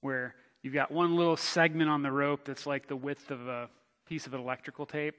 where 0.00 0.34
you've 0.62 0.74
got 0.74 0.90
one 0.90 1.16
little 1.16 1.36
segment 1.36 1.88
on 1.88 2.02
the 2.02 2.12
rope 2.12 2.44
that's 2.44 2.66
like 2.66 2.88
the 2.88 2.96
width 2.96 3.30
of 3.30 3.48
a 3.48 3.68
piece 4.06 4.26
of 4.26 4.34
electrical 4.34 4.84
tape. 4.84 5.14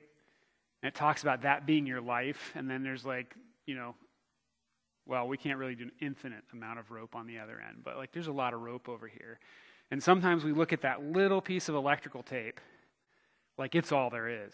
And 0.85 0.93
it 0.93 0.95
talks 0.95 1.23
about 1.23 1.41
that 1.41 1.65
being 1.65 1.87
your 1.87 1.99
life. 1.99 2.51
And 2.53 2.69
then 2.69 2.83
there's 2.83 3.03
like, 3.03 3.33
you 3.65 3.73
know, 3.73 3.95
well, 5.07 5.27
we 5.27 5.35
can't 5.35 5.57
really 5.57 5.73
do 5.73 5.85
an 5.85 5.91
infinite 5.99 6.43
amount 6.53 6.77
of 6.77 6.91
rope 6.91 7.15
on 7.15 7.25
the 7.25 7.39
other 7.39 7.59
end, 7.59 7.79
but 7.83 7.97
like 7.97 8.11
there's 8.11 8.27
a 8.27 8.31
lot 8.31 8.53
of 8.53 8.61
rope 8.61 8.87
over 8.87 9.07
here. 9.07 9.39
And 9.89 10.03
sometimes 10.03 10.43
we 10.43 10.51
look 10.51 10.73
at 10.73 10.83
that 10.83 11.03
little 11.03 11.41
piece 11.41 11.69
of 11.69 11.73
electrical 11.73 12.21
tape 12.21 12.61
like 13.57 13.73
it's 13.73 13.91
all 13.91 14.11
there 14.11 14.29
is. 14.29 14.53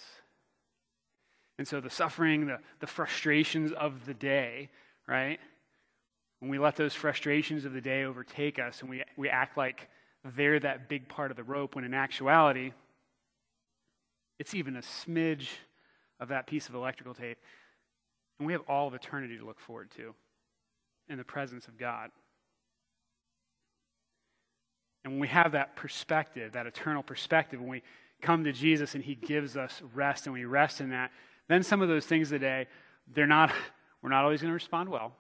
And 1.58 1.68
so 1.68 1.82
the 1.82 1.90
suffering, 1.90 2.48
the, 2.48 2.60
the 2.80 2.88
frustrations 2.88 3.74
of 3.74 4.06
the 4.06 4.14
day, 4.14 4.70
right? 5.10 5.42
When 6.40 6.50
we 6.50 6.60
let 6.60 6.78
those 6.78 6.94
frustrations 6.94 7.66
of 7.66 7.74
the 7.74 7.82
day 7.82 8.06
overtake 8.06 8.58
us 8.58 8.80
and 8.80 8.90
we, 8.90 9.04
we 9.18 9.28
act 9.28 9.58
like 9.58 9.90
they're 10.24 10.62
that 10.62 10.88
big 10.88 11.10
part 11.10 11.30
of 11.30 11.36
the 11.36 11.44
rope, 11.44 11.76
when 11.76 11.84
in 11.84 11.94
actuality, 11.94 12.72
it's 14.40 14.56
even 14.56 14.78
a 14.78 14.82
smidge 14.82 15.48
of 16.22 16.30
that 16.30 16.48
piece 16.48 16.70
of 16.70 16.76
electrical 16.76 17.14
tape. 17.14 17.40
And 18.40 18.48
we 18.48 18.54
have 18.54 18.62
all 18.70 18.88
of 18.88 18.94
eternity 18.94 19.38
to 19.38 19.46
look 19.46 19.60
forward 19.60 19.92
to 19.98 20.14
in 21.10 21.18
the 21.18 21.24
presence 21.24 21.68
of 21.68 21.78
God. 21.78 22.12
And 25.04 25.14
when 25.14 25.20
we 25.20 25.28
have 25.28 25.54
that 25.54 25.76
perspective, 25.76 26.54
that 26.54 26.68
eternal 26.68 27.02
perspective, 27.02 27.60
when 27.60 27.70
we 27.70 27.84
come 28.22 28.44
to 28.44 28.54
Jesus 28.54 28.94
and 28.94 29.04
he 29.04 29.16
gives 29.16 29.58
us 29.58 29.82
rest 29.94 30.28
and 30.28 30.34
we 30.34 30.46
rest 30.46 30.80
in 30.80 30.92
that, 30.92 31.12
then 31.48 31.64
some 31.64 31.82
of 31.82 31.90
those 31.90 32.06
things 32.06 32.30
today, 32.30 32.68
they're 33.14 33.28
not, 33.28 33.52
we're 34.02 34.10
not 34.10 34.24
always 34.24 34.42
going 34.42 34.52
to 34.52 34.54
respond 34.54 34.90
well. 34.90 35.14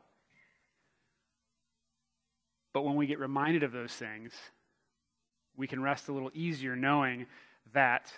But 2.74 2.84
when 2.84 2.96
we 2.96 3.08
get 3.08 3.20
reminded 3.20 3.64
of 3.64 3.72
those 3.72 3.92
things, 3.92 4.34
we 5.58 5.68
can 5.68 5.82
rest 5.82 6.08
a 6.08 6.14
little 6.14 6.32
easier 6.34 6.76
knowing 6.76 7.26
that 7.74 8.14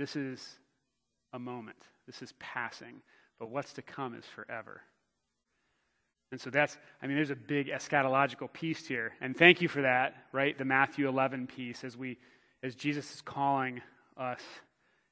this 0.00 0.16
is 0.16 0.56
a 1.34 1.38
moment, 1.38 1.76
this 2.06 2.22
is 2.22 2.32
passing, 2.38 3.02
but 3.38 3.50
what's 3.50 3.74
to 3.74 3.82
come 3.82 4.14
is 4.14 4.24
forever. 4.24 4.80
And 6.32 6.40
so 6.40 6.48
that's, 6.48 6.78
I 7.02 7.06
mean, 7.06 7.16
there's 7.16 7.30
a 7.30 7.36
big 7.36 7.68
eschatological 7.68 8.50
piece 8.50 8.86
here. 8.86 9.12
And 9.20 9.36
thank 9.36 9.60
you 9.60 9.68
for 9.68 9.82
that, 9.82 10.14
right? 10.32 10.56
The 10.56 10.64
Matthew 10.64 11.06
11 11.06 11.48
piece 11.48 11.84
as 11.84 11.96
we, 11.96 12.16
as 12.62 12.74
Jesus 12.74 13.12
is 13.14 13.20
calling 13.20 13.82
us 14.16 14.40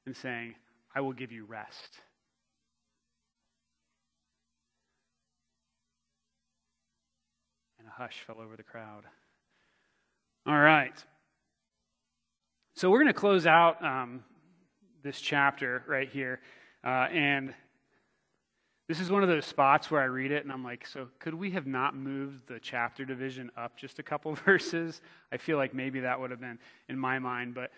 and 0.05 0.15
saying, 0.15 0.55
I 0.95 1.01
will 1.01 1.13
give 1.13 1.31
you 1.31 1.45
rest. 1.45 1.99
And 7.77 7.87
a 7.87 7.91
hush 7.91 8.23
fell 8.25 8.37
over 8.41 8.55
the 8.55 8.63
crowd. 8.63 9.03
All 10.47 10.57
right. 10.57 10.97
So 12.75 12.89
we're 12.89 12.99
going 12.99 13.07
to 13.07 13.13
close 13.13 13.45
out 13.45 13.83
um, 13.83 14.23
this 15.03 15.19
chapter 15.19 15.83
right 15.87 16.09
here. 16.09 16.39
Uh, 16.83 17.07
and 17.11 17.53
this 18.87 18.99
is 18.99 19.11
one 19.11 19.21
of 19.21 19.29
those 19.29 19.45
spots 19.45 19.91
where 19.91 20.01
I 20.01 20.05
read 20.05 20.31
it 20.31 20.43
and 20.43 20.51
I'm 20.51 20.63
like, 20.63 20.87
so 20.87 21.09
could 21.19 21.35
we 21.35 21.51
have 21.51 21.67
not 21.67 21.95
moved 21.95 22.47
the 22.47 22.59
chapter 22.59 23.05
division 23.05 23.51
up 23.55 23.77
just 23.77 23.99
a 23.99 24.03
couple 24.03 24.33
verses? 24.45 25.01
I 25.31 25.37
feel 25.37 25.57
like 25.57 25.73
maybe 25.73 25.99
that 25.99 26.19
would 26.19 26.31
have 26.31 26.41
been 26.41 26.59
in 26.87 26.97
my 26.97 27.19
mind, 27.19 27.53
but 27.53 27.71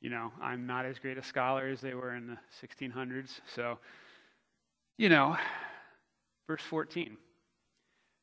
you 0.00 0.10
know, 0.10 0.32
I'm 0.40 0.66
not 0.66 0.84
as 0.84 0.98
great 0.98 1.18
a 1.18 1.22
scholar 1.22 1.66
as 1.68 1.80
they 1.80 1.94
were 1.94 2.14
in 2.14 2.26
the 2.26 2.38
1600s. 2.60 3.40
So, 3.54 3.78
you 4.98 5.08
know, 5.08 5.36
verse 6.46 6.62
14. 6.62 7.16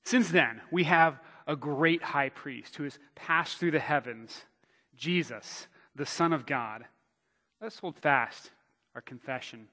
Since 0.03 0.29
then, 0.29 0.61
we 0.71 0.85
have 0.85 1.19
a 1.47 1.55
great 1.55 2.03
high 2.03 2.29
priest 2.29 2.75
who 2.75 2.83
has 2.83 2.99
passed 3.15 3.57
through 3.57 3.71
the 3.71 3.79
heavens, 3.79 4.43
Jesus, 4.95 5.67
the 5.95 6.05
Son 6.05 6.31
of 6.33 6.45
God. 6.45 6.85
Let's 7.61 7.79
hold 7.79 7.97
fast 7.97 8.51
our 8.95 9.01
confession. 9.01 9.67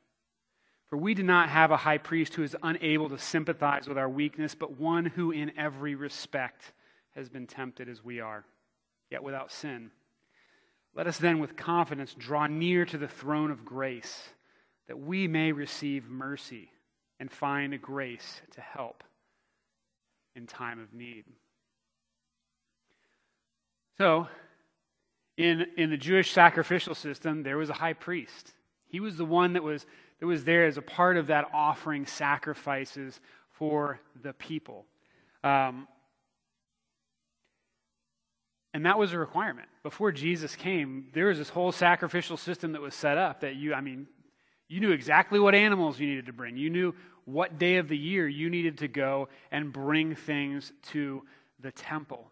For 0.89 0.97
we 0.97 1.14
do 1.14 1.22
not 1.22 1.49
have 1.49 1.70
a 1.70 1.76
high 1.76 1.99
priest 1.99 2.34
who 2.34 2.43
is 2.43 2.57
unable 2.62 3.09
to 3.09 3.18
sympathize 3.18 3.89
with 3.89 3.99
our 3.99 4.09
weakness, 4.09 4.55
but 4.55 4.78
one 4.78 5.05
who 5.05 5.30
in 5.30 5.53
every 5.57 5.95
respect 5.95 6.72
has 7.14 7.28
been 7.28 7.47
tempted 7.47 7.89
as 7.89 8.05
we 8.05 8.20
are, 8.20 8.45
yet 9.11 9.22
without 9.22 9.51
sin. 9.51 9.91
Let 10.95 11.07
us 11.07 11.18
then 11.18 11.39
with 11.39 11.57
confidence 11.57 12.14
draw 12.14 12.47
near 12.47 12.84
to 12.87 12.99
the 12.99 13.09
throne 13.09 13.51
of 13.51 13.64
grace, 13.64 14.30
that 14.89 14.99
we 14.99 15.28
may 15.28 15.53
receive 15.53 16.09
mercy 16.09 16.70
and 17.18 17.30
find 17.30 17.80
grace 17.80 18.41
to 18.53 18.61
help 18.61 19.03
in 20.34 20.47
time 20.47 20.80
of 20.80 20.93
need. 20.93 21.24
So, 23.99 24.28
in, 25.37 25.66
in 25.76 25.91
the 25.91 25.97
Jewish 25.97 26.32
sacrificial 26.32 26.95
system, 26.95 27.43
there 27.43 27.59
was 27.59 27.70
a 27.70 27.74
high 27.74 27.93
priest. 27.93 28.53
He 28.89 29.01
was 29.01 29.16
the 29.16 29.24
one 29.24 29.53
that 29.53 29.62
was, 29.62 29.84
that 30.20 30.26
was 30.26 30.45
there 30.45 30.66
as 30.66 30.76
a 30.76 30.82
part 30.82 31.16
of 31.16 31.26
that 31.26 31.47
offering 31.53 32.07
sacrifices 32.07 33.20
for 33.51 34.01
the 34.22 34.32
people. 34.32 34.87
Um, 35.45 35.89
and 38.72 38.84
that 38.84 38.99
was 38.99 39.12
a 39.12 39.18
requirement. 39.18 39.68
Before 39.82 40.12
Jesus 40.12 40.55
came, 40.55 41.07
there 41.14 41.26
was 41.26 41.39
this 41.39 41.49
whole 41.49 41.72
sacrificial 41.72 42.37
system 42.37 42.72
that 42.72 42.82
was 42.82 42.95
set 42.95 43.16
up 43.16 43.41
that 43.41 43.57
you, 43.57 43.72
I 43.72 43.80
mean, 43.80 44.07
you 44.68 44.80
knew 44.80 44.91
exactly 44.91 45.39
what 45.39 45.55
animals 45.55 45.99
you 45.99 46.07
needed 46.07 46.26
to 46.26 46.32
bring. 46.32 46.57
You 46.57 46.70
knew 46.70 46.95
what 47.24 47.59
day 47.59 47.76
of 47.76 47.89
the 47.89 47.97
year 47.97 48.28
you 48.28 48.51
needed 48.51 48.78
to 48.78 48.89
go 48.89 49.28
and 49.51 49.72
bring 49.72 50.14
things 50.14 50.72
to 50.91 51.22
the 51.61 51.72
temple. 51.72 52.30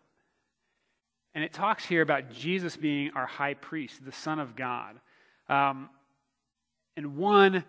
And 1.34 1.42
it 1.42 1.52
talks 1.52 1.84
here 1.84 2.02
about 2.02 2.30
Jesus 2.30 2.76
being 2.76 3.10
our 3.14 3.26
high 3.26 3.54
priest, 3.54 4.04
the 4.04 4.12
Son 4.12 4.38
of 4.38 4.54
God. 4.54 5.00
Um, 5.48 5.90
and 6.96 7.16
one, 7.16 7.64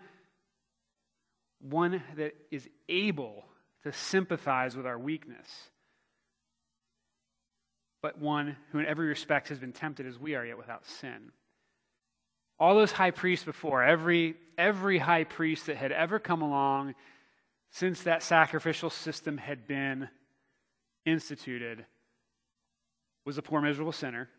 one 1.60 2.02
that 2.16 2.34
is 2.50 2.68
able 2.88 3.44
to 3.82 3.92
sympathize 3.92 4.76
with 4.76 4.86
our 4.86 4.98
weakness, 4.98 5.48
but 8.02 8.18
one 8.20 8.56
who 8.70 8.78
in 8.78 8.86
every 8.86 9.08
respect 9.08 9.48
has 9.48 9.58
been 9.58 9.72
tempted 9.72 10.06
as 10.06 10.18
we 10.18 10.36
are, 10.36 10.46
yet 10.46 10.58
without 10.58 10.86
sin. 10.86 11.32
All 12.58 12.74
those 12.76 12.92
high 12.92 13.10
priests 13.10 13.44
before, 13.44 13.82
every, 13.82 14.36
every 14.56 14.98
high 14.98 15.24
priest 15.24 15.66
that 15.66 15.76
had 15.76 15.92
ever 15.92 16.18
come 16.18 16.40
along 16.40 16.94
since 17.70 18.02
that 18.04 18.22
sacrificial 18.22 18.90
system 18.90 19.36
had 19.38 19.66
been 19.66 20.08
instituted, 21.04 21.84
was 23.26 23.36
a 23.36 23.42
poor, 23.42 23.60
miserable 23.60 23.92
sinner, 23.92 24.30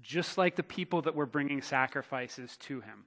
just 0.00 0.38
like 0.38 0.54
the 0.54 0.62
people 0.62 1.02
that 1.02 1.16
were 1.16 1.26
bringing 1.26 1.62
sacrifices 1.62 2.56
to 2.58 2.80
him. 2.82 3.06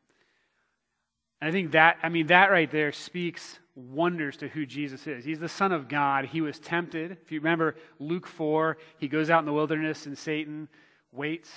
And 1.39 1.47
I 1.47 1.51
think 1.51 1.71
that, 1.71 1.97
I 2.01 2.09
mean, 2.09 2.27
that 2.27 2.51
right 2.51 2.69
there 2.69 2.91
speaks 2.91 3.59
wonders 3.75 4.37
to 4.37 4.47
who 4.47 4.65
Jesus 4.65 5.05
is. 5.05 5.23
He's 5.23 5.39
the 5.39 5.47
Son 5.47 5.71
of 5.71 5.87
God. 5.87 6.25
He 6.25 6.41
was 6.41 6.59
tempted. 6.59 7.17
If 7.23 7.31
you 7.31 7.39
remember 7.39 7.75
Luke 7.99 8.25
4, 8.25 8.77
he 8.97 9.07
goes 9.07 9.29
out 9.29 9.39
in 9.39 9.45
the 9.45 9.53
wilderness 9.53 10.07
and 10.07 10.17
Satan 10.17 10.67
waits. 11.11 11.51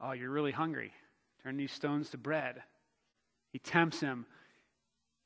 Oh, 0.00 0.12
you're 0.12 0.30
really 0.30 0.50
hungry. 0.50 0.92
Turn 1.44 1.56
these 1.56 1.72
stones 1.72 2.10
to 2.10 2.18
bread. 2.18 2.62
He 3.52 3.60
tempts 3.60 4.00
him, 4.00 4.26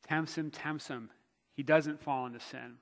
tempts 0.07 0.35
him, 0.35 0.51
tempts 0.51 0.89
him. 0.89 1.09
He 1.55 1.63
doesn't 1.63 2.03
fall 2.03 2.27
into 2.27 2.41
sin. 2.41 2.77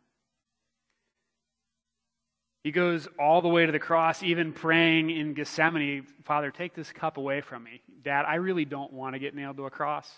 He 2.66 2.72
goes 2.72 3.06
all 3.16 3.42
the 3.42 3.48
way 3.48 3.64
to 3.64 3.70
the 3.70 3.78
cross, 3.78 4.24
even 4.24 4.52
praying 4.52 5.10
in 5.10 5.34
Gethsemane, 5.34 6.04
Father, 6.24 6.50
take 6.50 6.74
this 6.74 6.90
cup 6.90 7.16
away 7.16 7.40
from 7.40 7.62
me. 7.62 7.80
Dad, 8.02 8.24
I 8.26 8.34
really 8.34 8.64
don't 8.64 8.92
want 8.92 9.14
to 9.14 9.20
get 9.20 9.36
nailed 9.36 9.58
to 9.58 9.66
a 9.66 9.70
cross. 9.70 10.10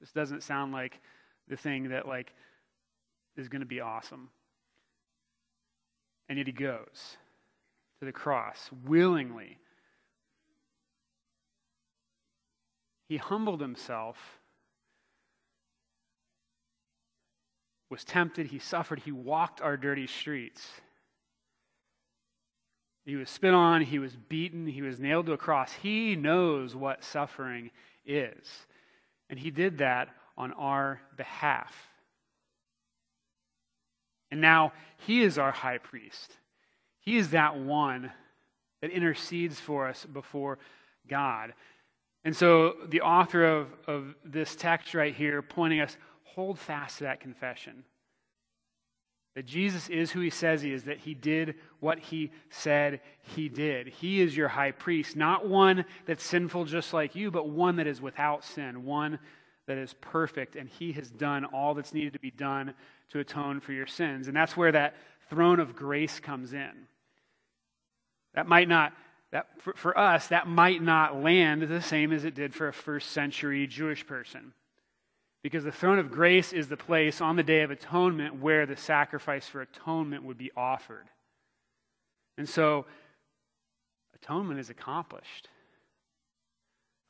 This 0.00 0.10
doesn't 0.10 0.42
sound 0.42 0.72
like 0.72 0.98
the 1.46 1.58
thing 1.58 1.90
that 1.90 2.08
like 2.08 2.32
is 3.36 3.50
going 3.50 3.60
to 3.60 3.66
be 3.66 3.80
awesome. 3.80 4.30
And 6.30 6.38
yet 6.38 6.46
he 6.46 6.54
goes 6.54 7.18
to 7.98 8.06
the 8.06 8.12
cross 8.12 8.70
willingly. 8.86 9.58
He 13.10 13.18
humbled 13.18 13.60
himself, 13.60 14.16
was 17.90 18.04
tempted, 18.04 18.46
he 18.46 18.58
suffered, 18.58 19.00
he 19.00 19.12
walked 19.12 19.60
our 19.60 19.76
dirty 19.76 20.06
streets. 20.06 20.66
He 23.10 23.16
was 23.16 23.28
spit 23.28 23.52
on, 23.52 23.82
he 23.82 23.98
was 23.98 24.14
beaten, 24.14 24.68
he 24.68 24.82
was 24.82 25.00
nailed 25.00 25.26
to 25.26 25.32
a 25.32 25.36
cross. 25.36 25.72
He 25.72 26.14
knows 26.14 26.76
what 26.76 27.02
suffering 27.02 27.72
is. 28.06 28.46
And 29.28 29.36
he 29.36 29.50
did 29.50 29.78
that 29.78 30.10
on 30.38 30.52
our 30.52 31.00
behalf. 31.16 31.74
And 34.30 34.40
now 34.40 34.74
he 34.96 35.22
is 35.22 35.38
our 35.38 35.50
high 35.50 35.78
priest. 35.78 36.36
He 37.00 37.16
is 37.16 37.30
that 37.30 37.58
one 37.58 38.12
that 38.80 38.92
intercedes 38.92 39.58
for 39.58 39.88
us 39.88 40.06
before 40.06 40.60
God. 41.08 41.54
And 42.24 42.36
so 42.36 42.76
the 42.90 43.00
author 43.00 43.44
of, 43.44 43.66
of 43.88 44.14
this 44.24 44.54
text 44.54 44.94
right 44.94 45.16
here 45.16 45.42
pointing 45.42 45.80
us, 45.80 45.96
hold 46.22 46.60
fast 46.60 46.98
to 46.98 47.04
that 47.04 47.18
confession. 47.18 47.82
That 49.36 49.46
Jesus 49.46 49.88
is 49.88 50.10
who 50.10 50.20
he 50.20 50.30
says 50.30 50.60
he 50.60 50.72
is, 50.72 50.84
that 50.84 50.98
he 50.98 51.14
did 51.14 51.54
what 51.78 51.98
he 51.98 52.32
said 52.50 53.00
he 53.22 53.48
did. 53.48 53.86
He 53.86 54.20
is 54.20 54.36
your 54.36 54.48
high 54.48 54.72
priest, 54.72 55.16
not 55.16 55.48
one 55.48 55.84
that's 56.04 56.24
sinful 56.24 56.64
just 56.64 56.92
like 56.92 57.14
you, 57.14 57.30
but 57.30 57.48
one 57.48 57.76
that 57.76 57.86
is 57.86 58.00
without 58.00 58.44
sin, 58.44 58.84
one 58.84 59.20
that 59.66 59.78
is 59.78 59.94
perfect, 60.00 60.56
and 60.56 60.68
he 60.68 60.90
has 60.92 61.08
done 61.10 61.44
all 61.44 61.74
that's 61.74 61.94
needed 61.94 62.12
to 62.14 62.18
be 62.18 62.32
done 62.32 62.74
to 63.10 63.20
atone 63.20 63.60
for 63.60 63.72
your 63.72 63.86
sins. 63.86 64.26
And 64.26 64.36
that's 64.36 64.56
where 64.56 64.72
that 64.72 64.96
throne 65.28 65.60
of 65.60 65.76
grace 65.76 66.18
comes 66.18 66.52
in. 66.52 66.72
That 68.34 68.48
might 68.48 68.68
not, 68.68 68.92
that 69.30 69.46
for, 69.60 69.74
for 69.74 69.96
us, 69.96 70.26
that 70.28 70.48
might 70.48 70.82
not 70.82 71.22
land 71.22 71.62
the 71.62 71.82
same 71.82 72.12
as 72.12 72.24
it 72.24 72.34
did 72.34 72.52
for 72.52 72.66
a 72.66 72.72
first 72.72 73.12
century 73.12 73.68
Jewish 73.68 74.04
person. 74.04 74.54
Because 75.42 75.64
the 75.64 75.72
throne 75.72 75.98
of 75.98 76.10
grace 76.10 76.52
is 76.52 76.68
the 76.68 76.76
place 76.76 77.20
on 77.20 77.36
the 77.36 77.42
Day 77.42 77.62
of 77.62 77.70
Atonement 77.70 78.40
where 78.40 78.66
the 78.66 78.76
sacrifice 78.76 79.48
for 79.48 79.62
atonement 79.62 80.24
would 80.24 80.36
be 80.36 80.50
offered. 80.56 81.06
And 82.36 82.48
so, 82.48 82.86
atonement 84.14 84.60
is 84.60 84.70
accomplished. 84.70 85.48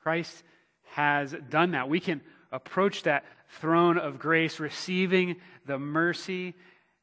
Christ 0.02 0.42
has 0.92 1.34
done 1.48 1.72
that. 1.72 1.88
We 1.88 2.00
can 2.00 2.20
approach 2.52 3.02
that 3.04 3.24
throne 3.60 3.98
of 3.98 4.18
grace, 4.18 4.60
receiving 4.60 5.36
the 5.66 5.78
mercy 5.78 6.54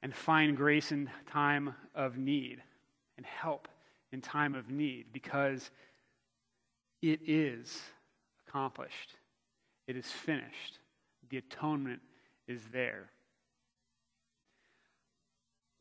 and 0.02 0.14
find 0.14 0.56
grace 0.56 0.92
in 0.92 1.10
time 1.32 1.76
of 1.94 2.18
need 2.18 2.62
and 3.18 3.26
help 3.26 3.68
in 4.12 4.22
time 4.22 4.56
of 4.56 4.70
need 4.70 5.08
because 5.12 5.70
it 7.02 7.20
is 7.28 7.82
accomplished. 8.48 9.16
It 9.88 9.96
is 9.96 10.06
finished. 10.06 10.80
The 11.30 11.38
atonement 11.38 12.02
is 12.48 12.62
there. 12.72 13.10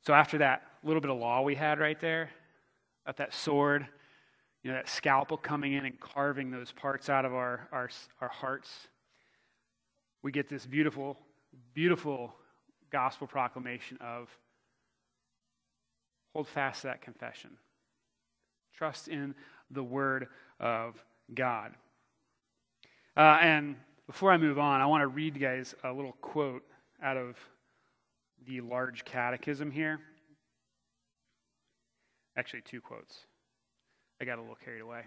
So, 0.07 0.14
after 0.14 0.38
that 0.38 0.62
little 0.82 1.01
bit 1.01 1.11
of 1.11 1.18
law 1.18 1.42
we 1.42 1.55
had 1.55 1.78
right 1.78 1.99
there, 2.01 2.30
at 3.07 3.16
that 3.16 3.32
sword, 3.32 3.86
you 4.62 4.70
know, 4.70 4.76
that 4.76 4.88
scalpel 4.88 5.36
coming 5.36 5.74
in 5.74 5.84
and 5.84 5.99
carving 6.01 6.51
those 6.51 6.72
parts 6.72 7.09
out 7.09 7.24
of 7.24 7.32
our, 7.32 7.68
our, 7.70 7.88
our 8.20 8.28
hearts, 8.28 8.88
we 10.22 10.32
get 10.32 10.49
this 10.49 10.66
beautiful, 10.66 11.16
beautiful 11.72 12.34
gospel 12.90 13.26
proclamation 13.26 13.97
of 14.01 14.28
hold 16.32 16.49
fast 16.49 16.82
to 16.82 16.88
that 16.88 17.01
confession. 17.01 17.51
Trust 18.76 19.09
in 19.09 19.34
the 19.70 19.82
word 19.82 20.26
of 20.61 21.03
God. 21.34 21.72
Uh, 23.16 23.38
and 23.40 23.76
before 24.07 24.32
I 24.32 24.36
move 24.36 24.59
on, 24.59 24.80
I 24.80 24.86
want 24.86 25.02
to 25.02 25.09
read 25.09 25.34
you 25.34 25.40
guys 25.40 25.74
a 25.82 25.92
little 25.92 26.16
quote 26.20 26.62
out 27.02 27.16
of 27.16 27.36
the 28.46 28.61
large 28.61 29.04
catechism 29.04 29.70
here. 29.70 29.98
Actually, 32.36 32.61
two 32.62 32.80
quotes. 32.80 33.26
I 34.20 34.24
got 34.24 34.38
a 34.38 34.40
little 34.40 34.59
carried 34.64 34.82
away. 34.82 35.02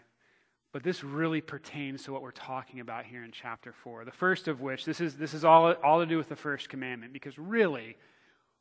But 0.71 0.83
this 0.83 1.03
really 1.03 1.41
pertains 1.41 2.03
to 2.03 2.13
what 2.13 2.21
we're 2.21 2.31
talking 2.31 2.79
about 2.79 3.05
here 3.05 3.23
in 3.23 3.31
chapter 3.31 3.73
4. 3.73 4.05
The 4.05 4.11
first 4.11 4.47
of 4.47 4.61
which, 4.61 4.85
this 4.85 5.01
is, 5.01 5.15
this 5.15 5.33
is 5.33 5.43
all, 5.43 5.73
all 5.83 5.99
to 5.99 6.05
do 6.05 6.17
with 6.17 6.29
the 6.29 6.35
first 6.35 6.69
commandment, 6.69 7.13
because 7.13 7.37
really, 7.39 7.97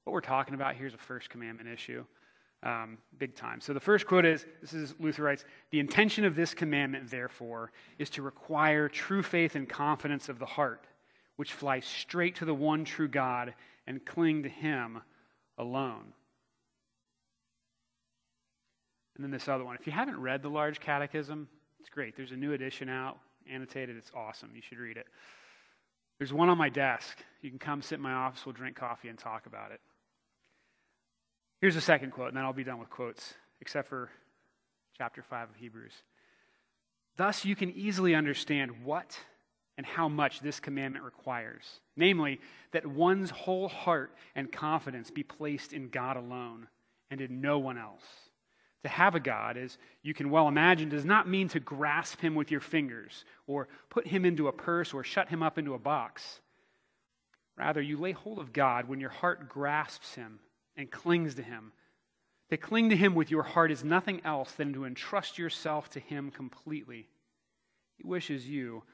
what 0.05 0.13
we're 0.13 0.21
talking 0.21 0.55
about 0.55 0.77
here 0.77 0.87
is 0.87 0.95
a 0.95 0.99
first 0.99 1.29
commandment 1.29 1.69
issue, 1.69 2.05
um, 2.63 2.99
big 3.19 3.35
time. 3.35 3.61
So 3.61 3.73
the 3.73 3.81
first 3.81 4.07
quote 4.07 4.25
is 4.25 4.47
this 4.61 4.73
is 4.73 4.95
Luther 4.99 5.23
writes, 5.23 5.45
The 5.71 5.81
intention 5.81 6.25
of 6.25 6.35
this 6.35 6.55
commandment, 6.55 7.11
therefore, 7.11 7.73
is 7.99 8.11
to 8.11 8.23
require 8.23 8.89
true 8.89 9.23
faith 9.23 9.55
and 9.55 9.69
confidence 9.69 10.29
of 10.29 10.39
the 10.39 10.47
heart, 10.47 10.87
which 11.37 11.53
flies 11.53 11.85
straight 11.85 12.37
to 12.37 12.45
the 12.45 12.55
one 12.55 12.85
true 12.85 13.09
God 13.09 13.55
and 13.87 14.05
cling 14.05 14.43
to 14.43 14.49
him 14.49 15.01
alone. 15.57 16.13
And 19.17 19.25
then 19.25 19.31
this 19.31 19.49
other 19.49 19.65
one. 19.65 19.77
If 19.79 19.87
you 19.87 19.93
haven't 19.93 20.21
read 20.21 20.43
the 20.43 20.49
large 20.49 20.79
catechism, 20.79 21.49
it's 21.81 21.89
great. 21.89 22.17
There's 22.17 22.33
a 22.33 22.37
new 22.37 22.53
edition 22.53 22.89
out, 22.89 23.19
annotated. 23.51 23.97
It's 23.97 24.13
awesome. 24.15 24.51
You 24.55 24.63
should 24.63 24.79
read 24.79 24.97
it. 24.97 25.07
There's 26.19 26.33
one 26.33 26.49
on 26.49 26.59
my 26.59 26.69
desk. 26.69 27.19
You 27.43 27.51
can 27.51 27.59
come 27.59 27.83
sit 27.83 27.97
in 27.97 28.03
my 28.03 28.13
office, 28.13 28.45
we'll 28.45 28.53
drink 28.53 28.77
coffee 28.77 29.09
and 29.09 29.19
talk 29.19 29.47
about 29.47 29.71
it. 29.71 29.81
Here's 31.61 31.75
the 31.75 31.81
second 31.81 32.13
quote, 32.13 32.29
and 32.29 32.37
then 32.37 32.45
I'll 32.45 32.53
be 32.53 32.65
done 32.65 32.79
with 32.79 32.91
quotes, 32.91 33.35
except 33.61 33.89
for 33.89 34.11
chapter 34.97 35.23
5 35.23 35.51
of 35.51 35.57
Hebrews. 35.57 35.95
Thus, 37.17 37.45
you 37.45 37.57
can 37.57 37.73
easily 37.73 38.15
understand 38.15 38.85
what 38.85 39.19
and 39.77 39.85
how 39.85 40.09
much 40.09 40.41
this 40.41 40.61
commandment 40.61 41.05
requires 41.05 41.81
namely, 41.99 42.41
that 42.71 42.87
one's 42.87 43.31
whole 43.31 43.69
heart 43.69 44.15
and 44.35 44.51
confidence 44.51 45.11
be 45.11 45.25
placed 45.25 45.73
in 45.73 45.91
God 45.91 46.17
alone 46.17 46.69
and 47.11 47.21
in 47.21 47.41
no 47.41 47.59
one 47.59 47.77
else. 47.77 48.05
To 48.85 48.89
have 48.89 49.17
a 49.17 49.21
God, 49.21 49.57
as 49.57 49.77
you 50.03 50.15
can 50.15 50.31
well 50.31 50.47
imagine, 50.47 50.89
does 50.89 51.05
not 51.05 51.29
mean 51.29 51.49
to 51.49 51.61
grasp 51.61 52.21
him 52.21 52.37
with 52.37 52.53
your 52.53 52.61
fingers 52.61 53.25
or 53.49 53.67
put 53.91 54.07
him 54.07 54.25
into 54.25 54.47
a 54.47 54.53
purse 54.53 54.95
or 54.95 55.03
shut 55.03 55.29
him 55.29 55.43
up 55.43 55.59
into 55.59 55.75
a 55.75 55.79
box. 55.79 56.41
Rather, 57.57 57.83
you 57.83 57.99
lay 57.99 58.13
hold 58.13 58.39
of 58.39 58.53
God 58.53 58.89
when 58.89 59.01
your 59.01 59.11
heart 59.11 59.49
grasps 59.49 60.15
him 60.15 60.39
and 60.79 60.91
clings 60.91 61.35
to 61.35 61.43
him. 61.43 61.73
To 62.49 62.57
cling 62.57 62.89
to 62.89 62.97
him 62.97 63.15
with 63.15 63.31
your 63.31 63.43
heart 63.43 63.71
is 63.71 63.85
nothing 63.85 64.23
else 64.25 64.53
than 64.53 64.73
to 64.73 64.87
entrust 64.87 65.37
yourself 65.37 65.91
to 65.91 66.01
him 66.01 66.31
completely. 66.31 67.09
He 67.99 68.05
wishes 68.07 68.49
you, 68.49 68.85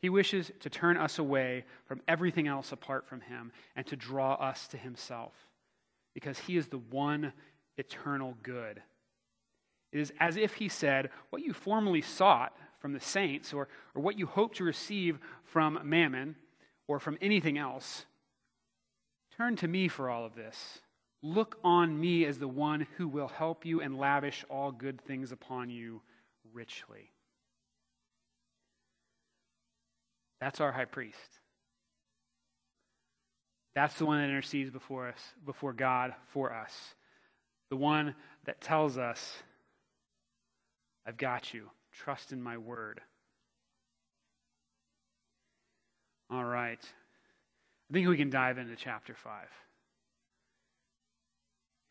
he 0.00 0.08
wishes 0.08 0.50
to 0.60 0.70
turn 0.70 0.96
us 0.96 1.18
away 1.18 1.64
from 1.86 2.00
everything 2.08 2.48
else 2.48 2.72
apart 2.72 3.06
from 3.06 3.20
him 3.20 3.52
and 3.76 3.86
to 3.86 3.96
draw 3.96 4.34
us 4.34 4.66
to 4.68 4.76
himself 4.76 5.32
because 6.12 6.38
he 6.38 6.56
is 6.56 6.68
the 6.68 6.78
one 6.78 7.32
eternal 7.76 8.36
good. 8.42 8.82
It 9.92 10.00
is 10.00 10.12
as 10.18 10.36
if 10.36 10.54
he 10.54 10.68
said, 10.68 11.10
What 11.30 11.42
you 11.42 11.52
formerly 11.52 12.02
sought 12.02 12.56
from 12.80 12.92
the 12.92 13.00
saints, 13.00 13.52
or, 13.52 13.68
or 13.94 14.02
what 14.02 14.18
you 14.18 14.26
hope 14.26 14.54
to 14.56 14.64
receive 14.64 15.18
from 15.44 15.78
mammon, 15.84 16.36
or 16.86 16.98
from 16.98 17.16
anything 17.22 17.56
else, 17.56 18.04
turn 19.36 19.56
to 19.56 19.68
me 19.68 19.88
for 19.88 20.10
all 20.10 20.26
of 20.26 20.34
this. 20.34 20.80
Look 21.26 21.58
on 21.64 21.98
me 21.98 22.26
as 22.26 22.38
the 22.38 22.46
one 22.46 22.86
who 22.98 23.08
will 23.08 23.28
help 23.28 23.64
you 23.64 23.80
and 23.80 23.98
lavish 23.98 24.44
all 24.50 24.70
good 24.70 25.00
things 25.00 25.32
upon 25.32 25.70
you 25.70 26.02
richly. 26.52 27.12
That's 30.38 30.60
our 30.60 30.70
high 30.70 30.84
priest. 30.84 31.16
That's 33.74 33.94
the 33.94 34.04
one 34.04 34.18
that 34.18 34.28
intercedes 34.28 34.70
before 34.70 35.08
us, 35.08 35.20
before 35.46 35.72
God 35.72 36.12
for 36.28 36.52
us. 36.52 36.94
The 37.70 37.76
one 37.76 38.14
that 38.44 38.60
tells 38.60 38.98
us 38.98 39.32
I've 41.06 41.16
got 41.16 41.54
you. 41.54 41.70
Trust 41.90 42.32
in 42.32 42.42
my 42.42 42.58
word. 42.58 43.00
All 46.30 46.44
right. 46.44 46.80
I 46.82 47.92
think 47.94 48.08
we 48.08 48.18
can 48.18 48.28
dive 48.28 48.58
into 48.58 48.76
chapter 48.76 49.14
5. 49.14 49.46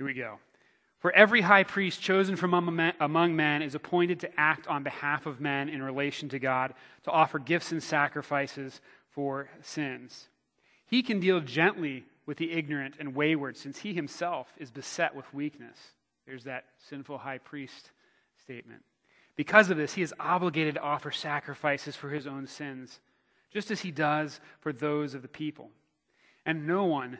Here 0.03 0.09
we 0.09 0.15
go. 0.15 0.39
For 0.99 1.13
every 1.13 1.39
high 1.39 1.63
priest 1.63 2.01
chosen 2.01 2.35
from 2.35 2.53
among 2.53 3.35
men 3.37 3.61
is 3.61 3.73
appointed 3.73 4.19
to 4.19 4.37
act 4.37 4.67
on 4.67 4.83
behalf 4.83 5.25
of 5.25 5.39
men 5.39 5.69
in 5.69 5.81
relation 5.81 6.27
to 6.27 6.39
God, 6.39 6.73
to 7.03 7.11
offer 7.11 7.39
gifts 7.39 7.71
and 7.71 7.81
sacrifices 7.81 8.81
for 9.11 9.47
sins. 9.61 10.27
He 10.87 11.03
can 11.03 11.21
deal 11.21 11.39
gently 11.39 12.03
with 12.25 12.37
the 12.37 12.51
ignorant 12.51 12.95
and 12.99 13.15
wayward, 13.15 13.55
since 13.55 13.79
he 13.79 13.93
himself 13.93 14.51
is 14.57 14.71
beset 14.71 15.15
with 15.15 15.33
weakness. 15.33 15.77
There's 16.25 16.43
that 16.43 16.65
sinful 16.89 17.19
high 17.19 17.37
priest 17.37 17.91
statement. 18.41 18.83
Because 19.37 19.69
of 19.69 19.77
this, 19.77 19.93
he 19.93 20.01
is 20.01 20.13
obligated 20.19 20.75
to 20.75 20.81
offer 20.81 21.11
sacrifices 21.11 21.95
for 21.95 22.09
his 22.09 22.27
own 22.27 22.45
sins, 22.45 22.99
just 23.53 23.71
as 23.71 23.79
he 23.79 23.91
does 23.91 24.41
for 24.59 24.73
those 24.73 25.13
of 25.13 25.21
the 25.21 25.29
people. 25.29 25.69
And 26.45 26.67
no 26.67 26.83
one 26.83 27.19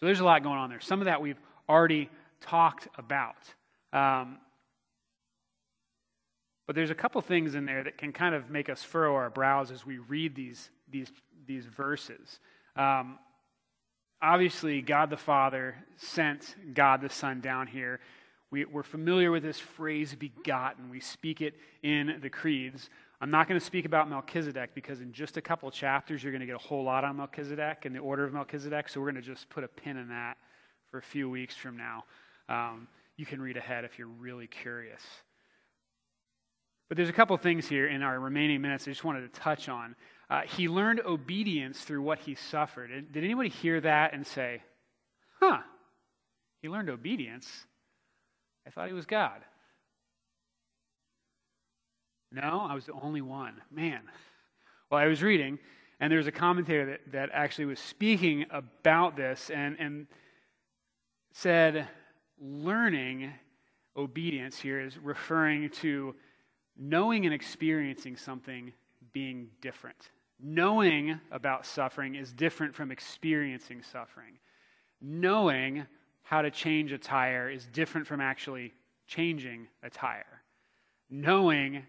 So 0.00 0.06
there's 0.06 0.20
a 0.20 0.24
lot 0.24 0.42
going 0.42 0.58
on 0.58 0.70
there. 0.70 0.80
Some 0.80 1.00
of 1.00 1.06
that 1.06 1.20
we've 1.20 1.40
already 1.68 2.10
talked 2.40 2.88
about. 2.98 3.36
Um, 3.92 4.38
But 6.66 6.76
there's 6.76 6.90
a 6.90 6.94
couple 6.94 7.20
things 7.20 7.54
in 7.54 7.66
there 7.66 7.84
that 7.84 7.98
can 7.98 8.12
kind 8.12 8.34
of 8.34 8.48
make 8.48 8.68
us 8.70 8.82
furrow 8.82 9.14
our 9.14 9.30
brows 9.30 9.70
as 9.70 9.84
we 9.84 9.98
read 9.98 10.34
these, 10.34 10.70
these, 10.90 11.12
these 11.46 11.66
verses. 11.66 12.40
Um, 12.74 13.18
obviously, 14.22 14.80
God 14.80 15.10
the 15.10 15.16
Father 15.18 15.76
sent 15.96 16.56
God 16.72 17.02
the 17.02 17.10
Son 17.10 17.40
down 17.40 17.66
here. 17.66 18.00
We, 18.50 18.64
we're 18.64 18.82
familiar 18.82 19.30
with 19.30 19.42
this 19.42 19.58
phrase 19.58 20.14
begotten. 20.14 20.88
We 20.88 21.00
speak 21.00 21.42
it 21.42 21.54
in 21.82 22.18
the 22.22 22.30
creeds. 22.30 22.88
I'm 23.24 23.30
not 23.30 23.48
going 23.48 23.58
to 23.58 23.64
speak 23.64 23.86
about 23.86 24.10
Melchizedek 24.10 24.74
because 24.74 25.00
in 25.00 25.10
just 25.10 25.38
a 25.38 25.40
couple 25.40 25.70
chapters 25.70 26.22
you're 26.22 26.30
going 26.30 26.42
to 26.42 26.46
get 26.46 26.56
a 26.56 26.58
whole 26.58 26.84
lot 26.84 27.04
on 27.04 27.16
Melchizedek 27.16 27.86
and 27.86 27.96
the 27.96 28.00
order 28.00 28.22
of 28.22 28.34
Melchizedek. 28.34 28.86
So 28.86 29.00
we're 29.00 29.12
going 29.12 29.22
to 29.22 29.26
just 29.26 29.48
put 29.48 29.64
a 29.64 29.68
pin 29.68 29.96
in 29.96 30.10
that 30.10 30.36
for 30.90 30.98
a 30.98 31.02
few 31.02 31.30
weeks 31.30 31.56
from 31.56 31.78
now. 31.78 32.04
Um, 32.50 32.86
you 33.16 33.24
can 33.24 33.40
read 33.40 33.56
ahead 33.56 33.86
if 33.86 33.98
you're 33.98 34.08
really 34.08 34.46
curious. 34.46 35.00
But 36.90 36.98
there's 36.98 37.08
a 37.08 37.14
couple 37.14 37.34
things 37.38 37.66
here 37.66 37.86
in 37.86 38.02
our 38.02 38.20
remaining 38.20 38.60
minutes 38.60 38.86
I 38.86 38.90
just 38.90 39.04
wanted 39.04 39.32
to 39.32 39.40
touch 39.40 39.70
on. 39.70 39.96
Uh, 40.28 40.42
he 40.42 40.68
learned 40.68 41.00
obedience 41.00 41.80
through 41.80 42.02
what 42.02 42.18
he 42.18 42.34
suffered. 42.34 42.90
Did 43.10 43.24
anybody 43.24 43.48
hear 43.48 43.80
that 43.80 44.12
and 44.12 44.26
say, 44.26 44.60
huh, 45.40 45.60
he 46.60 46.68
learned 46.68 46.90
obedience? 46.90 47.48
I 48.66 48.70
thought 48.70 48.88
he 48.88 48.94
was 48.94 49.06
God. 49.06 49.40
No, 52.34 52.66
I 52.68 52.74
was 52.74 52.86
the 52.86 52.92
only 52.94 53.20
one. 53.20 53.62
Man. 53.70 54.00
Well, 54.90 55.00
I 55.00 55.06
was 55.06 55.22
reading, 55.22 55.60
and 56.00 56.10
there 56.10 56.18
was 56.18 56.26
a 56.26 56.32
commentator 56.32 56.86
that, 56.86 57.12
that 57.12 57.30
actually 57.32 57.66
was 57.66 57.78
speaking 57.78 58.46
about 58.50 59.16
this 59.16 59.50
and, 59.50 59.76
and 59.78 60.08
said, 61.32 61.86
learning 62.40 63.32
obedience 63.96 64.58
here 64.58 64.80
is 64.80 64.98
referring 64.98 65.70
to 65.70 66.16
knowing 66.76 67.24
and 67.24 67.32
experiencing 67.32 68.16
something 68.16 68.72
being 69.12 69.48
different. 69.60 70.10
Knowing 70.40 71.20
about 71.30 71.64
suffering 71.64 72.16
is 72.16 72.32
different 72.32 72.74
from 72.74 72.90
experiencing 72.90 73.80
suffering. 73.80 74.38
Knowing 75.00 75.86
how 76.22 76.42
to 76.42 76.50
change 76.50 76.90
a 76.90 76.98
tire 76.98 77.48
is 77.48 77.66
different 77.66 78.08
from 78.08 78.20
actually 78.20 78.72
changing 79.06 79.68
a 79.84 79.90
tire. 79.90 80.42
Knowing 81.08 81.84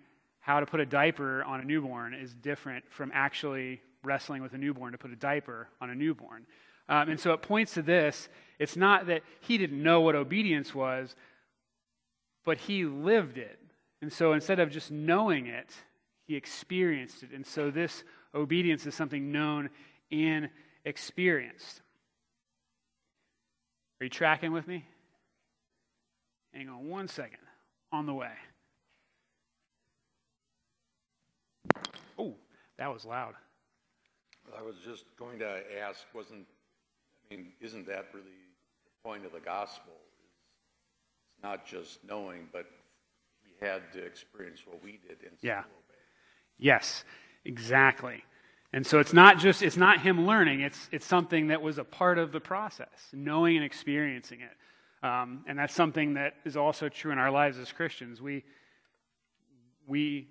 how 0.46 0.60
to 0.60 0.68
put 0.68 0.80
a 0.80 0.86
diaper 0.86 1.44
on 1.44 1.60
a 1.60 1.64
newborn 1.64 2.14
is 2.14 2.32
different 2.36 2.86
from 2.92 3.12
actually 3.16 3.82
wrestling 4.04 4.44
with 4.44 4.54
a 4.54 4.58
newborn 4.60 4.92
to 4.92 4.98
put 4.98 5.10
a 5.10 5.16
diaper 5.16 5.68
on 5.82 5.90
a 5.90 5.96
newborn. 5.96 6.46
Um, 6.88 7.10
and 7.10 7.20
so 7.20 7.34
it 7.34 7.42
points 7.42 7.74
to 7.74 7.82
this. 7.82 8.30
It's 8.60 8.76
not 8.76 9.08
that 9.08 9.24
he 9.42 9.58
didn't 9.58 9.82
know 9.82 10.02
what 10.02 10.14
obedience 10.14 10.76
was, 10.76 11.16
but 12.46 12.60
he 12.60 12.86
lived 12.86 13.40
it. 13.40 13.60
And 14.04 14.14
so 14.14 14.34
instead 14.34 14.60
of 14.60 14.70
just 14.70 14.92
knowing 14.92 15.48
it, 15.48 15.72
he 16.28 16.36
experienced 16.36 17.24
it. 17.24 17.32
And 17.32 17.44
so 17.44 17.72
this 17.72 18.04
obedience 18.36 18.86
is 18.86 18.94
something 18.94 19.32
known 19.32 19.72
and 20.12 20.52
experienced. 20.86 21.82
Are 24.00 24.04
you 24.04 24.12
tracking 24.12 24.52
with 24.52 24.68
me? 24.68 24.86
Hang 26.54 26.70
on 26.70 26.88
one 26.88 27.08
second. 27.08 27.40
On 27.92 28.06
the 28.06 28.14
way. 28.14 28.30
That 32.78 32.94
was 32.94 33.06
loud. 33.06 33.34
I 34.58 34.62
was 34.62 34.76
just 34.86 35.06
going 35.18 35.40
to 35.40 35.62
ask, 35.82 36.02
wasn't, 36.14 36.46
I 37.32 37.36
mean, 37.36 37.54
isn't 37.62 37.88
that 37.88 38.06
really 38.14 38.26
the 38.26 39.04
point 39.04 39.26
of 39.26 39.32
the 39.32 39.40
gospel? 39.40 39.94
It's 41.34 41.44
not 41.44 41.66
just 41.66 42.04
knowing, 42.08 42.48
but 42.52 42.66
he 43.44 43.66
had 43.66 43.82
to 43.94 44.04
experience 44.04 44.62
what 44.66 44.84
we 44.84 45.00
did 45.08 45.18
and 45.24 45.38
yeah. 45.42 45.64
Yes, 46.58 47.04
exactly. 47.44 48.24
And 48.72 48.86
so 48.86 49.00
it's 49.00 49.14
not 49.14 49.40
just 49.40 49.62
it's 49.64 49.78
not 49.78 50.02
him 50.02 50.26
learning. 50.26 50.62
It's 50.62 50.90
it's 50.92 51.06
something 51.06 51.48
that 51.48 51.62
was 51.62 51.78
a 51.78 51.84
part 51.84 52.18
of 52.18 52.32
the 52.32 52.40
process, 52.40 53.10
knowing 53.14 53.56
and 53.56 53.66
experiencing 53.66 54.40
it. 54.42 55.06
Um, 55.06 55.46
and 55.48 55.58
that's 55.58 55.74
something 55.74 56.16
that 56.16 56.34
is 56.46 56.58
also 56.58 56.90
true 56.90 57.12
in 57.12 57.18
our 57.18 57.32
lives 57.32 57.58
as 57.58 57.72
Christians. 57.72 58.22
We 58.22 58.44
we 59.88 60.28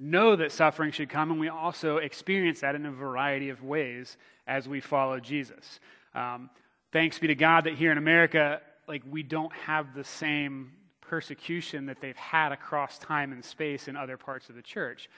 know 0.00 0.34
that 0.36 0.50
suffering 0.50 0.90
should 0.92 1.10
come, 1.10 1.30
and 1.30 1.38
we 1.38 1.48
also 1.48 1.98
experience 1.98 2.60
that 2.60 2.74
in 2.74 2.86
a 2.86 2.90
variety 2.90 3.50
of 3.50 3.62
ways 3.62 4.16
as 4.46 4.66
we 4.68 4.80
follow 4.80 5.20
Jesus. 5.20 5.78
Um, 6.14 6.50
thanks 6.92 7.18
be 7.18 7.26
to 7.28 7.34
God 7.34 7.64
that 7.64 7.74
here 7.74 7.92
in 7.92 7.98
America, 7.98 8.60
like 8.88 9.02
we 9.08 9.22
don't 9.22 9.52
have 9.52 9.94
the 9.94 10.04
same 10.04 10.72
persecution 11.02 11.86
that 11.86 12.00
they've 12.00 12.16
had 12.16 12.52
across 12.52 12.98
time 12.98 13.32
and 13.32 13.44
space 13.44 13.88
in 13.88 13.96
other 13.96 14.16
parts 14.16 14.48
of 14.48 14.54
the 14.54 14.62
church. 14.62 15.10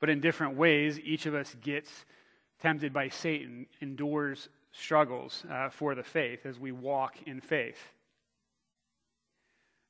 But 0.00 0.08
in 0.08 0.20
different 0.20 0.56
ways, 0.56 0.98
each 1.00 1.26
of 1.26 1.34
us 1.34 1.54
gets 1.60 1.90
tempted 2.60 2.92
by 2.92 3.08
Satan, 3.08 3.66
endures 3.80 4.48
struggles 4.72 5.44
uh, 5.50 5.68
for 5.68 5.94
the 5.94 6.02
faith 6.02 6.46
as 6.46 6.58
we 6.58 6.72
walk 6.72 7.16
in 7.26 7.40
faith. 7.40 7.78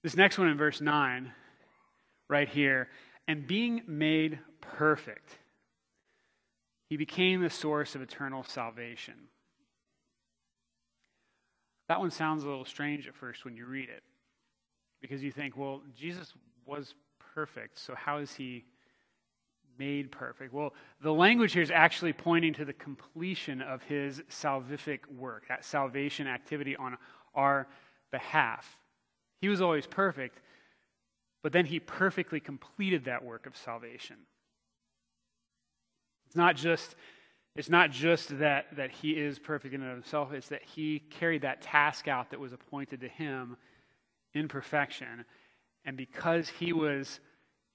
This 0.03 0.17
next 0.17 0.39
one 0.39 0.49
in 0.49 0.57
verse 0.57 0.81
9, 0.81 1.31
right 2.29 2.49
here, 2.49 2.89
and 3.29 3.47
being 3.47 3.83
made 3.87 4.39
perfect, 4.61 5.39
he 6.89 6.97
became 6.97 7.41
the 7.41 7.51
source 7.51 7.95
of 7.95 8.03
eternal 8.03 8.45
salvation. 8.45 9.15
That 11.89 12.01
one 12.01 12.11
sounds 12.11 12.45
a 12.45 12.49
little 12.49 12.65
strange 12.65 13.07
at 13.09 13.15
first 13.15 13.45
when 13.45 13.57
you 13.57 13.67
read 13.67 13.89
it, 13.89 14.03
because 15.01 15.23
you 15.23 15.33
think, 15.33 15.57
well, 15.57 15.83
Jesus 15.97 16.35
was 16.67 16.95
perfect, 17.35 17.79
so 17.79 17.95
how 17.95 18.19
is 18.19 18.35
he 18.35 18.65
made 19.79 20.13
perfect? 20.13 20.53
Well, 20.53 20.75
the 21.01 21.13
language 21.13 21.53
here 21.53 21.63
is 21.63 21.71
actually 21.71 22.13
pointing 22.13 22.53
to 22.55 22.65
the 22.65 22.73
completion 22.73 23.63
of 23.63 23.83
his 23.83 24.23
salvific 24.31 25.01
work, 25.17 25.49
that 25.49 25.65
salvation 25.65 26.27
activity 26.27 26.77
on 26.77 26.97
our 27.35 27.67
behalf. 28.11 28.79
He 29.41 29.49
was 29.49 29.61
always 29.61 29.87
perfect, 29.87 30.41
but 31.43 31.53
then 31.53 31.67
he 31.67 31.81
perfectly 31.81 32.41
completed 32.41 33.05
that 33.05 33.25
work 33.25 33.47
of 33.47 33.57
salvation. 33.57 34.17
It's 36.27 36.37
not 36.37 36.57
just, 36.57 36.95
it's 37.57 37.69
not 37.69 37.91
just 37.91 38.39
that, 38.39 38.77
that 38.77 38.91
he 38.91 39.11
is 39.11 39.39
perfect 39.39 39.75
in 39.75 39.83
and 39.83 39.91
of 39.91 39.97
himself, 39.97 40.33
it's 40.33 40.49
that 40.49 40.63
he 40.63 41.01
carried 41.01 41.43
that 41.43 41.61
task 41.61 42.09
out 42.09 42.31
that 42.31 42.41
was 42.41 42.53
appointed 42.53 43.01
to 43.01 43.09
him 43.09 43.57
in 44.33 44.49
perfection. 44.49 45.25
And 45.85 45.97
because 45.97 46.49
he 46.49 46.73
was 46.73 47.21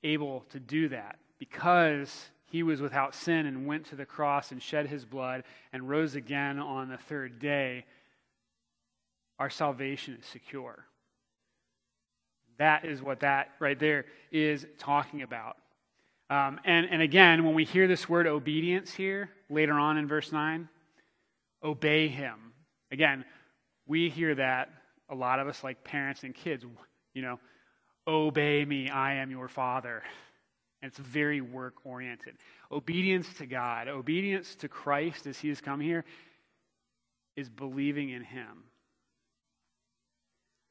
able 0.03 0.41
to 0.49 0.59
do 0.59 0.89
that, 0.89 1.19
because 1.37 2.29
he 2.45 2.63
was 2.63 2.81
without 2.81 3.13
sin 3.13 3.45
and 3.45 3.67
went 3.67 3.85
to 3.87 3.95
the 3.95 4.05
cross 4.05 4.51
and 4.51 4.61
shed 4.61 4.87
his 4.87 5.05
blood 5.05 5.43
and 5.73 5.89
rose 5.89 6.15
again 6.15 6.59
on 6.59 6.89
the 6.89 6.97
third 6.97 7.39
day, 7.39 7.85
our 9.37 9.49
salvation 9.49 10.17
is 10.19 10.25
secure. 10.25 10.85
That 12.57 12.85
is 12.85 13.01
what 13.01 13.19
that 13.21 13.51
right 13.59 13.79
there 13.79 14.05
is 14.31 14.65
talking 14.77 15.21
about. 15.21 15.57
Um, 16.29 16.59
and, 16.65 16.87
and 16.89 17.01
again, 17.01 17.45
when 17.45 17.53
we 17.53 17.63
hear 17.63 17.87
this 17.87 18.09
word 18.09 18.27
obedience 18.27 18.93
here, 18.93 19.29
later 19.49 19.73
on 19.73 19.97
in 19.97 20.07
verse 20.07 20.31
9, 20.31 20.67
obey 21.63 22.07
him. 22.07 22.53
Again, 22.91 23.23
we 23.85 24.09
hear 24.09 24.35
that, 24.35 24.69
a 25.09 25.15
lot 25.15 25.39
of 25.39 25.47
us, 25.47 25.63
like 25.63 25.83
parents 25.83 26.23
and 26.23 26.35
kids, 26.35 26.65
you 27.13 27.21
know, 27.21 27.39
obey 28.05 28.65
me, 28.65 28.89
I 28.89 29.15
am 29.15 29.31
your 29.31 29.47
father. 29.47 30.03
And 30.81 30.91
it's 30.91 30.99
very 30.99 31.41
work 31.41 31.75
oriented. 31.85 32.35
Obedience 32.71 33.33
to 33.35 33.45
God, 33.45 33.87
obedience 33.87 34.55
to 34.55 34.67
Christ 34.67 35.27
as 35.27 35.39
he 35.39 35.49
has 35.49 35.61
come 35.61 35.79
here, 35.79 36.03
is 37.35 37.49
believing 37.49 38.09
in 38.09 38.23
him. 38.23 38.65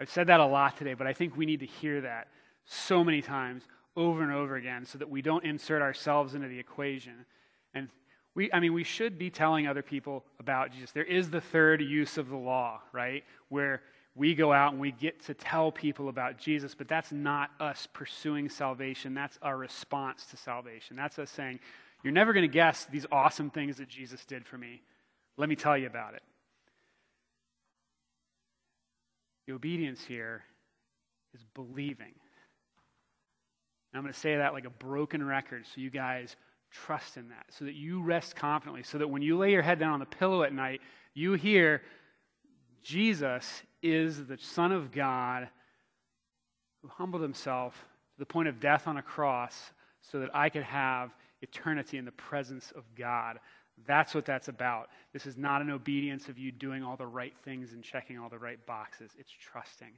I've 0.01 0.11
said 0.11 0.27
that 0.27 0.41
a 0.41 0.47
lot 0.47 0.77
today, 0.77 0.95
but 0.95 1.07
I 1.07 1.13
think 1.13 1.37
we 1.37 1.47
need 1.47 1.61
to 1.61 1.67
hear 1.67 2.03
that 2.03 2.29
so 2.65 3.03
many 3.03 3.23
times 3.23 3.63
over 3.97 4.23
and 4.23 4.33
over 4.33 4.57
again 4.57 4.85
so 4.85 4.99
that 4.99 5.09
we 5.09 5.23
don't 5.23 5.45
insert 5.45 5.81
ourselves 5.81 6.35
into 6.35 6.49
the 6.49 6.59
equation. 6.59 7.25
And 7.73 7.89
we, 8.35 8.53
I 8.53 8.61
mean, 8.61 8.75
we 8.75 8.85
should 8.85 9.19
be 9.19 9.31
telling 9.31 9.67
other 9.67 9.83
people 9.83 10.25
about 10.39 10.73
Jesus. 10.73 10.93
There 10.93 11.05
is 11.05 11.31
the 11.31 11.41
third 11.41 11.81
use 11.81 12.19
of 12.19 12.29
the 12.29 12.37
law, 12.37 12.81
right? 12.93 13.25
Where 13.49 13.81
we 14.15 14.35
go 14.35 14.53
out 14.53 14.73
and 14.73 14.81
we 14.81 14.93
get 14.93 15.25
to 15.27 15.35
tell 15.35 15.73
people 15.73 16.09
about 16.09 16.39
Jesus, 16.39 16.75
but 16.75 16.89
that's 16.89 17.13
not 17.13 17.51
us 17.61 17.89
pursuing 17.93 18.49
salvation. 18.49 19.15
That's 19.15 19.39
our 19.43 19.57
response 19.57 20.27
to 20.27 20.37
salvation. 20.37 20.97
That's 20.97 21.19
us 21.19 21.31
saying, 21.31 21.61
You're 22.03 22.13
never 22.13 22.33
going 22.33 22.49
to 22.49 22.53
guess 22.53 22.87
these 22.87 23.07
awesome 23.11 23.51
things 23.51 23.77
that 23.77 23.89
Jesus 23.89 24.25
did 24.25 24.47
for 24.47 24.59
me. 24.59 24.83
Let 25.37 25.49
me 25.49 25.57
tell 25.57 25.77
you 25.77 25.87
about 25.87 26.15
it. 26.15 26.23
The 29.47 29.53
obedience 29.53 30.05
here 30.05 30.43
is 31.35 31.45
believing. 31.55 32.15
And 33.93 33.95
I'm 33.95 34.03
going 34.03 34.13
to 34.13 34.19
say 34.19 34.37
that 34.37 34.53
like 34.53 34.65
a 34.65 34.71
broken 34.71 35.25
record 35.25 35.65
so 35.67 35.81
you 35.81 35.91
guys 35.91 36.37
trust 36.71 37.17
in 37.17 37.29
that, 37.29 37.47
so 37.51 37.65
that 37.65 37.75
you 37.75 38.03
rest 38.03 38.37
confidently, 38.37 38.83
so 38.83 38.99
that 38.99 39.09
when 39.09 39.23
you 39.23 39.39
lay 39.39 39.53
your 39.53 39.63
head 39.63 39.79
down 39.79 39.93
on 39.93 40.01
the 40.01 40.07
pillow 40.07 40.43
at 40.43 40.53
night, 40.53 40.81
you 41.15 41.35
hear 41.35 41.83
Jesus 42.83 43.63
is 43.83 44.27
the 44.27 44.39
Son 44.39 44.73
of 44.73 44.93
God 44.93 45.49
who 46.83 46.89
humbled 46.89 47.23
himself 47.23 47.75
to 47.75 48.19
the 48.19 48.27
point 48.27 48.49
of 48.49 48.61
death 48.61 48.87
on 48.87 48.97
a 48.97 49.03
cross 49.03 49.73
so 50.03 50.21
that 50.21 50.35
I 50.35 50.49
could 50.49 50.63
have 50.63 51.11
eternity 51.43 51.99
in 51.99 52.05
the 52.05 52.13
presence 52.13 52.73
of 52.77 52.85
God. 52.95 53.39
That's 53.85 54.15
what 54.15 54.25
that's 54.25 54.49
about. 54.49 54.89
This 55.13 55.27
is 55.27 55.37
not 55.37 55.61
an 55.61 55.71
obedience 55.71 56.29
of 56.29 56.39
you 56.39 56.51
doing 56.51 56.83
all 56.83 56.97
the 56.97 57.07
right 57.07 57.35
things 57.45 57.73
and 57.73 57.83
checking 57.83 58.19
all 58.19 58.29
the 58.29 58.39
right 58.39 58.65
boxes. 58.67 59.11
It's 59.19 59.31
trusting. 59.31 59.93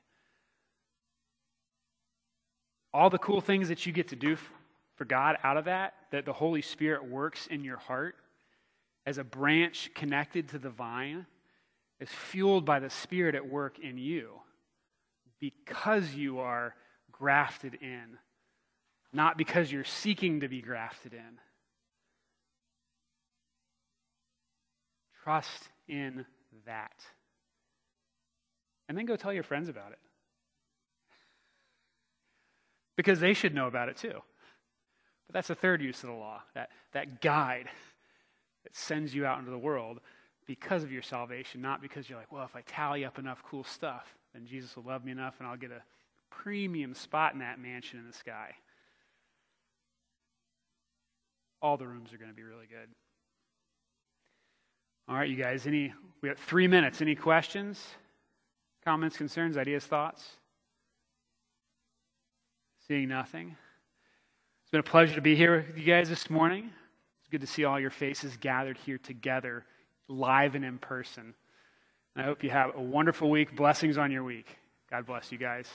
All 2.93 3.11
the 3.11 3.19
cool 3.19 3.41
things 3.41 3.69
that 3.69 3.87
you 3.87 3.93
get 3.93 4.09
to 4.09 4.17
do 4.17 4.37
for 4.97 5.05
God 5.05 5.37
out 5.45 5.57
of 5.57 5.67
that, 5.67 5.95
that 6.11 6.25
the 6.25 6.33
Holy 6.33 6.63
Spirit 6.63 7.09
works 7.09 7.47
in 7.47 7.63
your 7.63 7.77
heart 7.77 8.17
as 9.07 9.19
a 9.19 9.25
branch 9.25 9.91
connected 9.95 10.49
to 10.49 10.59
the 10.59 10.71
vine, 10.71 11.25
is 12.01 12.09
fueled 12.09 12.65
by 12.65 12.81
the 12.81 12.91
Spirit 12.91 13.35
at 13.35 13.49
work 13.49 13.79
in 13.79 13.97
you 13.97 14.31
because 15.41 16.15
you 16.15 16.41
are 16.41 16.75
grafted 17.13 17.75
in, 17.81 18.19
not 19.13 19.39
because 19.39 19.71
you're 19.71 19.85
seeking 19.85 20.41
to 20.41 20.49
be 20.49 20.61
grafted 20.61 21.15
in. 21.15 21.39
Trust 25.29 25.69
in 25.89 26.25
that. 26.65 27.05
And 28.89 28.97
then 28.97 29.05
go 29.05 29.15
tell 29.15 29.31
your 29.31 29.43
friends 29.43 29.69
about 29.69 29.93
it. 29.93 29.99
Because 32.97 33.21
they 33.21 33.35
should 33.35 33.55
know 33.55 33.67
about 33.67 33.91
it 33.91 33.99
too. 33.99 34.23
But 35.27 35.35
that's 35.35 35.49
the 35.49 35.55
third 35.55 35.83
use 35.83 36.03
of 36.03 36.09
the 36.09 36.15
law 36.15 36.41
that, 36.55 36.71
that 36.95 37.21
guide 37.21 37.69
that 38.65 38.75
sends 38.75 39.15
you 39.15 39.27
out 39.27 39.39
into 39.39 39.51
the 39.51 39.59
world 39.59 40.01
because 40.47 40.83
of 40.83 40.91
your 40.91 41.03
salvation, 41.03 41.61
not 41.61 41.83
because 41.83 42.09
you're 42.09 42.19
like, 42.19 42.33
well, 42.33 42.47
if 42.47 42.57
I 42.57 42.63
tally 42.63 43.05
up 43.05 43.19
enough 43.19 43.43
cool 43.43 43.65
stuff, 43.65 44.07
then 44.33 44.47
Jesus 44.47 44.75
will 44.77 44.85
love 44.85 45.05
me 45.05 45.13
enough 45.13 45.35
and 45.41 45.47
I'll 45.47 45.59
get 45.59 45.73
a 45.73 45.83
premium 46.31 46.95
spot 46.95 47.35
in 47.35 47.41
that 47.41 47.61
mansion 47.61 47.99
in 47.99 48.07
the 48.07 48.15
sky. 48.15 48.55
All 51.61 51.77
the 51.77 51.87
rooms 51.87 52.15
are 52.15 52.17
going 52.17 52.31
to 52.31 52.35
be 52.35 52.45
really 52.45 52.67
good. 52.67 52.89
All 55.09 55.15
right, 55.15 55.29
you 55.29 55.37
guys, 55.37 55.67
any 55.67 55.95
we 56.21 56.29
have 56.29 56.39
3 56.39 56.69
minutes. 56.69 57.01
Any 57.01 57.15
questions? 57.15 57.83
Comments, 58.85 59.17
concerns, 59.17 59.57
ideas, 59.57 59.87
thoughts? 59.87 60.23
Seeing 62.87 63.09
nothing. 63.09 63.57
It's 64.63 64.71
been 64.71 64.81
a 64.81 64.83
pleasure 64.83 65.15
to 65.15 65.23
be 65.23 65.35
here 65.35 65.65
with 65.67 65.79
you 65.79 65.85
guys 65.85 66.11
this 66.11 66.29
morning. 66.29 66.71
It's 67.21 67.31
good 67.31 67.41
to 67.41 67.47
see 67.47 67.65
all 67.65 67.81
your 67.81 67.91
faces 67.91 68.37
gathered 68.37 68.77
here 68.77 68.99
together, 68.99 69.65
live 70.09 70.55
and 70.55 70.65
in 70.65 70.77
person. 70.77 71.35
And 72.15 72.23
I 72.23 72.27
hope 72.27 72.45
you 72.45 72.51
have 72.51 72.77
a 72.77 72.83
wonderful 72.83 73.31
week. 73.31 73.57
Blessings 73.57 73.97
on 73.97 74.13
your 74.13 74.25
week. 74.25 74.59
God 74.91 75.07
bless 75.07 75.33
you 75.33 75.39
guys. 75.39 75.69